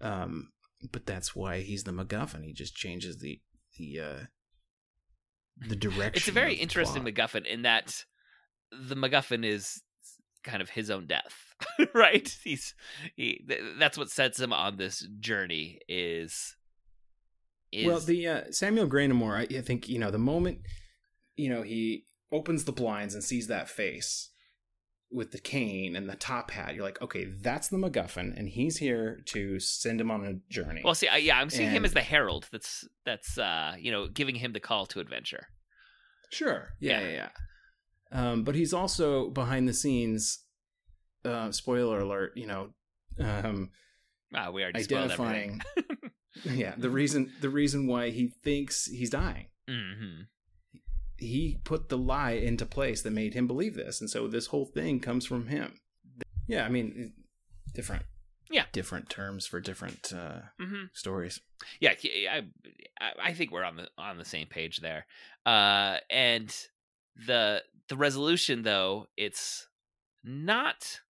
Um, 0.00 0.52
but 0.90 1.06
that's 1.06 1.36
why 1.36 1.60
he's 1.60 1.84
the 1.84 1.92
MacGuffin. 1.92 2.44
He 2.44 2.52
just 2.52 2.74
changes 2.74 3.18
the 3.18 3.40
the 3.78 4.00
uh, 4.00 4.20
the 5.58 5.76
direction. 5.76 6.12
it's 6.14 6.28
a 6.28 6.32
very 6.32 6.54
interesting 6.54 7.02
plot. 7.02 7.14
MacGuffin 7.14 7.46
in 7.46 7.62
that 7.62 8.04
the 8.70 8.94
MacGuffin 8.96 9.44
is 9.44 9.82
kind 10.42 10.60
of 10.60 10.70
his 10.70 10.90
own 10.90 11.06
death, 11.06 11.54
right? 11.94 12.36
He's 12.42 12.74
he. 13.14 13.44
th- 13.48 13.60
That's 13.78 13.96
what 13.96 14.10
sets 14.10 14.40
him 14.40 14.52
on 14.52 14.76
this 14.76 15.06
journey. 15.20 15.78
Is 15.88 16.56
is 17.70 17.86
Well, 17.86 18.00
the 18.00 18.26
uh, 18.28 18.40
Samuel 18.50 18.88
Graynamore, 18.88 19.36
I, 19.36 19.58
I 19.58 19.60
think 19.60 19.88
you 19.88 19.98
know 19.98 20.10
the 20.10 20.18
moment 20.18 20.58
you 21.36 21.48
know 21.48 21.62
he 21.62 22.06
opens 22.32 22.64
the 22.64 22.72
blinds 22.72 23.14
and 23.14 23.22
sees 23.22 23.46
that 23.46 23.68
face 23.68 24.30
with 25.12 25.30
the 25.32 25.38
cane 25.38 25.94
and 25.96 26.08
the 26.08 26.16
top 26.16 26.50
hat. 26.50 26.74
You're 26.74 26.84
like, 26.84 27.00
okay, 27.02 27.24
that's 27.40 27.68
the 27.68 27.76
MacGuffin, 27.76 28.36
and 28.38 28.48
he's 28.48 28.78
here 28.78 29.20
to 29.26 29.58
send 29.60 30.00
him 30.00 30.10
on 30.10 30.24
a 30.24 30.34
journey. 30.52 30.82
well, 30.84 30.94
see, 30.94 31.08
I, 31.08 31.18
yeah, 31.18 31.38
I'm 31.38 31.50
seeing 31.50 31.70
him 31.70 31.84
as 31.84 31.92
the 31.92 32.00
herald. 32.02 32.48
That's 32.52 32.86
that's 33.04 33.38
uh, 33.38 33.74
you 33.78 33.90
know, 33.92 34.08
giving 34.08 34.34
him 34.36 34.52
the 34.52 34.60
call 34.60 34.86
to 34.86 35.00
adventure. 35.00 35.48
sure, 36.30 36.70
yeah, 36.80 37.00
Yeah. 37.00 37.06
yeah, 37.08 37.12
yeah. 37.12 37.28
Um, 38.30 38.44
but 38.44 38.54
he's 38.54 38.72
also 38.74 39.30
behind 39.30 39.68
the 39.68 39.72
scenes. 39.74 40.44
Uh, 41.24 41.50
spoiler 41.52 42.00
alert! 42.00 42.32
You 42.36 42.46
know, 42.46 42.68
um, 43.20 43.70
Ah, 44.34 44.50
we 44.50 44.62
are 44.64 44.70
identifying. 44.74 45.60
yeah, 46.44 46.74
the 46.76 46.90
reason 46.90 47.30
the 47.40 47.50
reason 47.50 47.86
why 47.86 48.10
he 48.10 48.28
thinks 48.42 48.86
he's 48.86 49.10
dying. 49.10 49.46
hmm 49.68 50.22
he 51.22 51.58
put 51.64 51.88
the 51.88 51.98
lie 51.98 52.32
into 52.32 52.66
place 52.66 53.02
that 53.02 53.12
made 53.12 53.34
him 53.34 53.46
believe 53.46 53.74
this. 53.74 54.00
And 54.00 54.10
so 54.10 54.26
this 54.28 54.46
whole 54.48 54.66
thing 54.66 55.00
comes 55.00 55.24
from 55.24 55.46
him. 55.48 55.74
Yeah 56.46 56.64
i 56.64 56.68
mean 56.68 57.12
different. 57.74 58.02
Yeah. 58.50 58.64
different 58.72 59.08
terms 59.08 59.46
for 59.46 59.60
different 59.60 60.12
uh 60.12 60.40
hmm 60.60 60.84
stories. 60.92 61.40
Yeah 61.80 61.94
I, 62.02 62.42
I 63.00 63.12
I 63.22 63.32
think 63.32 63.50
we're 63.50 63.64
on 63.64 63.76
the 63.76 63.88
on 63.96 64.18
the 64.18 64.24
same 64.24 64.46
page 64.48 64.80
there. 64.80 65.06
Uh 65.46 65.96
and 66.10 66.54
the 67.26 67.62
the 67.88 67.96
resolution 67.96 68.62
though 68.62 69.06
it's 69.16 69.68
not 70.24 71.00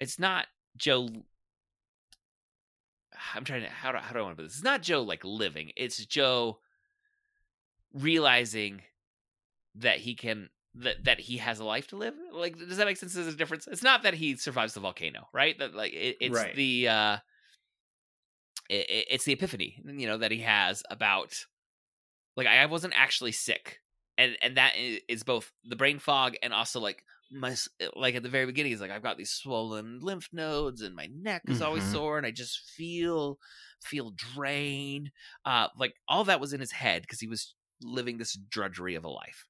it's 0.00 0.18
not 0.18 0.46
joe 0.76 1.08
i'm 3.34 3.44
trying 3.44 3.62
to 3.62 3.68
how 3.68 3.92
do, 3.92 3.98
how 3.98 4.12
do 4.12 4.18
i 4.18 4.22
want 4.22 4.36
to 4.36 4.42
put 4.42 4.48
this? 4.48 4.56
It's 4.56 4.64
not 4.64 4.82
joe 4.82 5.02
like 5.02 5.24
living. 5.24 5.70
It's 5.76 6.04
joe 6.06 6.58
realizing 7.92 8.82
that 9.76 9.98
he 9.98 10.14
can 10.14 10.50
that 10.74 11.04
that 11.04 11.20
he 11.20 11.38
has 11.38 11.60
a 11.60 11.64
life 11.64 11.88
to 11.88 11.96
live 11.96 12.14
like 12.32 12.58
does 12.58 12.76
that 12.76 12.86
make 12.86 12.96
sense 12.96 13.14
there's 13.14 13.26
a 13.26 13.36
difference 13.36 13.66
it's 13.66 13.82
not 13.82 14.02
that 14.02 14.14
he 14.14 14.36
survives 14.36 14.74
the 14.74 14.80
volcano 14.80 15.28
right 15.32 15.58
that 15.58 15.74
like 15.74 15.92
it, 15.92 16.16
it's 16.20 16.34
Right. 16.36 16.54
the 16.54 16.88
uh 16.88 17.18
it, 18.68 18.90
it- 18.90 19.06
it's 19.10 19.24
the 19.24 19.32
epiphany 19.32 19.80
you 19.84 20.06
know 20.06 20.18
that 20.18 20.30
he 20.30 20.40
has 20.40 20.82
about 20.90 21.34
like 22.36 22.46
I 22.46 22.66
wasn't 22.66 22.94
actually 22.96 23.32
sick, 23.32 23.80
and 24.16 24.36
and 24.42 24.56
that 24.56 24.74
is 24.76 25.24
both 25.24 25.52
the 25.64 25.76
brain 25.76 25.98
fog 25.98 26.36
and 26.42 26.54
also 26.54 26.80
like 26.80 27.04
my 27.32 27.54
like 27.96 28.14
at 28.14 28.22
the 28.22 28.28
very 28.28 28.46
beginning 28.46 28.72
he's 28.72 28.80
like 28.80 28.90
I've 28.90 29.02
got 29.02 29.18
these 29.18 29.32
swollen 29.32 30.00
lymph 30.00 30.28
nodes 30.32 30.80
and 30.82 30.94
my 30.94 31.08
neck 31.12 31.42
is 31.48 31.60
always 31.60 31.84
Mhm. 31.84 31.90
sore 31.92 32.16
and 32.18 32.26
I 32.26 32.30
just 32.30 32.60
feel 32.70 33.38
feel 33.82 34.12
drained. 34.12 35.10
Uh, 35.44 35.68
like 35.76 35.94
all 36.08 36.24
that 36.24 36.40
was 36.40 36.52
in 36.52 36.60
his 36.60 36.72
head 36.72 37.02
because 37.02 37.20
he 37.20 37.26
was 37.28 37.54
living 37.82 38.18
this 38.18 38.34
drudgery 38.34 38.94
of 38.94 39.04
a 39.04 39.08
life. 39.08 39.46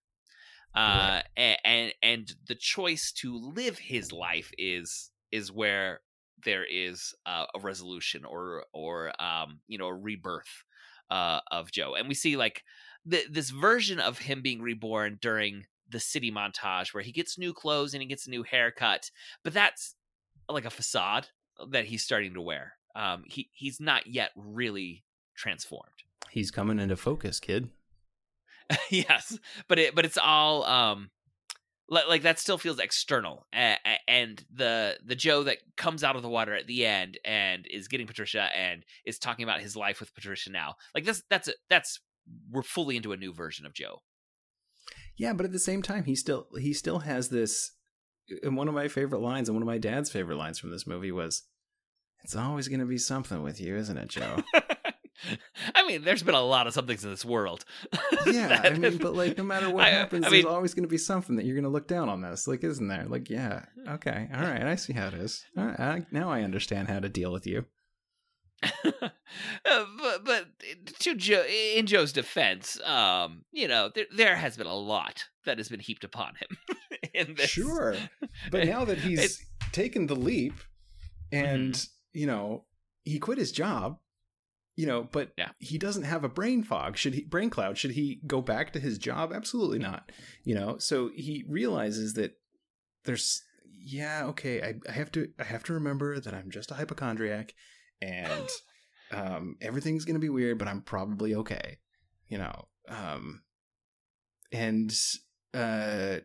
Uh, 0.74 1.22
a- 1.36 1.58
and 1.64 1.94
and 2.02 2.34
the 2.46 2.54
choice 2.54 3.10
to 3.12 3.36
live 3.36 3.78
his 3.78 4.12
life 4.12 4.52
is 4.58 5.10
is 5.32 5.50
where 5.50 6.00
there 6.44 6.64
is 6.64 7.14
uh, 7.26 7.46
a 7.54 7.60
resolution 7.60 8.24
or 8.24 8.64
or 8.72 9.10
um 9.20 9.60
you 9.66 9.78
know 9.78 9.86
a 9.86 9.94
rebirth 9.94 10.64
uh 11.10 11.40
of 11.50 11.72
Joe 11.72 11.94
and 11.94 12.06
we 12.06 12.14
see 12.14 12.36
like 12.36 12.62
th- 13.10 13.28
this 13.30 13.50
version 13.50 13.98
of 13.98 14.18
him 14.18 14.42
being 14.42 14.60
reborn 14.60 15.18
during 15.20 15.64
the 15.88 15.98
city 15.98 16.30
montage 16.30 16.92
where 16.92 17.02
he 17.02 17.12
gets 17.12 17.38
new 17.38 17.54
clothes 17.54 17.94
and 17.94 18.02
he 18.02 18.08
gets 18.08 18.26
a 18.26 18.30
new 18.30 18.42
haircut 18.42 19.10
but 19.42 19.54
that's 19.54 19.96
like 20.50 20.66
a 20.66 20.70
facade 20.70 21.28
that 21.70 21.86
he's 21.86 22.04
starting 22.04 22.34
to 22.34 22.42
wear 22.42 22.74
um, 22.94 23.22
he 23.26 23.48
he's 23.52 23.80
not 23.80 24.06
yet 24.06 24.30
really 24.36 25.04
transformed. 25.36 25.92
He's 26.30 26.50
coming 26.50 26.78
into 26.78 26.96
focus, 26.96 27.40
kid. 27.40 27.70
yes, 28.90 29.38
but 29.68 29.78
it 29.78 29.94
but 29.94 30.04
it's 30.04 30.18
all 30.18 30.64
um 30.64 31.10
like, 31.88 32.08
like 32.08 32.22
that 32.22 32.38
still 32.38 32.58
feels 32.58 32.78
external 32.78 33.46
and 33.52 34.44
the 34.52 34.96
the 35.04 35.14
joe 35.14 35.42
that 35.42 35.58
comes 35.76 36.04
out 36.04 36.16
of 36.16 36.22
the 36.22 36.28
water 36.28 36.54
at 36.54 36.66
the 36.66 36.84
end 36.84 37.18
and 37.24 37.66
is 37.70 37.88
getting 37.88 38.06
patricia 38.06 38.48
and 38.54 38.84
is 39.04 39.18
talking 39.18 39.42
about 39.42 39.60
his 39.60 39.76
life 39.76 40.00
with 40.00 40.14
patricia 40.14 40.50
now 40.50 40.74
like 40.94 41.04
that's 41.04 41.22
that's 41.30 41.48
that's 41.70 42.00
we're 42.50 42.62
fully 42.62 42.96
into 42.96 43.12
a 43.12 43.16
new 43.16 43.32
version 43.32 43.64
of 43.64 43.72
joe. 43.72 44.02
Yeah 45.16 45.32
but 45.32 45.46
at 45.46 45.52
the 45.52 45.58
same 45.58 45.82
time 45.82 46.04
he 46.04 46.14
still 46.14 46.46
he 46.58 46.72
still 46.72 47.00
has 47.00 47.30
this 47.30 47.72
and 48.42 48.56
one 48.56 48.68
of 48.68 48.74
my 48.74 48.88
favorite 48.88 49.20
lines 49.20 49.48
and 49.48 49.56
one 49.56 49.62
of 49.62 49.66
my 49.66 49.78
dad's 49.78 50.10
favorite 50.10 50.36
lines 50.36 50.58
from 50.58 50.70
this 50.70 50.86
movie 50.86 51.12
was 51.12 51.44
it's 52.22 52.36
always 52.36 52.68
going 52.68 52.80
to 52.80 52.86
be 52.86 52.98
something 52.98 53.42
with 53.42 53.60
you 53.60 53.76
isn't 53.76 53.96
it 53.96 54.08
joe 54.08 54.36
I 55.74 55.86
mean, 55.86 56.02
there's 56.02 56.22
been 56.22 56.34
a 56.34 56.42
lot 56.42 56.66
of 56.66 56.74
somethings 56.74 57.04
in 57.04 57.10
this 57.10 57.24
world. 57.24 57.64
yeah, 58.26 58.60
I 58.64 58.70
mean, 58.70 58.98
but 58.98 59.14
like, 59.14 59.36
no 59.38 59.44
matter 59.44 59.70
what 59.74 59.84
I, 59.84 59.90
happens, 59.90 60.26
I 60.26 60.30
mean, 60.30 60.42
there's 60.42 60.54
always 60.54 60.74
going 60.74 60.84
to 60.84 60.88
be 60.88 60.98
something 60.98 61.36
that 61.36 61.44
you're 61.44 61.54
going 61.54 61.64
to 61.64 61.70
look 61.70 61.88
down 61.88 62.08
on 62.08 62.20
this. 62.20 62.46
Like, 62.46 62.64
isn't 62.64 62.88
there? 62.88 63.06
Like, 63.06 63.30
yeah, 63.30 63.64
okay, 63.88 64.28
all 64.34 64.42
right, 64.42 64.62
I 64.62 64.76
see 64.76 64.92
how 64.92 65.08
it 65.08 65.14
is. 65.14 65.44
All 65.56 65.66
right, 65.66 65.80
I, 65.80 66.06
now 66.10 66.30
I 66.30 66.42
understand 66.42 66.88
how 66.88 67.00
to 67.00 67.08
deal 67.08 67.32
with 67.32 67.46
you. 67.46 67.66
uh, 68.62 68.90
but, 69.64 70.24
but 70.24 70.46
to 71.00 71.14
Joe, 71.14 71.44
in 71.46 71.86
Joe's 71.86 72.12
defense, 72.12 72.80
um, 72.84 73.44
you 73.52 73.68
know, 73.68 73.90
there 73.94 74.06
there 74.14 74.36
has 74.36 74.56
been 74.56 74.66
a 74.66 74.74
lot 74.74 75.24
that 75.44 75.58
has 75.58 75.68
been 75.68 75.80
heaped 75.80 76.02
upon 76.02 76.34
him. 76.34 76.78
in 77.14 77.34
this. 77.34 77.50
Sure, 77.50 77.94
but 78.50 78.66
now 78.66 78.84
that 78.84 78.98
he's 78.98 79.20
it, 79.20 79.32
taken 79.70 80.06
the 80.08 80.16
leap, 80.16 80.54
and 81.30 81.74
mm-hmm. 81.74 82.18
you 82.18 82.26
know, 82.26 82.64
he 83.04 83.20
quit 83.20 83.38
his 83.38 83.52
job 83.52 83.98
you 84.78 84.86
know 84.86 85.08
but 85.10 85.32
yeah. 85.36 85.50
he 85.58 85.76
doesn't 85.76 86.04
have 86.04 86.22
a 86.22 86.28
brain 86.28 86.62
fog. 86.62 86.96
Should 86.96 87.14
he 87.14 87.24
brain 87.24 87.50
cloud 87.50 87.76
should 87.76 87.90
he 87.90 88.20
go 88.28 88.40
back 88.40 88.72
to 88.72 88.78
his 88.78 88.96
job? 88.96 89.32
Absolutely 89.34 89.80
not 89.80 90.12
you 90.44 90.54
know? 90.54 90.78
So 90.78 91.10
he 91.12 91.44
realizes 91.48 92.14
that 92.14 92.38
there's 93.04 93.42
yeah 93.76 94.26
okay 94.26 94.62
I, 94.62 94.74
I 94.88 94.92
have 94.92 95.10
to 95.12 95.28
i 95.38 95.44
have 95.44 95.64
to 95.64 95.72
remember 95.72 96.20
that 96.20 96.34
i'm 96.34 96.50
just 96.50 96.70
a 96.70 96.74
hypochondriac 96.74 97.54
and 98.02 98.48
um 99.12 99.56
everything's 99.60 100.04
gonna 100.04 100.18
be 100.18 100.28
weird 100.28 100.58
but 100.58 100.68
i'm 100.68 100.82
probably 100.82 101.34
okay 101.34 101.78
you 102.28 102.38
know? 102.38 102.68
Um 102.88 103.42
and 104.52 104.94
uh 105.54 106.18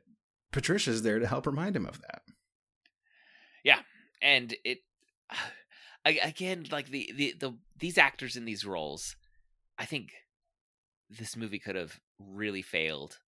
patricia's 0.52 1.02
there 1.02 1.20
to 1.20 1.28
help 1.28 1.48
remind 1.48 1.76
him 1.76 1.88
of 1.88 2.00
that. 2.02 2.22
Yeah 3.64 3.80
and 4.22 4.54
it 4.64 4.80
again 6.06 6.66
like 6.72 6.90
the, 6.90 7.12
the 7.16 7.34
the 7.40 7.58
these 7.78 7.98
actors 7.98 8.36
in 8.36 8.46
these 8.46 8.66
roles 8.66 9.16
i 9.78 9.86
think 9.86 10.12
this 11.10 11.38
movie 11.38 11.60
could 11.60 11.76
have 11.76 12.00
really 12.20 12.62
failed 12.62 13.20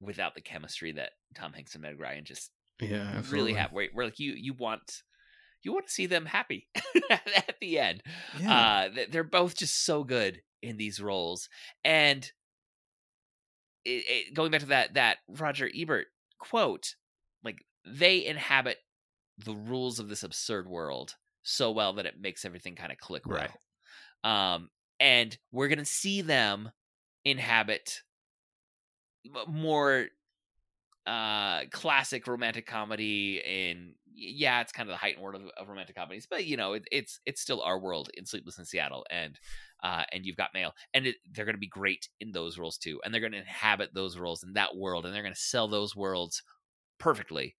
without 0.00 0.34
the 0.34 0.40
chemistry 0.40 0.92
that 0.92 1.10
tom 1.34 1.52
hanks 1.52 1.74
and 1.74 1.82
meg 1.82 1.98
ryan 1.98 2.24
just 2.24 2.50
yeah 2.80 3.12
absolutely. 3.16 3.32
really 3.32 3.52
have 3.54 3.72
where, 3.72 3.88
where 3.92 4.06
like 4.06 4.18
you 4.18 4.34
you 4.36 4.54
want 4.54 5.02
you 5.62 5.72
want 5.72 5.86
to 5.86 5.92
see 5.92 6.06
them 6.06 6.26
happy 6.26 6.68
at 7.10 7.56
the 7.60 7.78
end 7.78 8.02
yeah. 8.40 8.88
uh 8.88 9.04
they're 9.10 9.24
both 9.24 9.56
just 9.56 9.84
so 9.84 10.04
good 10.04 10.40
in 10.62 10.76
these 10.76 11.00
roles 11.00 11.48
and 11.84 12.32
it, 13.84 14.04
it, 14.08 14.34
going 14.34 14.50
back 14.50 14.60
to 14.60 14.66
that 14.66 14.94
that 14.94 15.18
roger 15.28 15.70
ebert 15.74 16.06
quote 16.38 16.94
like 17.42 17.64
they 17.86 18.24
inhabit 18.24 18.78
the 19.38 19.54
rules 19.54 19.98
of 19.98 20.08
this 20.08 20.22
absurd 20.22 20.68
world 20.68 21.14
so 21.46 21.70
well 21.70 21.92
that 21.94 22.06
it 22.06 22.20
makes 22.20 22.44
everything 22.44 22.74
kind 22.74 22.90
of 22.90 22.98
click 22.98 23.22
right. 23.24 23.50
Um, 24.24 24.68
and 24.98 25.36
we're 25.52 25.68
gonna 25.68 25.84
see 25.84 26.22
them 26.22 26.70
inhabit 27.24 28.02
more 29.48 30.06
uh 31.06 31.62
classic 31.70 32.26
romantic 32.26 32.66
comedy 32.66 33.40
in 33.44 33.94
yeah 34.12 34.60
it's 34.60 34.72
kind 34.72 34.88
of 34.88 34.92
the 34.92 34.98
heightened 34.98 35.22
world 35.22 35.40
of, 35.40 35.48
of 35.56 35.68
romantic 35.68 35.94
comedies 35.94 36.26
but 36.28 36.46
you 36.46 36.56
know 36.56 36.72
it, 36.72 36.84
it's 36.90 37.20
it's 37.26 37.40
still 37.40 37.62
our 37.62 37.78
world 37.78 38.10
in 38.14 38.24
sleepless 38.24 38.58
in 38.58 38.64
seattle 38.64 39.04
and 39.10 39.38
uh 39.84 40.02
and 40.10 40.24
you've 40.24 40.36
got 40.36 40.54
mail 40.54 40.72
and 40.94 41.06
it, 41.06 41.16
they're 41.32 41.44
going 41.44 41.54
to 41.54 41.60
be 41.60 41.68
great 41.68 42.08
in 42.20 42.32
those 42.32 42.58
roles 42.58 42.78
too 42.78 43.00
and 43.04 43.12
they're 43.12 43.20
going 43.20 43.32
to 43.32 43.38
inhabit 43.38 43.92
those 43.94 44.18
roles 44.18 44.42
in 44.42 44.54
that 44.54 44.76
world 44.76 45.04
and 45.04 45.14
they're 45.14 45.22
going 45.22 45.34
to 45.34 45.40
sell 45.40 45.68
those 45.68 45.94
worlds 45.94 46.42
perfectly 46.98 47.54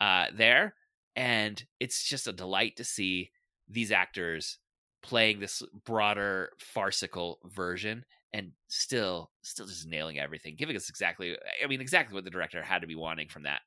uh 0.00 0.26
there 0.34 0.74
and 1.18 1.64
it's 1.80 2.04
just 2.04 2.28
a 2.28 2.32
delight 2.32 2.76
to 2.76 2.84
see 2.84 3.32
these 3.68 3.90
actors 3.90 4.58
playing 5.02 5.40
this 5.40 5.62
broader 5.84 6.50
farcical 6.58 7.40
version 7.44 8.04
and 8.32 8.52
still 8.68 9.30
still 9.42 9.66
just 9.66 9.86
nailing 9.86 10.18
everything 10.18 10.54
giving 10.56 10.76
us 10.76 10.88
exactly 10.88 11.36
i 11.62 11.66
mean 11.66 11.80
exactly 11.80 12.14
what 12.14 12.24
the 12.24 12.30
director 12.30 12.62
had 12.62 12.80
to 12.80 12.86
be 12.86 12.94
wanting 12.94 13.28
from 13.28 13.42
that 13.42 13.60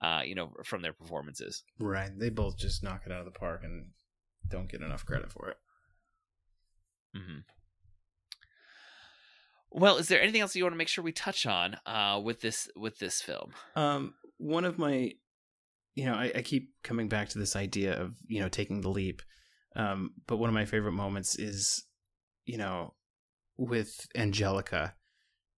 uh 0.00 0.20
you 0.24 0.34
know 0.34 0.52
from 0.64 0.82
their 0.82 0.92
performances. 0.92 1.62
Right 1.78 2.10
they 2.16 2.30
both 2.30 2.56
just 2.56 2.82
knock 2.82 3.02
it 3.06 3.12
out 3.12 3.20
of 3.20 3.24
the 3.24 3.38
park 3.38 3.62
and 3.64 3.86
don't 4.48 4.70
get 4.70 4.82
enough 4.82 5.04
credit 5.04 5.32
for 5.32 5.50
it. 5.50 5.56
Mm-hmm. 7.16 7.38
well 9.72 9.96
is 9.96 10.08
there 10.08 10.20
anything 10.20 10.42
else 10.42 10.54
you 10.54 10.64
want 10.64 10.74
to 10.74 10.78
make 10.78 10.88
sure 10.88 11.02
we 11.02 11.12
touch 11.12 11.46
on 11.46 11.78
uh 11.86 12.20
with 12.22 12.40
this 12.42 12.68
with 12.76 12.98
this 12.98 13.22
film? 13.22 13.52
Um 13.74 14.14
one 14.38 14.64
of 14.64 14.78
my 14.78 15.14
you 15.96 16.04
know, 16.04 16.14
I, 16.14 16.30
I, 16.36 16.42
keep 16.42 16.70
coming 16.84 17.08
back 17.08 17.30
to 17.30 17.38
this 17.38 17.56
idea 17.56 17.98
of 18.00 18.14
you 18.28 18.40
know 18.40 18.48
taking 18.48 18.82
the 18.82 18.90
leap. 18.90 19.22
Um, 19.74 20.10
but 20.26 20.36
one 20.36 20.48
of 20.48 20.54
my 20.54 20.66
favorite 20.66 20.92
moments 20.92 21.36
is, 21.38 21.84
you 22.44 22.58
know, 22.58 22.94
with 23.56 24.06
Angelica. 24.14 24.94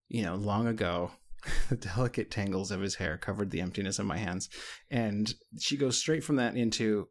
You 0.08 0.22
know, 0.22 0.36
long 0.36 0.66
ago, 0.66 1.10
the 1.68 1.76
delicate 1.76 2.30
tangles 2.30 2.70
of 2.70 2.80
his 2.80 2.94
hair 2.94 3.18
covered 3.18 3.50
the 3.50 3.60
emptiness 3.60 3.98
of 3.98 4.06
my 4.06 4.16
hands, 4.16 4.48
and 4.90 5.34
she 5.58 5.76
goes 5.76 5.98
straight 5.98 6.24
from 6.24 6.36
that 6.36 6.56
into, 6.56 7.08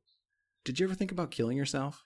"Did 0.63 0.79
you 0.79 0.87
ever 0.87 0.95
think 0.95 1.11
about 1.11 1.29
killing 1.29 1.57
yourself?" 1.57 2.05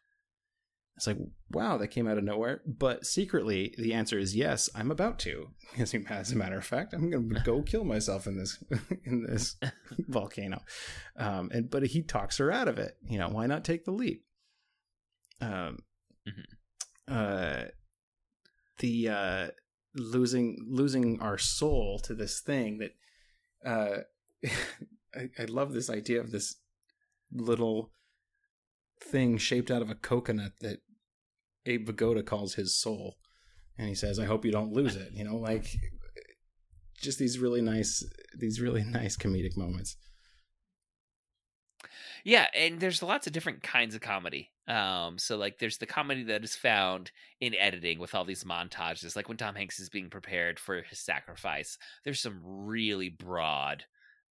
It's 1.02 1.08
like, 1.08 1.18
wow, 1.50 1.80
that 1.80 1.88
came 1.88 2.08
out 2.08 2.20
of 2.20 2.24
nowhere. 2.24 2.62
But 2.64 3.08
secretly, 3.08 3.74
the 3.76 3.96
answer 3.96 4.20
is 4.20 4.36
yes. 4.36 4.70
I'm 4.76 4.92
about 4.92 5.18
to. 5.22 5.50
As 5.80 5.96
a 5.96 6.36
matter 6.36 6.60
of 6.60 6.64
fact, 6.64 6.94
I'm 6.94 7.10
going 7.10 7.28
to 7.34 7.40
go 7.40 7.62
kill 7.66 7.84
myself 7.84 8.28
in 8.28 8.38
this 8.38 8.64
in 9.04 9.24
this 9.24 9.56
volcano. 9.98 10.62
Um, 11.18 11.50
and 11.52 11.72
but 11.72 11.88
he 11.88 12.04
talks 12.04 12.38
her 12.38 12.52
out 12.52 12.68
of 12.68 12.78
it. 12.78 12.98
You 13.10 13.18
know, 13.18 13.30
why 13.30 13.48
not 13.48 13.66
take 13.66 13.84
the 13.84 13.92
leap? 13.92 14.24
Um, 15.42 15.80
mm-hmm. 16.28 17.12
uh, 17.12 17.64
the 18.78 19.10
uh, 19.10 19.48
losing 19.96 20.60
losing 20.70 21.20
our 21.20 21.40
soul 21.40 21.98
to 22.04 22.14
this 22.14 22.42
thing 22.42 22.78
that 22.78 22.92
uh, 23.66 24.02
I, 25.16 25.30
I 25.40 25.46
love 25.46 25.74
this 25.74 25.90
idea 25.90 26.20
of 26.20 26.30
this 26.30 26.58
little 27.34 27.92
thing 29.04 29.40
shaped 29.40 29.72
out 29.72 29.82
of 29.82 29.90
a 29.90 29.96
coconut 29.96 30.52
that 30.62 30.82
Abe 31.66 31.90
Vigoda 31.90 32.26
calls 32.26 32.56
his 32.56 32.78
soul. 32.78 33.18
And 33.78 33.88
he 33.88 33.96
says, 33.96 34.20
I 34.20 34.26
hope 34.26 34.46
you 34.46 34.52
don't 34.52 34.74
lose 34.74 34.96
it. 34.96 35.12
You 35.14 35.24
know, 35.24 35.38
like 35.38 35.66
just 37.02 37.20
these 37.20 37.40
really 37.40 37.62
nice 37.62 38.04
these 38.38 38.62
really 38.62 38.84
nice 38.88 39.18
comedic 39.18 39.58
moments. 39.58 39.98
Yeah, 42.24 42.48
and 42.56 42.80
there's 42.80 43.02
lots 43.02 43.26
of 43.26 43.34
different 43.34 43.64
kinds 43.64 43.96
of 43.96 44.02
comedy. 44.02 44.52
Um, 44.68 45.18
so 45.18 45.38
like 45.38 45.58
there's 45.58 45.80
the 45.80 45.88
comedy 45.88 46.24
that 46.26 46.44
is 46.44 46.56
found 46.56 47.12
in 47.40 47.56
editing 47.56 47.98
with 48.00 48.14
all 48.14 48.26
these 48.26 48.44
montages, 48.44 49.16
like 49.16 49.28
when 49.28 49.38
Tom 49.38 49.56
Hanks 49.56 49.80
is 49.80 49.90
being 49.90 50.10
prepared 50.10 50.60
for 50.60 50.84
his 50.84 51.00
sacrifice. 51.00 51.78
There's 52.06 52.22
some 52.22 52.40
really 52.44 53.10
broad, 53.10 53.86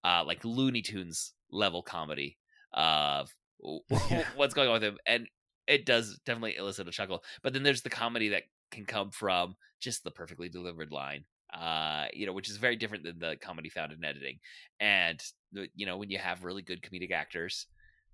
uh, 0.04 0.22
like 0.24 0.44
Looney 0.44 0.82
Tunes 0.82 1.32
level 1.50 1.82
comedy 1.82 2.38
of 2.72 3.34
yeah. 4.08 4.24
what's 4.36 4.54
going 4.54 4.68
on 4.68 4.74
with 4.74 4.84
him, 4.84 4.98
and 5.04 5.26
it 5.70 5.86
does 5.86 6.18
definitely 6.26 6.56
elicit 6.56 6.88
a 6.88 6.90
chuckle. 6.90 7.22
But 7.42 7.52
then 7.52 7.62
there's 7.62 7.82
the 7.82 7.90
comedy 7.90 8.30
that 8.30 8.42
can 8.72 8.84
come 8.84 9.10
from 9.10 9.54
just 9.80 10.02
the 10.02 10.10
perfectly 10.10 10.48
delivered 10.48 10.90
line, 10.90 11.24
uh, 11.54 12.06
you 12.12 12.26
know, 12.26 12.32
which 12.32 12.50
is 12.50 12.56
very 12.56 12.76
different 12.76 13.04
than 13.04 13.20
the 13.20 13.36
comedy 13.40 13.68
found 13.68 13.92
in 13.92 14.04
editing. 14.04 14.40
And 14.80 15.22
you 15.52 15.86
know, 15.86 15.96
when 15.96 16.10
you 16.10 16.18
have 16.18 16.44
really 16.44 16.62
good 16.62 16.82
comedic 16.82 17.12
actors, 17.12 17.66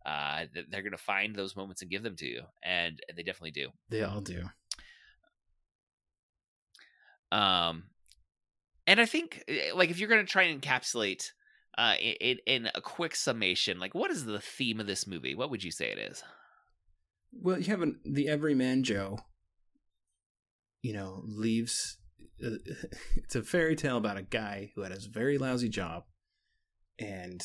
uh, 0.05 0.45
they're 0.71 0.83
going 0.83 0.93
to 0.93 0.99
find 0.99 1.35
those 1.35 1.57
moments 1.57 1.83
and 1.83 1.91
give 1.91 2.03
them 2.03 2.15
to 2.17 2.27
you, 2.27 2.43
and, 2.63 3.01
and 3.09 3.17
they 3.17 3.23
definitely 3.23 3.51
do. 3.51 3.71
They 3.89 4.03
all 4.03 4.21
do. 4.21 4.45
Um, 7.33 7.85
and 8.87 9.01
I 9.01 9.07
think 9.07 9.43
eh, 9.49 9.73
like 9.75 9.91
if 9.91 9.99
you're 9.99 10.09
going 10.09 10.25
to 10.25 10.31
try 10.31 10.45
and 10.45 10.61
encapsulate 10.61 11.31
uh, 11.77 11.95
in, 11.99 12.39
in 12.47 12.69
a 12.75 12.81
quick 12.81 13.17
summation, 13.17 13.81
like 13.81 13.95
what 13.95 14.11
is 14.11 14.27
the 14.27 14.41
theme 14.41 14.79
of 14.79 14.87
this 14.87 15.07
movie? 15.07 15.35
What 15.35 15.51
would 15.51 15.65
you 15.65 15.73
say 15.73 15.91
it 15.91 15.99
is? 15.99 16.23
Well, 17.41 17.59
you 17.59 17.67
have 17.67 17.83
an, 17.83 18.01
the 18.05 18.29
everyman 18.29 18.83
Joe. 18.83 19.19
You 20.83 20.93
know, 20.93 21.23
leaves. 21.25 21.99
Uh, 22.45 22.59
it's 23.17 23.35
a 23.35 23.43
fairy 23.43 23.77
tale 23.77 23.97
about 23.97 24.19
a 24.19 24.23
guy 24.23 24.73
who 24.75 24.83
had 24.83 24.93
a 24.93 24.99
very 25.11 25.39
lousy 25.39 25.69
job, 25.69 26.05
and 26.99 27.43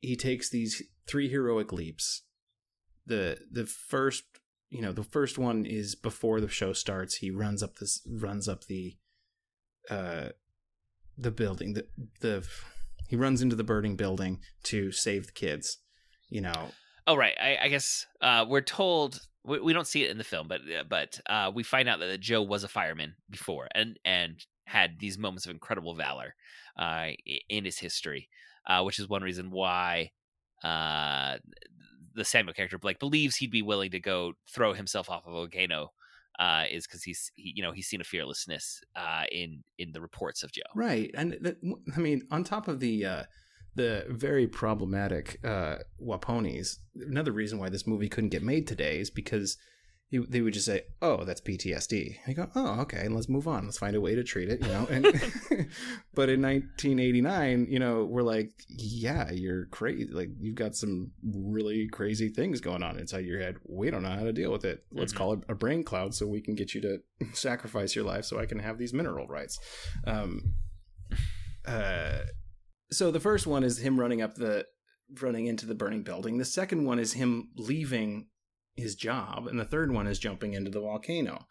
he 0.00 0.16
takes 0.16 0.50
these 0.50 0.82
three 1.06 1.28
heroic 1.28 1.72
leaps. 1.72 2.22
the 3.06 3.38
The 3.50 3.66
first 3.66 4.24
you 4.74 4.82
know, 4.82 4.92
the 4.92 5.04
first 5.04 5.38
one 5.38 5.64
is 5.64 5.94
before 5.94 6.40
the 6.40 6.48
show 6.48 6.72
starts. 6.72 7.14
He 7.14 7.30
runs 7.30 7.62
up 7.62 7.76
this, 7.76 8.02
runs 8.10 8.48
up 8.48 8.64
the, 8.64 8.96
uh, 9.88 10.30
the 11.16 11.30
building. 11.30 11.74
The 11.74 11.86
the 12.20 12.44
he 13.08 13.14
runs 13.14 13.40
into 13.40 13.54
the 13.54 13.62
burning 13.62 13.94
building 13.94 14.40
to 14.64 14.90
save 14.90 15.26
the 15.26 15.32
kids. 15.32 15.78
You 16.28 16.40
know. 16.40 16.70
Oh 17.06 17.16
right, 17.16 17.34
I, 17.40 17.58
I 17.62 17.68
guess 17.68 18.06
uh, 18.20 18.46
we're 18.48 18.62
told 18.62 19.20
we, 19.44 19.60
we, 19.60 19.72
don't 19.72 19.86
see 19.86 20.02
it 20.04 20.10
in 20.10 20.18
the 20.18 20.24
film, 20.24 20.48
but 20.48 20.60
uh, 20.62 20.84
but 20.88 21.20
uh, 21.28 21.50
we 21.54 21.62
find 21.62 21.88
out 21.88 22.00
that 22.00 22.20
Joe 22.20 22.42
was 22.42 22.64
a 22.64 22.68
fireman 22.68 23.14
before 23.28 23.68
and 23.74 23.98
and 24.04 24.44
had 24.66 24.98
these 24.98 25.18
moments 25.18 25.44
of 25.44 25.52
incredible 25.52 25.94
valor 25.94 26.34
uh, 26.78 27.08
in 27.50 27.66
his 27.66 27.78
history, 27.78 28.28
uh, 28.66 28.82
which 28.82 28.98
is 28.98 29.08
one 29.08 29.22
reason 29.22 29.50
why 29.50 30.12
uh, 30.62 31.36
the 32.14 32.24
Samuel 32.24 32.54
character 32.54 32.78
Blake 32.78 32.98
believes 32.98 33.36
he'd 33.36 33.50
be 33.50 33.60
willing 33.60 33.90
to 33.90 34.00
go 34.00 34.32
throw 34.50 34.72
himself 34.72 35.10
off 35.10 35.26
a 35.26 35.30
volcano 35.30 35.92
is 36.70 36.86
because 36.86 37.02
he's 37.02 37.30
he, 37.34 37.52
you 37.54 37.62
know 37.62 37.72
he's 37.72 37.86
seen 37.86 38.00
a 38.00 38.04
fearlessness 38.04 38.80
in 39.30 39.62
in 39.78 39.92
the 39.92 40.00
reports 40.00 40.42
of 40.42 40.52
Joe. 40.52 40.62
Right, 40.74 41.10
and 41.12 41.36
that, 41.42 41.58
I 41.94 42.00
mean, 42.00 42.22
on 42.30 42.44
top 42.44 42.66
of 42.66 42.80
the 42.80 43.26
the 43.74 44.06
very 44.08 44.46
problematic 44.46 45.40
uh, 45.44 45.76
Waponis, 46.00 46.78
another 46.94 47.32
reason 47.32 47.58
why 47.58 47.68
this 47.68 47.86
movie 47.86 48.08
couldn't 48.08 48.30
get 48.30 48.42
made 48.42 48.66
today 48.66 48.98
is 48.98 49.10
because 49.10 49.56
he, 50.14 50.18
they 50.18 50.42
would 50.42 50.54
just 50.54 50.66
say, 50.66 50.82
"Oh, 51.02 51.24
that's 51.24 51.40
PTSD." 51.40 52.18
I 52.28 52.32
go, 52.34 52.48
"Oh, 52.54 52.80
okay, 52.82 53.04
and 53.04 53.14
let's 53.14 53.28
move 53.28 53.48
on. 53.48 53.64
Let's 53.64 53.78
find 53.78 53.96
a 53.96 54.00
way 54.00 54.14
to 54.14 54.22
treat 54.22 54.48
it." 54.48 54.60
You 54.60 54.68
know. 54.68 54.86
And 54.88 55.04
but 56.14 56.28
in 56.28 56.42
1989, 56.42 57.66
you 57.68 57.78
know, 57.78 58.04
we're 58.04 58.22
like, 58.22 58.52
"Yeah, 58.68 59.32
you're 59.32 59.66
crazy. 59.66 60.06
Like 60.12 60.28
you've 60.38 60.54
got 60.54 60.76
some 60.76 61.10
really 61.24 61.88
crazy 61.88 62.28
things 62.28 62.60
going 62.60 62.82
on 62.82 62.98
inside 62.98 63.24
your 63.24 63.40
head. 63.40 63.56
We 63.64 63.90
don't 63.90 64.02
know 64.02 64.10
how 64.10 64.24
to 64.24 64.32
deal 64.32 64.52
with 64.52 64.64
it. 64.64 64.84
Let's 64.92 65.12
mm-hmm. 65.12 65.18
call 65.18 65.32
it 65.32 65.40
a 65.48 65.54
brain 65.54 65.82
cloud 65.82 66.14
so 66.14 66.26
we 66.26 66.40
can 66.40 66.54
get 66.54 66.74
you 66.74 66.80
to 66.82 66.98
sacrifice 67.32 67.96
your 67.96 68.04
life 68.04 68.24
so 68.24 68.38
I 68.38 68.46
can 68.46 68.60
have 68.60 68.78
these 68.78 68.92
mineral 68.92 69.26
rights." 69.26 69.58
Um. 70.06 70.54
Uh. 71.66 72.18
So 72.94 73.10
the 73.10 73.20
first 73.20 73.46
one 73.46 73.64
is 73.64 73.78
him 73.78 73.98
running 73.98 74.22
up 74.22 74.36
the 74.36 74.66
running 75.20 75.46
into 75.46 75.66
the 75.66 75.74
burning 75.74 76.02
building. 76.02 76.38
The 76.38 76.44
second 76.44 76.84
one 76.84 76.98
is 76.98 77.14
him 77.14 77.50
leaving 77.56 78.28
his 78.76 78.94
job, 78.94 79.46
and 79.46 79.58
the 79.58 79.64
third 79.64 79.92
one 79.92 80.06
is 80.06 80.18
jumping 80.18 80.54
into 80.54 80.70
the 80.70 80.80
volcano. 80.80 81.46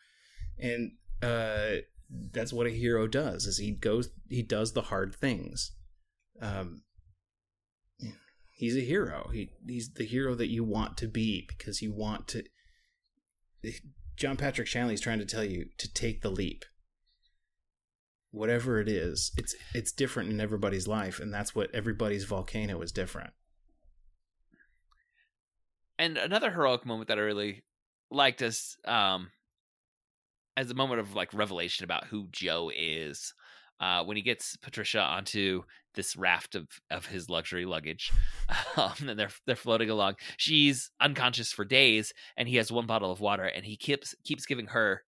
And 0.57 0.93
uh, 1.21 1.81
that's 2.31 2.53
what 2.53 2.67
a 2.67 2.71
hero 2.71 3.07
does: 3.07 3.45
is 3.45 3.57
he 3.57 3.71
goes, 3.71 4.09
he 4.29 4.41
does 4.41 4.73
the 4.73 4.83
hard 4.83 5.15
things. 5.15 5.71
Um, 6.41 6.83
he's 8.49 8.77
a 8.77 8.81
hero. 8.81 9.29
He 9.33 9.51
he's 9.67 9.91
the 9.93 10.05
hero 10.05 10.35
that 10.35 10.49
you 10.49 10.63
want 10.63 10.97
to 10.97 11.07
be 11.07 11.45
because 11.47 11.81
you 11.81 11.91
want 11.91 12.27
to. 12.29 12.43
John 14.15 14.37
Patrick 14.37 14.67
Shanley 14.67 14.93
is 14.93 15.01
trying 15.01 15.19
to 15.19 15.25
tell 15.25 15.43
you 15.43 15.65
to 15.77 15.91
take 15.91 16.21
the 16.21 16.31
leap. 16.31 16.65
Whatever 18.33 18.81
it 18.81 18.89
is, 18.89 19.31
it's 19.37 19.55
it's 19.73 19.91
different 19.91 20.29
in 20.29 20.41
everybody's 20.41 20.87
life, 20.87 21.19
and 21.19 21.33
that's 21.33 21.55
what 21.55 21.73
everybody's 21.73 22.25
volcano 22.25 22.81
is 22.81 22.91
different 22.91 23.31
and 26.03 26.17
another 26.17 26.51
heroic 26.51 26.85
moment 26.85 27.07
that 27.07 27.17
I 27.17 27.21
really 27.21 27.63
liked 28.11 28.41
as 28.41 28.77
um 28.85 29.29
as 30.55 30.69
a 30.69 30.75
moment 30.75 30.99
of 30.99 31.15
like 31.15 31.33
revelation 31.33 31.83
about 31.83 32.05
who 32.05 32.27
Joe 32.31 32.71
is. 32.75 33.33
Uh, 33.79 34.01
when 34.03 34.15
he 34.15 34.23
gets 34.23 34.55
Patricia 34.57 35.01
onto 35.01 35.63
this 35.95 36.15
raft 36.15 36.55
of, 36.55 36.67
of 36.89 37.07
his 37.07 37.29
luxury 37.29 37.65
luggage, 37.65 38.13
um, 38.77 38.93
and 39.07 39.19
they're 39.19 39.31
they're 39.45 39.55
floating 39.55 39.89
along. 39.89 40.15
She's 40.37 40.89
unconscious 41.01 41.51
for 41.51 41.65
days, 41.65 42.13
and 42.37 42.47
he 42.47 42.57
has 42.57 42.71
one 42.71 42.85
bottle 42.85 43.11
of 43.11 43.19
water, 43.19 43.43
and 43.43 43.65
he 43.65 43.75
keeps 43.75 44.15
keeps 44.23 44.45
giving 44.45 44.67
her 44.67 45.03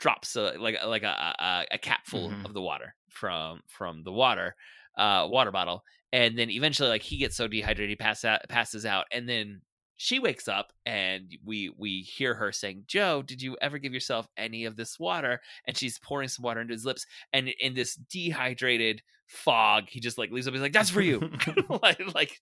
drops 0.00 0.34
uh, 0.36 0.54
like 0.58 0.76
like 0.84 1.04
a, 1.04 1.34
a, 1.38 1.64
a 1.72 1.78
cap 1.78 2.06
full 2.06 2.30
mm-hmm. 2.30 2.46
of 2.46 2.54
the 2.54 2.62
water 2.62 2.94
from 3.08 3.60
from 3.68 4.02
the 4.02 4.12
water 4.12 4.56
uh, 4.98 5.26
water 5.30 5.52
bottle, 5.52 5.84
and 6.12 6.36
then 6.36 6.50
eventually 6.50 6.88
like 6.88 7.02
he 7.02 7.18
gets 7.18 7.36
so 7.36 7.46
dehydrated 7.46 7.90
he 7.90 7.96
passes 7.96 8.24
out, 8.24 8.40
passes 8.48 8.84
out, 8.84 9.04
and 9.12 9.28
then 9.28 9.60
she 10.02 10.18
wakes 10.18 10.48
up 10.48 10.72
and 10.86 11.36
we 11.44 11.70
we 11.76 12.00
hear 12.00 12.32
her 12.32 12.52
saying 12.52 12.84
joe 12.86 13.20
did 13.20 13.42
you 13.42 13.54
ever 13.60 13.76
give 13.76 13.92
yourself 13.92 14.26
any 14.38 14.64
of 14.64 14.74
this 14.74 14.98
water 14.98 15.42
and 15.66 15.76
she's 15.76 15.98
pouring 15.98 16.26
some 16.26 16.42
water 16.42 16.62
into 16.62 16.72
his 16.72 16.86
lips 16.86 17.04
and 17.34 17.50
in 17.60 17.74
this 17.74 17.96
dehydrated 17.96 19.02
fog. 19.30 19.84
He 19.88 20.00
just 20.00 20.18
like 20.18 20.30
leaves 20.30 20.46
up. 20.46 20.52
He's 20.52 20.62
like 20.62 20.72
that's 20.72 20.90
for 20.90 21.00
you. 21.00 21.20
Like, 21.82 22.00
like 22.14 22.40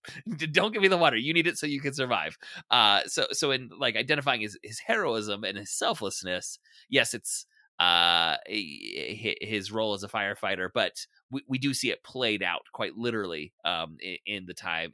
don't 0.53 0.73
give 0.73 0.83
me 0.83 0.89
the 0.89 0.97
water. 0.97 1.17
You 1.17 1.33
need 1.35 1.47
it 1.47 1.59
so 1.59 1.67
you 1.67 1.81
can 1.81 1.93
survive. 1.93 2.37
Uh 2.71 3.03
so 3.07 3.27
so 3.33 3.51
in 3.51 3.71
like 3.79 3.97
identifying 3.97 4.41
his 4.41 4.59
his 4.63 4.81
heroism 4.81 5.45
and 5.45 5.57
his 5.57 5.71
selflessness 5.71 6.59
yes 6.89 7.15
it's 7.15 7.47
uh 7.79 8.37
his 8.49 9.71
role 9.71 9.95
as 9.95 10.03
a 10.03 10.09
firefighter 10.09 10.69
but 10.73 11.07
we, 11.31 11.43
we 11.47 11.59
do 11.59 11.73
see 11.73 11.91
it 11.91 12.03
played 12.03 12.43
out 12.43 12.63
quite 12.73 12.97
literally 12.97 13.53
um, 13.65 13.97
in, 14.01 14.17
in 14.27 14.47
the 14.47 14.55
time 14.55 14.91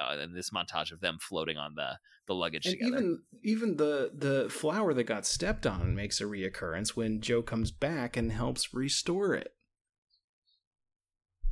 uh, 0.00 0.18
in 0.18 0.34
this 0.34 0.50
montage 0.50 0.92
of 0.92 1.00
them 1.00 1.18
floating 1.20 1.56
on 1.56 1.74
the 1.74 1.92
the 2.26 2.34
luggage 2.34 2.66
and 2.66 2.74
together. 2.74 2.96
Even 2.96 3.22
even 3.42 3.76
the 3.76 4.10
the 4.14 4.48
flower 4.50 4.92
that 4.94 5.04
got 5.04 5.26
stepped 5.26 5.66
on 5.66 5.94
makes 5.94 6.20
a 6.20 6.24
reoccurrence 6.24 6.90
when 6.90 7.20
Joe 7.20 7.42
comes 7.42 7.70
back 7.70 8.16
and 8.16 8.32
helps 8.32 8.74
restore 8.74 9.34
it. 9.34 9.55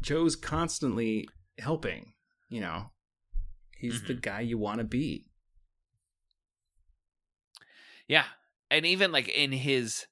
Joe's 0.05 0.37
constantly 0.37 1.29
helping. 1.59 2.13
You 2.51 2.61
know, 2.61 2.91
he's 3.77 3.97
mm-hmm. 3.97 4.07
the 4.07 4.15
guy 4.15 4.41
you 4.41 4.59
want 4.59 4.79
to 4.79 4.85
be. 4.85 5.25
Yeah, 8.07 8.25
and 8.71 8.85
even 8.85 9.13
like 9.13 9.29
in 9.29 9.51
his 9.51 10.07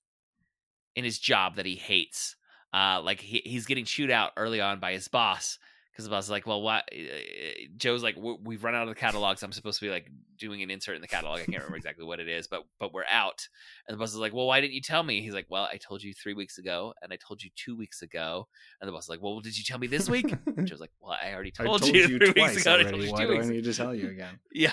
in 0.96 1.04
his 1.04 1.18
job 1.18 1.56
that 1.56 1.66
he 1.66 1.76
hates 1.76 2.36
uh, 2.72 3.00
like 3.02 3.20
he, 3.20 3.42
he's 3.44 3.66
getting 3.66 3.84
chewed 3.84 4.10
out 4.10 4.32
early 4.36 4.60
on 4.60 4.80
by 4.80 4.92
his 4.92 5.08
boss 5.08 5.58
because 5.92 6.06
the 6.06 6.10
boss 6.10 6.24
is 6.24 6.30
like, 6.30 6.46
well, 6.46 6.62
what? 6.62 6.84
Eh, 6.90 7.04
eh, 7.04 7.52
Joe's 7.76 8.02
like, 8.02 8.16
we've 8.16 8.64
run 8.64 8.74
out 8.74 8.84
of 8.84 8.88
the 8.88 8.94
catalogs. 8.94 9.42
I'm 9.42 9.52
supposed 9.52 9.78
to 9.80 9.84
be 9.84 9.90
like 9.90 10.10
doing 10.38 10.62
an 10.62 10.70
insert 10.70 10.96
in 10.96 11.02
the 11.02 11.08
catalog. 11.08 11.40
I 11.40 11.44
can't 11.44 11.58
remember 11.58 11.76
exactly 11.76 12.06
what 12.06 12.18
it 12.18 12.28
is, 12.28 12.46
but 12.46 12.64
but 12.80 12.94
we're 12.94 13.04
out. 13.10 13.46
And 13.86 13.94
the 13.94 13.98
boss 13.98 14.10
is 14.10 14.16
like, 14.16 14.32
well, 14.32 14.46
why 14.46 14.62
didn't 14.62 14.72
you 14.72 14.80
tell 14.80 15.02
me? 15.02 15.20
He's 15.20 15.34
like, 15.34 15.46
well, 15.50 15.68
I 15.70 15.76
told 15.76 16.02
you 16.02 16.14
three 16.14 16.32
weeks 16.32 16.56
ago, 16.56 16.94
and 17.02 17.12
I 17.12 17.16
told 17.16 17.42
you 17.42 17.50
two 17.56 17.76
weeks 17.76 18.00
ago. 18.00 18.48
And 18.80 18.88
the 18.88 18.92
boss 18.92 19.04
is 19.04 19.08
like, 19.10 19.20
well, 19.20 19.40
did 19.40 19.56
you 19.56 19.64
tell 19.64 19.78
me 19.78 19.86
this 19.86 20.08
week? 20.08 20.34
And 20.56 20.66
Joe's 20.66 20.80
like, 20.80 20.90
well, 21.00 21.16
I 21.20 21.32
already 21.32 21.50
told, 21.50 21.68
I 21.68 21.78
told 21.78 21.94
you, 21.94 22.06
you 22.06 22.18
three 22.32 22.42
weeks 22.42 22.60
ago. 22.60 22.72
Already. 22.72 22.88
I 22.88 22.90
told 22.90 23.02
you 23.04 23.12
Why 23.12 23.24
do 23.24 23.40
I 23.40 23.44
need 23.44 23.64
to 23.64 23.74
tell 23.74 23.94
you 23.94 24.08
again? 24.10 24.38
yeah. 24.52 24.72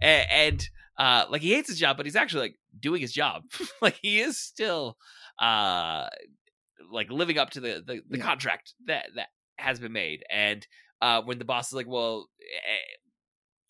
and, 0.00 0.26
and 0.30 0.68
uh, 0.98 1.24
like 1.30 1.42
he 1.42 1.54
hates 1.54 1.68
his 1.68 1.78
job, 1.78 1.96
but 1.96 2.06
he's 2.06 2.16
actually 2.16 2.40
like 2.40 2.54
doing 2.78 3.00
his 3.00 3.12
job. 3.12 3.42
like 3.82 3.98
he 4.02 4.20
is 4.20 4.38
still 4.38 4.96
uh 5.38 6.08
like 6.90 7.10
living 7.10 7.38
up 7.38 7.50
to 7.50 7.60
the 7.60 7.82
the, 7.86 8.00
the 8.08 8.18
yeah. 8.18 8.24
contract 8.24 8.74
that 8.86 9.06
that 9.16 9.28
has 9.58 9.80
been 9.80 9.92
made 9.92 10.24
and 10.30 10.66
uh 11.02 11.22
when 11.22 11.38
the 11.38 11.44
boss 11.44 11.68
is 11.68 11.72
like 11.72 11.86
well 11.88 12.28
eh, 12.40 12.96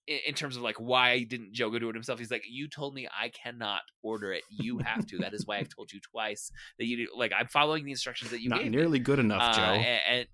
in 0.08 0.34
terms 0.34 0.56
of 0.56 0.62
like 0.62 0.76
why 0.76 1.24
didn't 1.24 1.52
Joe 1.52 1.70
go 1.70 1.78
do 1.78 1.88
it 1.88 1.94
himself? 1.94 2.18
He's 2.18 2.30
like, 2.30 2.44
you 2.48 2.68
told 2.68 2.94
me 2.94 3.08
I 3.08 3.30
cannot 3.30 3.82
order 4.02 4.32
it. 4.32 4.44
You 4.50 4.78
have 4.78 5.04
to. 5.06 5.18
that 5.18 5.34
is 5.34 5.46
why 5.46 5.58
I've 5.58 5.68
told 5.68 5.92
you 5.92 6.00
twice 6.00 6.52
that 6.78 6.86
you 6.86 6.96
do. 6.96 7.08
Like 7.16 7.32
I'm 7.36 7.48
following 7.48 7.84
the 7.84 7.90
instructions 7.90 8.30
that 8.30 8.40
you 8.40 8.48
gave 8.48 8.50
not 8.50 8.62
gave 8.62 8.70
nearly 8.70 8.98
me. 8.98 9.04
good 9.04 9.18
enough, 9.18 9.42
uh, 9.42 9.52
Joe. 9.52 9.62
And, 9.62 10.00
and 10.08 10.26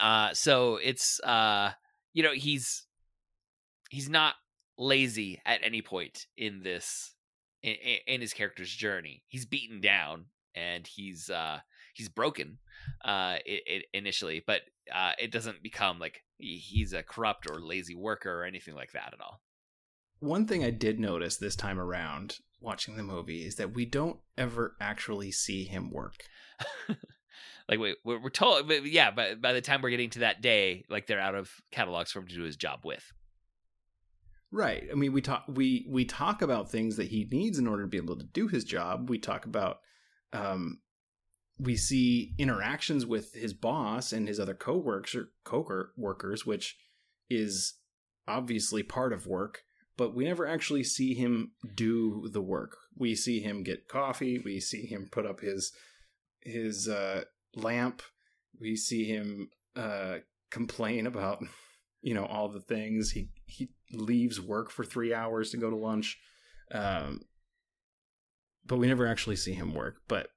uh, 0.00 0.34
so 0.34 0.76
it's 0.76 1.20
uh, 1.20 1.72
you 2.12 2.22
know, 2.22 2.32
he's 2.32 2.86
he's 3.90 4.08
not 4.08 4.34
lazy 4.78 5.40
at 5.44 5.60
any 5.62 5.82
point 5.82 6.26
in 6.36 6.62
this 6.62 7.14
in, 7.62 7.74
in 8.06 8.20
his 8.20 8.32
character's 8.32 8.70
journey. 8.70 9.22
He's 9.26 9.44
beaten 9.44 9.80
down 9.80 10.26
and 10.54 10.86
he's 10.86 11.30
uh 11.30 11.58
he's 11.94 12.08
broken 12.08 12.58
uh 13.04 13.36
it, 13.44 13.62
it 13.66 13.84
initially 13.92 14.42
but 14.46 14.62
uh 14.94 15.12
it 15.18 15.30
doesn't 15.30 15.62
become 15.62 15.98
like 15.98 16.22
he's 16.38 16.92
a 16.92 17.02
corrupt 17.02 17.48
or 17.50 17.60
lazy 17.60 17.94
worker 17.94 18.40
or 18.40 18.44
anything 18.44 18.74
like 18.74 18.92
that 18.92 19.12
at 19.12 19.20
all. 19.20 19.40
One 20.20 20.46
thing 20.46 20.64
i 20.64 20.70
did 20.70 20.98
notice 20.98 21.36
this 21.36 21.56
time 21.56 21.78
around 21.78 22.38
watching 22.60 22.96
the 22.96 23.02
movie 23.02 23.44
is 23.44 23.56
that 23.56 23.74
we 23.74 23.84
don't 23.84 24.18
ever 24.38 24.74
actually 24.80 25.30
see 25.30 25.64
him 25.64 25.90
work. 25.90 26.24
Like 27.68 27.78
we, 27.78 27.96
we're, 28.04 28.20
we're 28.20 28.30
told 28.30 28.68
but 28.68 28.84
yeah 28.84 29.10
but 29.10 29.40
by 29.40 29.52
the 29.52 29.60
time 29.60 29.80
we're 29.80 29.90
getting 29.90 30.10
to 30.10 30.18
that 30.20 30.42
day 30.42 30.84
like 30.90 31.06
they're 31.06 31.20
out 31.20 31.34
of 31.34 31.50
catalogs 31.70 32.12
for 32.12 32.18
him 32.18 32.26
to 32.28 32.34
do 32.34 32.42
his 32.42 32.56
job 32.56 32.80
with. 32.84 33.12
Right 34.50 34.84
i 34.92 34.94
mean 34.94 35.12
we 35.12 35.22
talk 35.22 35.44
we 35.48 35.86
we 35.88 36.04
talk 36.04 36.42
about 36.42 36.70
things 36.70 36.96
that 36.96 37.08
he 37.08 37.26
needs 37.30 37.58
in 37.58 37.66
order 37.66 37.82
to 37.82 37.88
be 37.88 37.96
able 37.96 38.16
to 38.16 38.24
do 38.24 38.48
his 38.48 38.64
job. 38.64 39.08
We 39.08 39.18
talk 39.18 39.46
about 39.46 39.78
um, 40.34 40.80
we 41.58 41.76
see 41.76 42.34
interactions 42.38 43.06
with 43.06 43.34
his 43.34 43.54
boss 43.54 44.12
and 44.12 44.26
his 44.26 44.40
other 44.40 44.54
co-workers, 44.54 45.26
co-workers, 45.44 46.44
which 46.44 46.76
is 47.30 47.74
obviously 48.26 48.82
part 48.82 49.12
of 49.12 49.26
work, 49.26 49.62
but 49.96 50.14
we 50.14 50.24
never 50.24 50.46
actually 50.46 50.82
see 50.82 51.14
him 51.14 51.52
do 51.74 52.28
the 52.32 52.40
work. 52.40 52.76
We 52.96 53.14
see 53.14 53.40
him 53.40 53.62
get 53.62 53.88
coffee. 53.88 54.38
We 54.38 54.60
see 54.60 54.86
him 54.86 55.08
put 55.10 55.26
up 55.26 55.40
his 55.40 55.72
his 56.40 56.88
uh, 56.88 57.24
lamp. 57.54 58.02
We 58.60 58.76
see 58.76 59.04
him 59.04 59.50
uh, 59.76 60.16
complain 60.50 61.06
about 61.06 61.42
you 62.02 62.14
know 62.14 62.26
all 62.26 62.48
the 62.48 62.60
things. 62.60 63.12
He 63.12 63.28
he 63.46 63.70
leaves 63.92 64.40
work 64.40 64.70
for 64.70 64.84
three 64.84 65.14
hours 65.14 65.50
to 65.50 65.56
go 65.56 65.70
to 65.70 65.76
lunch, 65.76 66.18
um, 66.72 67.20
but 68.66 68.78
we 68.78 68.88
never 68.88 69.06
actually 69.06 69.36
see 69.36 69.52
him 69.52 69.72
work. 69.72 69.98
But 70.08 70.28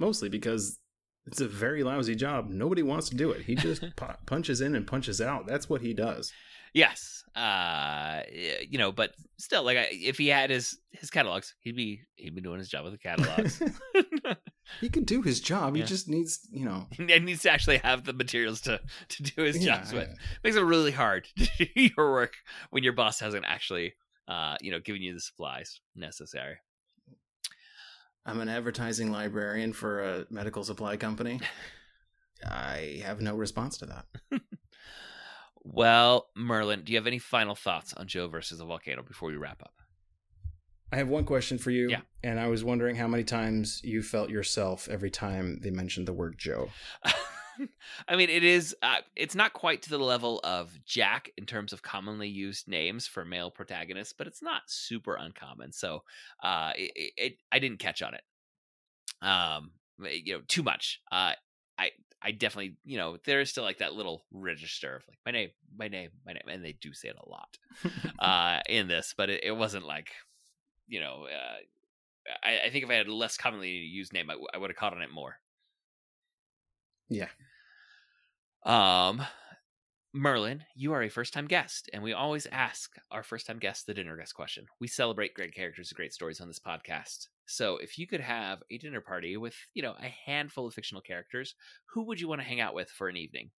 mostly 0.00 0.28
because 0.28 0.78
it's 1.26 1.40
a 1.40 1.46
very 1.46 1.84
lousy 1.84 2.14
job. 2.14 2.48
Nobody 2.48 2.82
wants 2.82 3.08
to 3.10 3.16
do 3.16 3.30
it. 3.30 3.42
He 3.42 3.54
just 3.54 3.82
pu- 3.96 4.06
punches 4.26 4.60
in 4.60 4.74
and 4.74 4.86
punches 4.86 5.20
out. 5.20 5.46
That's 5.46 5.68
what 5.68 5.82
he 5.82 5.94
does. 5.94 6.32
Yes, 6.72 7.24
uh, 7.34 8.22
you 8.68 8.78
know, 8.78 8.92
but 8.92 9.12
still, 9.38 9.64
like, 9.64 9.76
if 9.90 10.18
he 10.18 10.28
had 10.28 10.50
his 10.50 10.78
his 10.92 11.10
catalogs, 11.10 11.54
he'd 11.60 11.74
be 11.74 12.02
he'd 12.14 12.34
be 12.34 12.40
doing 12.40 12.58
his 12.58 12.68
job 12.68 12.84
with 12.84 12.92
the 12.92 12.98
catalogs. 12.98 13.60
he 14.80 14.88
could 14.88 15.04
do 15.04 15.20
his 15.20 15.40
job. 15.40 15.76
Yeah. 15.76 15.82
He 15.82 15.88
just 15.88 16.08
needs, 16.08 16.40
you 16.52 16.64
know, 16.64 16.86
he 16.92 17.18
needs 17.18 17.42
to 17.42 17.50
actually 17.50 17.78
have 17.78 18.04
the 18.04 18.12
materials 18.12 18.60
to 18.62 18.80
to 19.08 19.22
do 19.22 19.42
his 19.42 19.58
yeah, 19.58 19.78
jobs 19.78 19.92
with. 19.92 20.08
Makes 20.44 20.56
it 20.56 20.62
really 20.62 20.92
hard 20.92 21.26
to 21.36 21.64
do 21.64 21.66
your 21.74 22.12
work 22.12 22.34
when 22.70 22.84
your 22.84 22.92
boss 22.92 23.18
hasn't 23.18 23.44
actually, 23.46 23.94
uh, 24.28 24.56
you 24.60 24.70
know, 24.70 24.78
given 24.78 25.02
you 25.02 25.12
the 25.12 25.20
supplies 25.20 25.80
necessary. 25.96 26.56
I'm 28.26 28.40
an 28.40 28.48
advertising 28.48 29.10
librarian 29.10 29.72
for 29.72 30.02
a 30.02 30.26
medical 30.30 30.64
supply 30.64 30.96
company. 30.96 31.40
I 32.46 33.02
have 33.04 33.20
no 33.20 33.34
response 33.34 33.78
to 33.78 33.86
that. 33.86 34.40
Well, 35.62 36.28
Merlin, 36.34 36.82
do 36.84 36.92
you 36.92 36.98
have 36.98 37.06
any 37.06 37.18
final 37.18 37.54
thoughts 37.54 37.92
on 37.94 38.06
Joe 38.06 38.28
versus 38.28 38.58
the 38.58 38.64
volcano 38.64 39.02
before 39.02 39.28
we 39.28 39.36
wrap 39.36 39.62
up? 39.62 39.74
I 40.92 40.96
have 40.96 41.08
one 41.08 41.24
question 41.24 41.58
for 41.58 41.70
you. 41.70 41.88
Yeah. 41.88 42.00
And 42.24 42.40
I 42.40 42.48
was 42.48 42.64
wondering 42.64 42.96
how 42.96 43.06
many 43.06 43.22
times 43.24 43.80
you 43.84 44.02
felt 44.02 44.30
yourself 44.30 44.88
every 44.90 45.10
time 45.10 45.60
they 45.62 45.70
mentioned 45.70 46.08
the 46.08 46.12
word 46.12 46.36
Joe. 46.38 46.70
I 48.08 48.16
mean, 48.16 48.30
it 48.30 48.44
is. 48.44 48.74
Uh, 48.82 48.98
it's 49.16 49.34
not 49.34 49.52
quite 49.52 49.82
to 49.82 49.90
the 49.90 49.98
level 49.98 50.40
of 50.44 50.78
Jack 50.84 51.30
in 51.36 51.46
terms 51.46 51.72
of 51.72 51.82
commonly 51.82 52.28
used 52.28 52.68
names 52.68 53.06
for 53.06 53.24
male 53.24 53.50
protagonists, 53.50 54.14
but 54.16 54.26
it's 54.26 54.42
not 54.42 54.62
super 54.66 55.14
uncommon. 55.14 55.72
So, 55.72 56.02
uh, 56.42 56.72
it, 56.76 57.12
it, 57.16 57.36
I 57.52 57.58
didn't 57.58 57.78
catch 57.78 58.02
on 58.02 58.14
it. 58.14 58.22
Um, 59.22 59.72
you 59.98 60.34
know, 60.34 60.42
too 60.48 60.62
much. 60.62 61.00
Uh, 61.10 61.32
I 61.78 61.90
I 62.22 62.32
definitely, 62.32 62.76
you 62.84 62.98
know, 62.98 63.16
there 63.24 63.40
is 63.40 63.50
still 63.50 63.64
like 63.64 63.78
that 63.78 63.94
little 63.94 64.24
register 64.30 64.96
of 64.96 65.02
like 65.08 65.18
my 65.24 65.32
name, 65.32 65.50
my 65.76 65.88
name, 65.88 66.10
my 66.26 66.32
name, 66.32 66.42
and 66.48 66.64
they 66.64 66.72
do 66.72 66.92
say 66.92 67.08
it 67.08 67.16
a 67.16 67.28
lot 67.28 67.58
uh, 68.18 68.60
in 68.68 68.88
this, 68.88 69.14
but 69.16 69.30
it, 69.30 69.44
it 69.44 69.52
wasn't 69.52 69.86
like, 69.86 70.08
you 70.86 71.00
know, 71.00 71.26
uh, 71.26 71.56
I, 72.46 72.66
I 72.66 72.70
think 72.70 72.84
if 72.84 72.90
I 72.90 72.94
had 72.94 73.06
a 73.06 73.14
less 73.14 73.36
commonly 73.36 73.70
used 73.70 74.12
name, 74.12 74.28
I, 74.30 74.34
w- 74.34 74.48
I 74.54 74.58
would 74.58 74.70
have 74.70 74.76
caught 74.76 74.92
on 74.94 75.02
it 75.02 75.10
more. 75.12 75.36
yeah. 77.08 77.28
Um, 78.64 79.22
Merlin, 80.12 80.64
you 80.74 80.92
are 80.92 81.02
a 81.02 81.08
first 81.08 81.32
time 81.32 81.46
guest, 81.46 81.88
and 81.92 82.02
we 82.02 82.12
always 82.12 82.46
ask 82.50 82.96
our 83.10 83.22
first 83.22 83.46
time 83.46 83.58
guests 83.58 83.84
the 83.84 83.94
dinner 83.94 84.16
guest 84.16 84.34
question. 84.34 84.66
We 84.80 84.88
celebrate 84.88 85.34
great 85.34 85.54
characters 85.54 85.90
and 85.90 85.96
great 85.96 86.12
stories 86.12 86.40
on 86.40 86.48
this 86.48 86.58
podcast. 86.58 87.28
So 87.46 87.76
if 87.76 87.98
you 87.98 88.06
could 88.06 88.20
have 88.20 88.58
a 88.70 88.78
dinner 88.78 89.00
party 89.00 89.36
with, 89.36 89.54
you 89.72 89.82
know, 89.82 89.94
a 90.00 90.14
handful 90.26 90.66
of 90.66 90.74
fictional 90.74 91.02
characters, 91.02 91.54
who 91.94 92.04
would 92.04 92.20
you 92.20 92.28
want 92.28 92.40
to 92.40 92.46
hang 92.46 92.60
out 92.60 92.74
with 92.74 92.90
for 92.90 93.08
an 93.08 93.16
evening? 93.16 93.50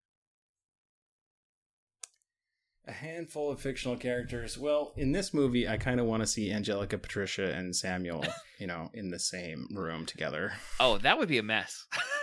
A 2.86 2.92
handful 2.92 3.52
of 3.52 3.60
fictional 3.60 3.96
characters. 3.96 4.58
Well, 4.58 4.92
in 4.96 5.12
this 5.12 5.32
movie, 5.32 5.68
I 5.68 5.76
kind 5.76 6.00
of 6.00 6.06
want 6.06 6.22
to 6.22 6.26
see 6.26 6.50
Angelica, 6.50 6.98
Patricia, 6.98 7.52
and 7.54 7.76
Samuel, 7.76 8.24
you 8.58 8.66
know, 8.66 8.90
in 8.92 9.10
the 9.10 9.18
same 9.18 9.68
room 9.72 10.04
together. 10.04 10.52
Oh, 10.80 10.98
that 10.98 11.18
would 11.18 11.28
be 11.28 11.38
a 11.38 11.42
mess. 11.42 11.86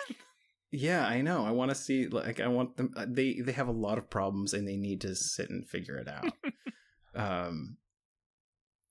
Yeah, 0.71 1.05
I 1.05 1.21
know. 1.21 1.45
I 1.45 1.51
want 1.51 1.69
to 1.71 1.75
see 1.75 2.07
like 2.07 2.39
I 2.39 2.47
want 2.47 2.75
them 2.75 2.93
uh, 2.95 3.05
they 3.07 3.39
they 3.39 3.53
have 3.53 3.69
a 3.69 3.73
lot 3.73 3.97
of 3.97 4.09
problems 4.09 4.53
and 4.53 4.67
they 4.67 4.75
need 4.75 5.01
to 5.01 5.15
sit 5.15 5.49
and 5.49 5.67
figure 5.67 5.97
it 5.97 6.07
out. 6.09 6.33
um 7.15 7.77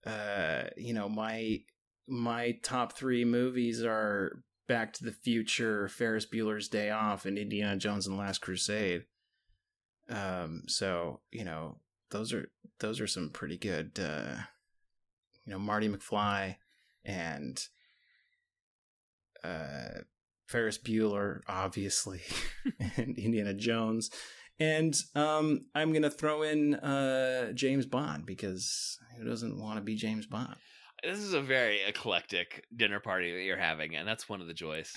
uh 0.07 0.65
you 0.77 0.95
know, 0.95 1.09
my 1.09 1.61
my 2.09 2.53
top 2.63 2.95
3 2.95 3.25
movies 3.25 3.85
are 3.85 4.43
Back 4.69 4.95
to 4.95 5.05
the 5.05 5.13
Future, 5.13 5.87
Ferris 5.89 6.27
Bueller's 6.27 6.69
Day 6.69 6.91
Off 6.91 7.27
and 7.27 7.39
Indiana 7.39 7.77
Jones 7.77 8.07
and 8.07 8.17
the 8.17 8.21
Last 8.21 8.41
Crusade. 8.41 9.05
Um 10.09 10.63
so, 10.69 11.21
you 11.31 11.45
know, 11.45 11.77
those 12.11 12.33
are 12.33 12.49
those 12.81 13.01
are 13.01 13.07
some 13.07 13.29
pretty 13.29 13.59
good 13.59 14.01
uh 14.03 14.37
you 15.45 15.53
know, 15.53 15.59
Marty 15.59 15.89
McFly 15.91 16.57
and 17.05 17.63
uh 19.45 20.01
Ferris 20.47 20.79
Bueller, 20.79 21.41
obviously, 21.49 22.23
and 22.97 23.19
Indiana 23.19 23.55
Jones. 23.55 24.11
And 24.59 24.97
um, 25.15 25.67
I'm 25.75 25.93
gonna 25.93 26.11
throw 26.11 26.43
in 26.43 26.75
uh, 26.77 27.53
James 27.53 27.85
Bond 27.87 28.25
because 28.25 28.99
who 29.19 29.25
doesn't 29.25 29.61
want 29.61 29.77
to 29.77 29.83
be 29.83 29.97
James 29.97 30.27
Bond? 30.27 30.57
this 31.03 31.19
is 31.19 31.35
a 31.35 31.43
very 31.43 31.81
eclectic 31.87 32.65
dinner 32.75 33.01
party 33.01 33.33
that 33.33 33.43
you're 33.43 33.57
having, 33.57 33.97
and 33.97 34.07
that's 34.07 34.29
one 34.29 34.41
of 34.41 34.47
the 34.47 34.55
joys 34.55 34.93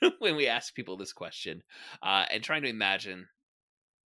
when 0.18 0.36
we 0.36 0.46
ask 0.46 0.74
people 0.74 0.96
this 0.96 1.12
question 1.12 1.62
uh, 2.02 2.24
and 2.30 2.42
trying 2.42 2.62
to 2.62 2.68
imagine 2.68 3.26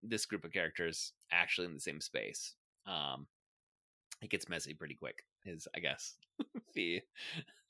this 0.03 0.26
group 0.26 0.45
of 0.45 0.53
characters 0.53 1.12
actually 1.30 1.66
in 1.66 1.74
the 1.74 1.80
same 1.80 2.01
space. 2.01 2.55
Um, 2.86 3.26
it 4.20 4.30
gets 4.30 4.49
messy 4.49 4.74
pretty 4.74 4.95
quick. 4.95 5.24
Is 5.45 5.66
I 5.76 5.80
guess 5.80 6.14
the 6.74 7.01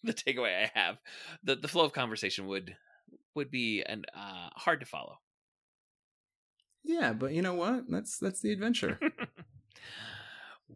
the 0.03 0.13
takeaway 0.13 0.65
I 0.65 0.71
have. 0.79 0.99
the 1.43 1.57
The 1.57 1.69
flow 1.69 1.85
of 1.85 1.93
conversation 1.93 2.47
would 2.49 2.77
would 3.35 3.51
be 3.51 3.83
and 3.83 4.07
uh, 4.15 4.49
hard 4.55 4.81
to 4.81 4.87
follow. 4.87 5.19
Yeah, 6.85 7.13
but 7.13 7.33
you 7.33 7.43
know 7.43 7.55
what? 7.55 7.85
That's 7.89 8.19
that's 8.19 8.41
the 8.41 8.53
adventure. 8.53 8.99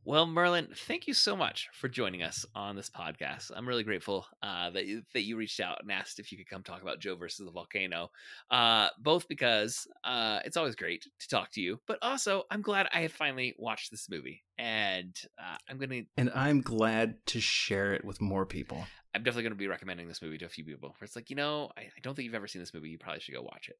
Well, 0.06 0.24
Merlin, 0.24 0.68
thank 0.72 1.08
you 1.08 1.14
so 1.14 1.34
much 1.34 1.68
for 1.72 1.88
joining 1.88 2.22
us 2.22 2.46
on 2.54 2.76
this 2.76 2.88
podcast. 2.88 3.50
I'm 3.52 3.66
really 3.66 3.82
grateful 3.82 4.24
uh, 4.40 4.70
that 4.70 4.86
you, 4.86 5.02
that 5.14 5.22
you 5.22 5.36
reached 5.36 5.58
out 5.58 5.78
and 5.82 5.90
asked 5.90 6.20
if 6.20 6.30
you 6.30 6.38
could 6.38 6.48
come 6.48 6.62
talk 6.62 6.80
about 6.80 7.00
Joe 7.00 7.16
versus 7.16 7.44
the 7.44 7.50
volcano. 7.50 8.12
Uh, 8.48 8.86
both 9.00 9.26
because 9.26 9.88
uh, 10.04 10.38
it's 10.44 10.56
always 10.56 10.76
great 10.76 11.08
to 11.18 11.28
talk 11.28 11.50
to 11.54 11.60
you, 11.60 11.80
but 11.88 11.98
also 12.02 12.44
I'm 12.52 12.62
glad 12.62 12.86
I 12.94 13.00
have 13.00 13.10
finally 13.10 13.56
watched 13.58 13.90
this 13.90 14.08
movie, 14.08 14.44
and 14.56 15.12
uh, 15.40 15.56
I'm 15.68 15.76
gonna 15.76 16.02
and 16.16 16.30
I'm 16.36 16.60
glad 16.60 17.16
to 17.26 17.40
share 17.40 17.92
it 17.92 18.04
with 18.04 18.20
more 18.20 18.46
people. 18.46 18.86
I'm 19.12 19.24
definitely 19.24 19.42
gonna 19.42 19.56
be 19.56 19.66
recommending 19.66 20.06
this 20.06 20.22
movie 20.22 20.38
to 20.38 20.46
a 20.46 20.48
few 20.48 20.64
people. 20.64 20.90
Where 20.90 21.04
it's 21.04 21.16
like, 21.16 21.30
you 21.30 21.36
know, 21.36 21.72
I, 21.76 21.80
I 21.80 22.00
don't 22.02 22.14
think 22.14 22.26
you've 22.26 22.34
ever 22.36 22.46
seen 22.46 22.62
this 22.62 22.72
movie. 22.72 22.90
You 22.90 22.98
probably 22.98 23.18
should 23.22 23.34
go 23.34 23.42
watch 23.42 23.68
it. 23.68 23.78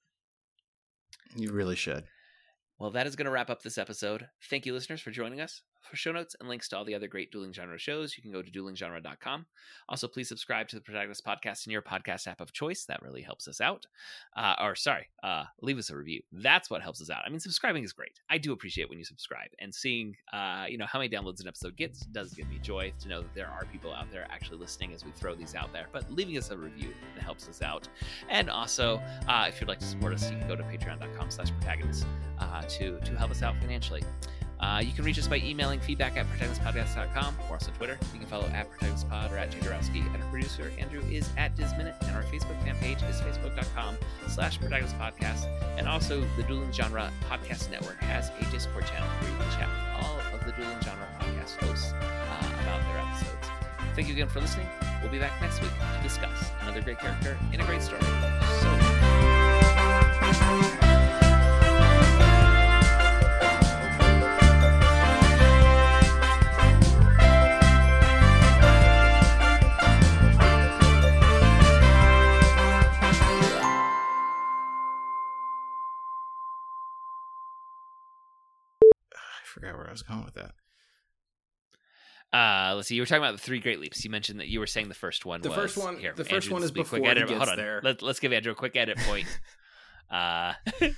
You 1.37 1.53
really 1.53 1.77
should. 1.77 2.03
Well, 2.79 2.91
that 2.91 3.07
is 3.07 3.17
going 3.17 3.25
to 3.25 3.31
wrap 3.31 3.49
up 3.49 3.63
this 3.63 3.79
episode. 3.79 4.29
Thank 4.51 4.67
you, 4.67 4.75
listeners, 4.75 5.01
for 5.01 5.11
joining 5.11 5.41
us. 5.41 5.63
For 5.83 5.97
show 5.97 6.13
notes 6.13 6.35
and 6.41 6.49
links 6.49 6.69
to 6.69 6.77
all 6.77 6.85
the 6.85 6.95
other 6.95 7.07
great 7.07 7.31
dueling 7.31 7.53
genre 7.53 7.79
shows, 7.79 8.17
you 8.17 8.23
can 8.23 8.33
go 8.33 8.43
to 8.43 8.51
duelinggenre.com. 8.51 9.47
Also, 9.89 10.09
please 10.09 10.29
subscribe 10.29 10.67
to 10.69 10.77
the 10.77 10.83
Protagonist 10.83 11.25
Podcast 11.25 11.67
in 11.67 11.73
your 11.73 11.83
podcast 11.83 12.27
app 12.27 12.41
of 12.41 12.53
choice. 12.53 12.85
That 12.87 13.03
really 13.03 13.23
helps 13.23 13.47
us 13.47 13.61
out. 13.61 13.87
Uh, 14.37 14.55
or, 14.61 14.75
sorry, 14.75 15.07
uh, 15.23 15.45
leave 15.63 15.79
us 15.79 15.91
a 15.91 15.97
review. 15.97 16.23
That's 16.33 16.71
what 16.71 16.83
helps 16.83 17.01
us 17.01 17.09
out. 17.09 17.23
I 17.25 17.29
mean, 17.29 17.39
subscribing 17.39 17.85
is 17.85 17.93
great. 17.93 18.21
I 18.29 18.39
do 18.39 18.53
appreciate 18.53 18.89
when 18.89 18.99
you 18.99 19.05
subscribe. 19.05 19.49
And 19.61 19.73
seeing, 19.73 20.17
uh, 20.33 20.67
you 20.69 20.77
know, 20.77 20.87
how 20.87 20.99
many 20.99 21.09
downloads 21.09 21.41
an 21.41 21.49
episode 21.49 21.77
gets 21.77 22.01
does 22.01 22.33
give 22.33 22.49
me 22.49 22.59
joy 22.61 22.93
to 23.01 23.09
know 23.09 23.23
that 23.23 23.35
there 23.35 23.49
are 23.49 23.65
people 23.71 23.93
out 23.93 24.11
there 24.11 24.27
actually 24.31 24.59
listening 24.59 24.93
as 24.93 25.05
we 25.05 25.13
throw 25.13 25.37
these 25.37 25.55
out 25.55 25.73
there. 25.73 25.87
But 25.93 26.11
leaving 26.11 26.37
us 26.37 26.51
a 26.51 26.57
review 26.57 26.93
that 27.15 27.23
helps 27.23 27.49
us 27.49 27.63
out. 27.63 27.89
And 28.29 28.51
also, 28.51 29.01
uh, 29.29 29.47
if 29.49 29.61
you'd 29.61 29.69
like 29.69 29.79
to 29.79 29.87
support 29.87 30.15
us, 30.15 30.31
you 30.31 30.37
can 30.37 30.49
go 30.49 30.57
to 30.57 30.65
patreon.com 30.65 31.31
slash 31.31 31.53
protagonist 31.53 32.07
uh, 32.39 32.63
to, 32.63 32.99
to 32.99 33.17
help 33.17 33.31
us 33.31 33.43
out 33.43 33.55
financially. 33.61 34.03
Uh, 34.61 34.81
you 34.85 34.93
can 34.93 35.05
reach 35.05 35.19
us 35.19 35.29
by 35.29 35.37
emailing 35.37 35.81
feedback 35.81 36.17
at 36.17 36.27
protagonistpodcast.com 36.27 37.37
or 37.49 37.55
also 37.55 37.71
Twitter. 37.73 37.99
You 38.13 38.21
can 38.21 38.29
follow 38.29 38.47
at 38.47 38.71
protagonistpod 38.71 39.31
or 39.33 39.37
at 39.37 39.51
Jadorowski. 39.51 40.07
And 40.15 40.23
our 40.23 40.31
producer, 40.31 40.73
Andrew, 40.79 41.03
is 41.11 41.29
at 41.37 41.55
Disminute. 41.57 41.95
And 42.03 42.17
our 42.17 42.23
Facebook 42.25 42.63
fan 42.65 42.77
page 42.77 43.03
is 43.03 43.21
facebook.com 43.21 43.97
slash 44.29 44.59
protagonistpodcast. 44.59 45.47
And 45.79 45.89
also, 45.89 46.25
the 46.37 46.43
Dueling 46.45 46.73
Genre 46.73 47.13
Podcast 47.29 47.71
Network 47.71 48.01
has 48.01 48.31
a 48.41 48.45
Discord 48.51 48.87
channel 48.87 49.09
where 49.21 49.31
you 49.31 49.37
can 49.37 49.51
chat 49.59 49.69
with 49.69 50.05
all 50.05 50.19
of 50.35 50.45
the 50.45 50.53
Dueling 50.53 50.81
Genre 50.81 51.07
podcast 51.21 51.57
hosts 51.65 51.93
uh, 51.93 52.61
about 52.63 52.83
their 52.89 52.99
episodes. 52.99 53.49
Thank 53.95 54.09
you 54.09 54.15
again 54.15 54.29
for 54.29 54.41
listening. 54.41 54.67
We'll 55.03 55.13
be 55.13 55.19
back 55.19 55.41
next 55.41 55.61
week 55.61 55.71
to 55.71 56.03
discuss 56.03 56.51
another 56.63 56.81
great 56.83 56.99
character 56.99 57.39
in 57.53 57.61
a 57.61 57.65
great 57.65 57.83
story. 57.83 58.03
So, 60.83 60.86
was 79.97 80.03
going 80.03 80.25
with 80.25 80.35
that. 80.35 80.53
Uh, 82.33 82.75
let's 82.75 82.89
see. 82.89 82.95
You 82.97 83.03
were 83.03 83.07
talking 83.07 83.23
about 83.23 83.33
the 83.33 83.43
three 83.43 83.61
great 83.61 83.81
leaps. 83.81 84.05
You 84.05 84.11
mentioned 84.11 84.41
that 84.41 84.49
you 84.49 84.61
were 84.61 84.67
saying 84.67 84.89
the 84.89 84.95
first 84.95 85.25
one. 85.25 85.41
Was 85.41 85.45
The 85.45 85.49
was, 85.51 85.57
first 85.75 85.77
one- 85.79 85.99
Here, 85.99 86.13
the 86.15 86.25
first 86.25 86.47
Andrew, 86.47 86.53
one 86.55 86.63
is 86.63 86.71
will 86.71 86.75
be 86.75 86.81
a 86.81 86.85
quick 86.85 87.03
before 87.03 87.07
he 87.07 87.11
edit. 87.11 87.29
gets 87.29 87.39
Hold 87.39 87.49
on. 87.51 87.57
there. 87.57 87.81
Let, 87.83 88.03
let's 88.03 88.21
give 88.21 88.33
Andrew 88.33 88.53
a 88.53 88.55
quick 88.55 88.77
edit 88.77 88.99
point. 88.99 89.27
uh, 90.11 90.53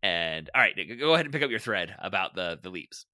And 0.00 0.48
all 0.54 0.60
right, 0.60 0.76
go 1.00 1.14
ahead 1.14 1.26
and 1.26 1.32
pick 1.32 1.42
up 1.42 1.50
your 1.50 1.58
thread 1.58 1.92
about 1.98 2.32
the 2.36 2.56
the 2.62 2.70
leaps. 2.70 3.04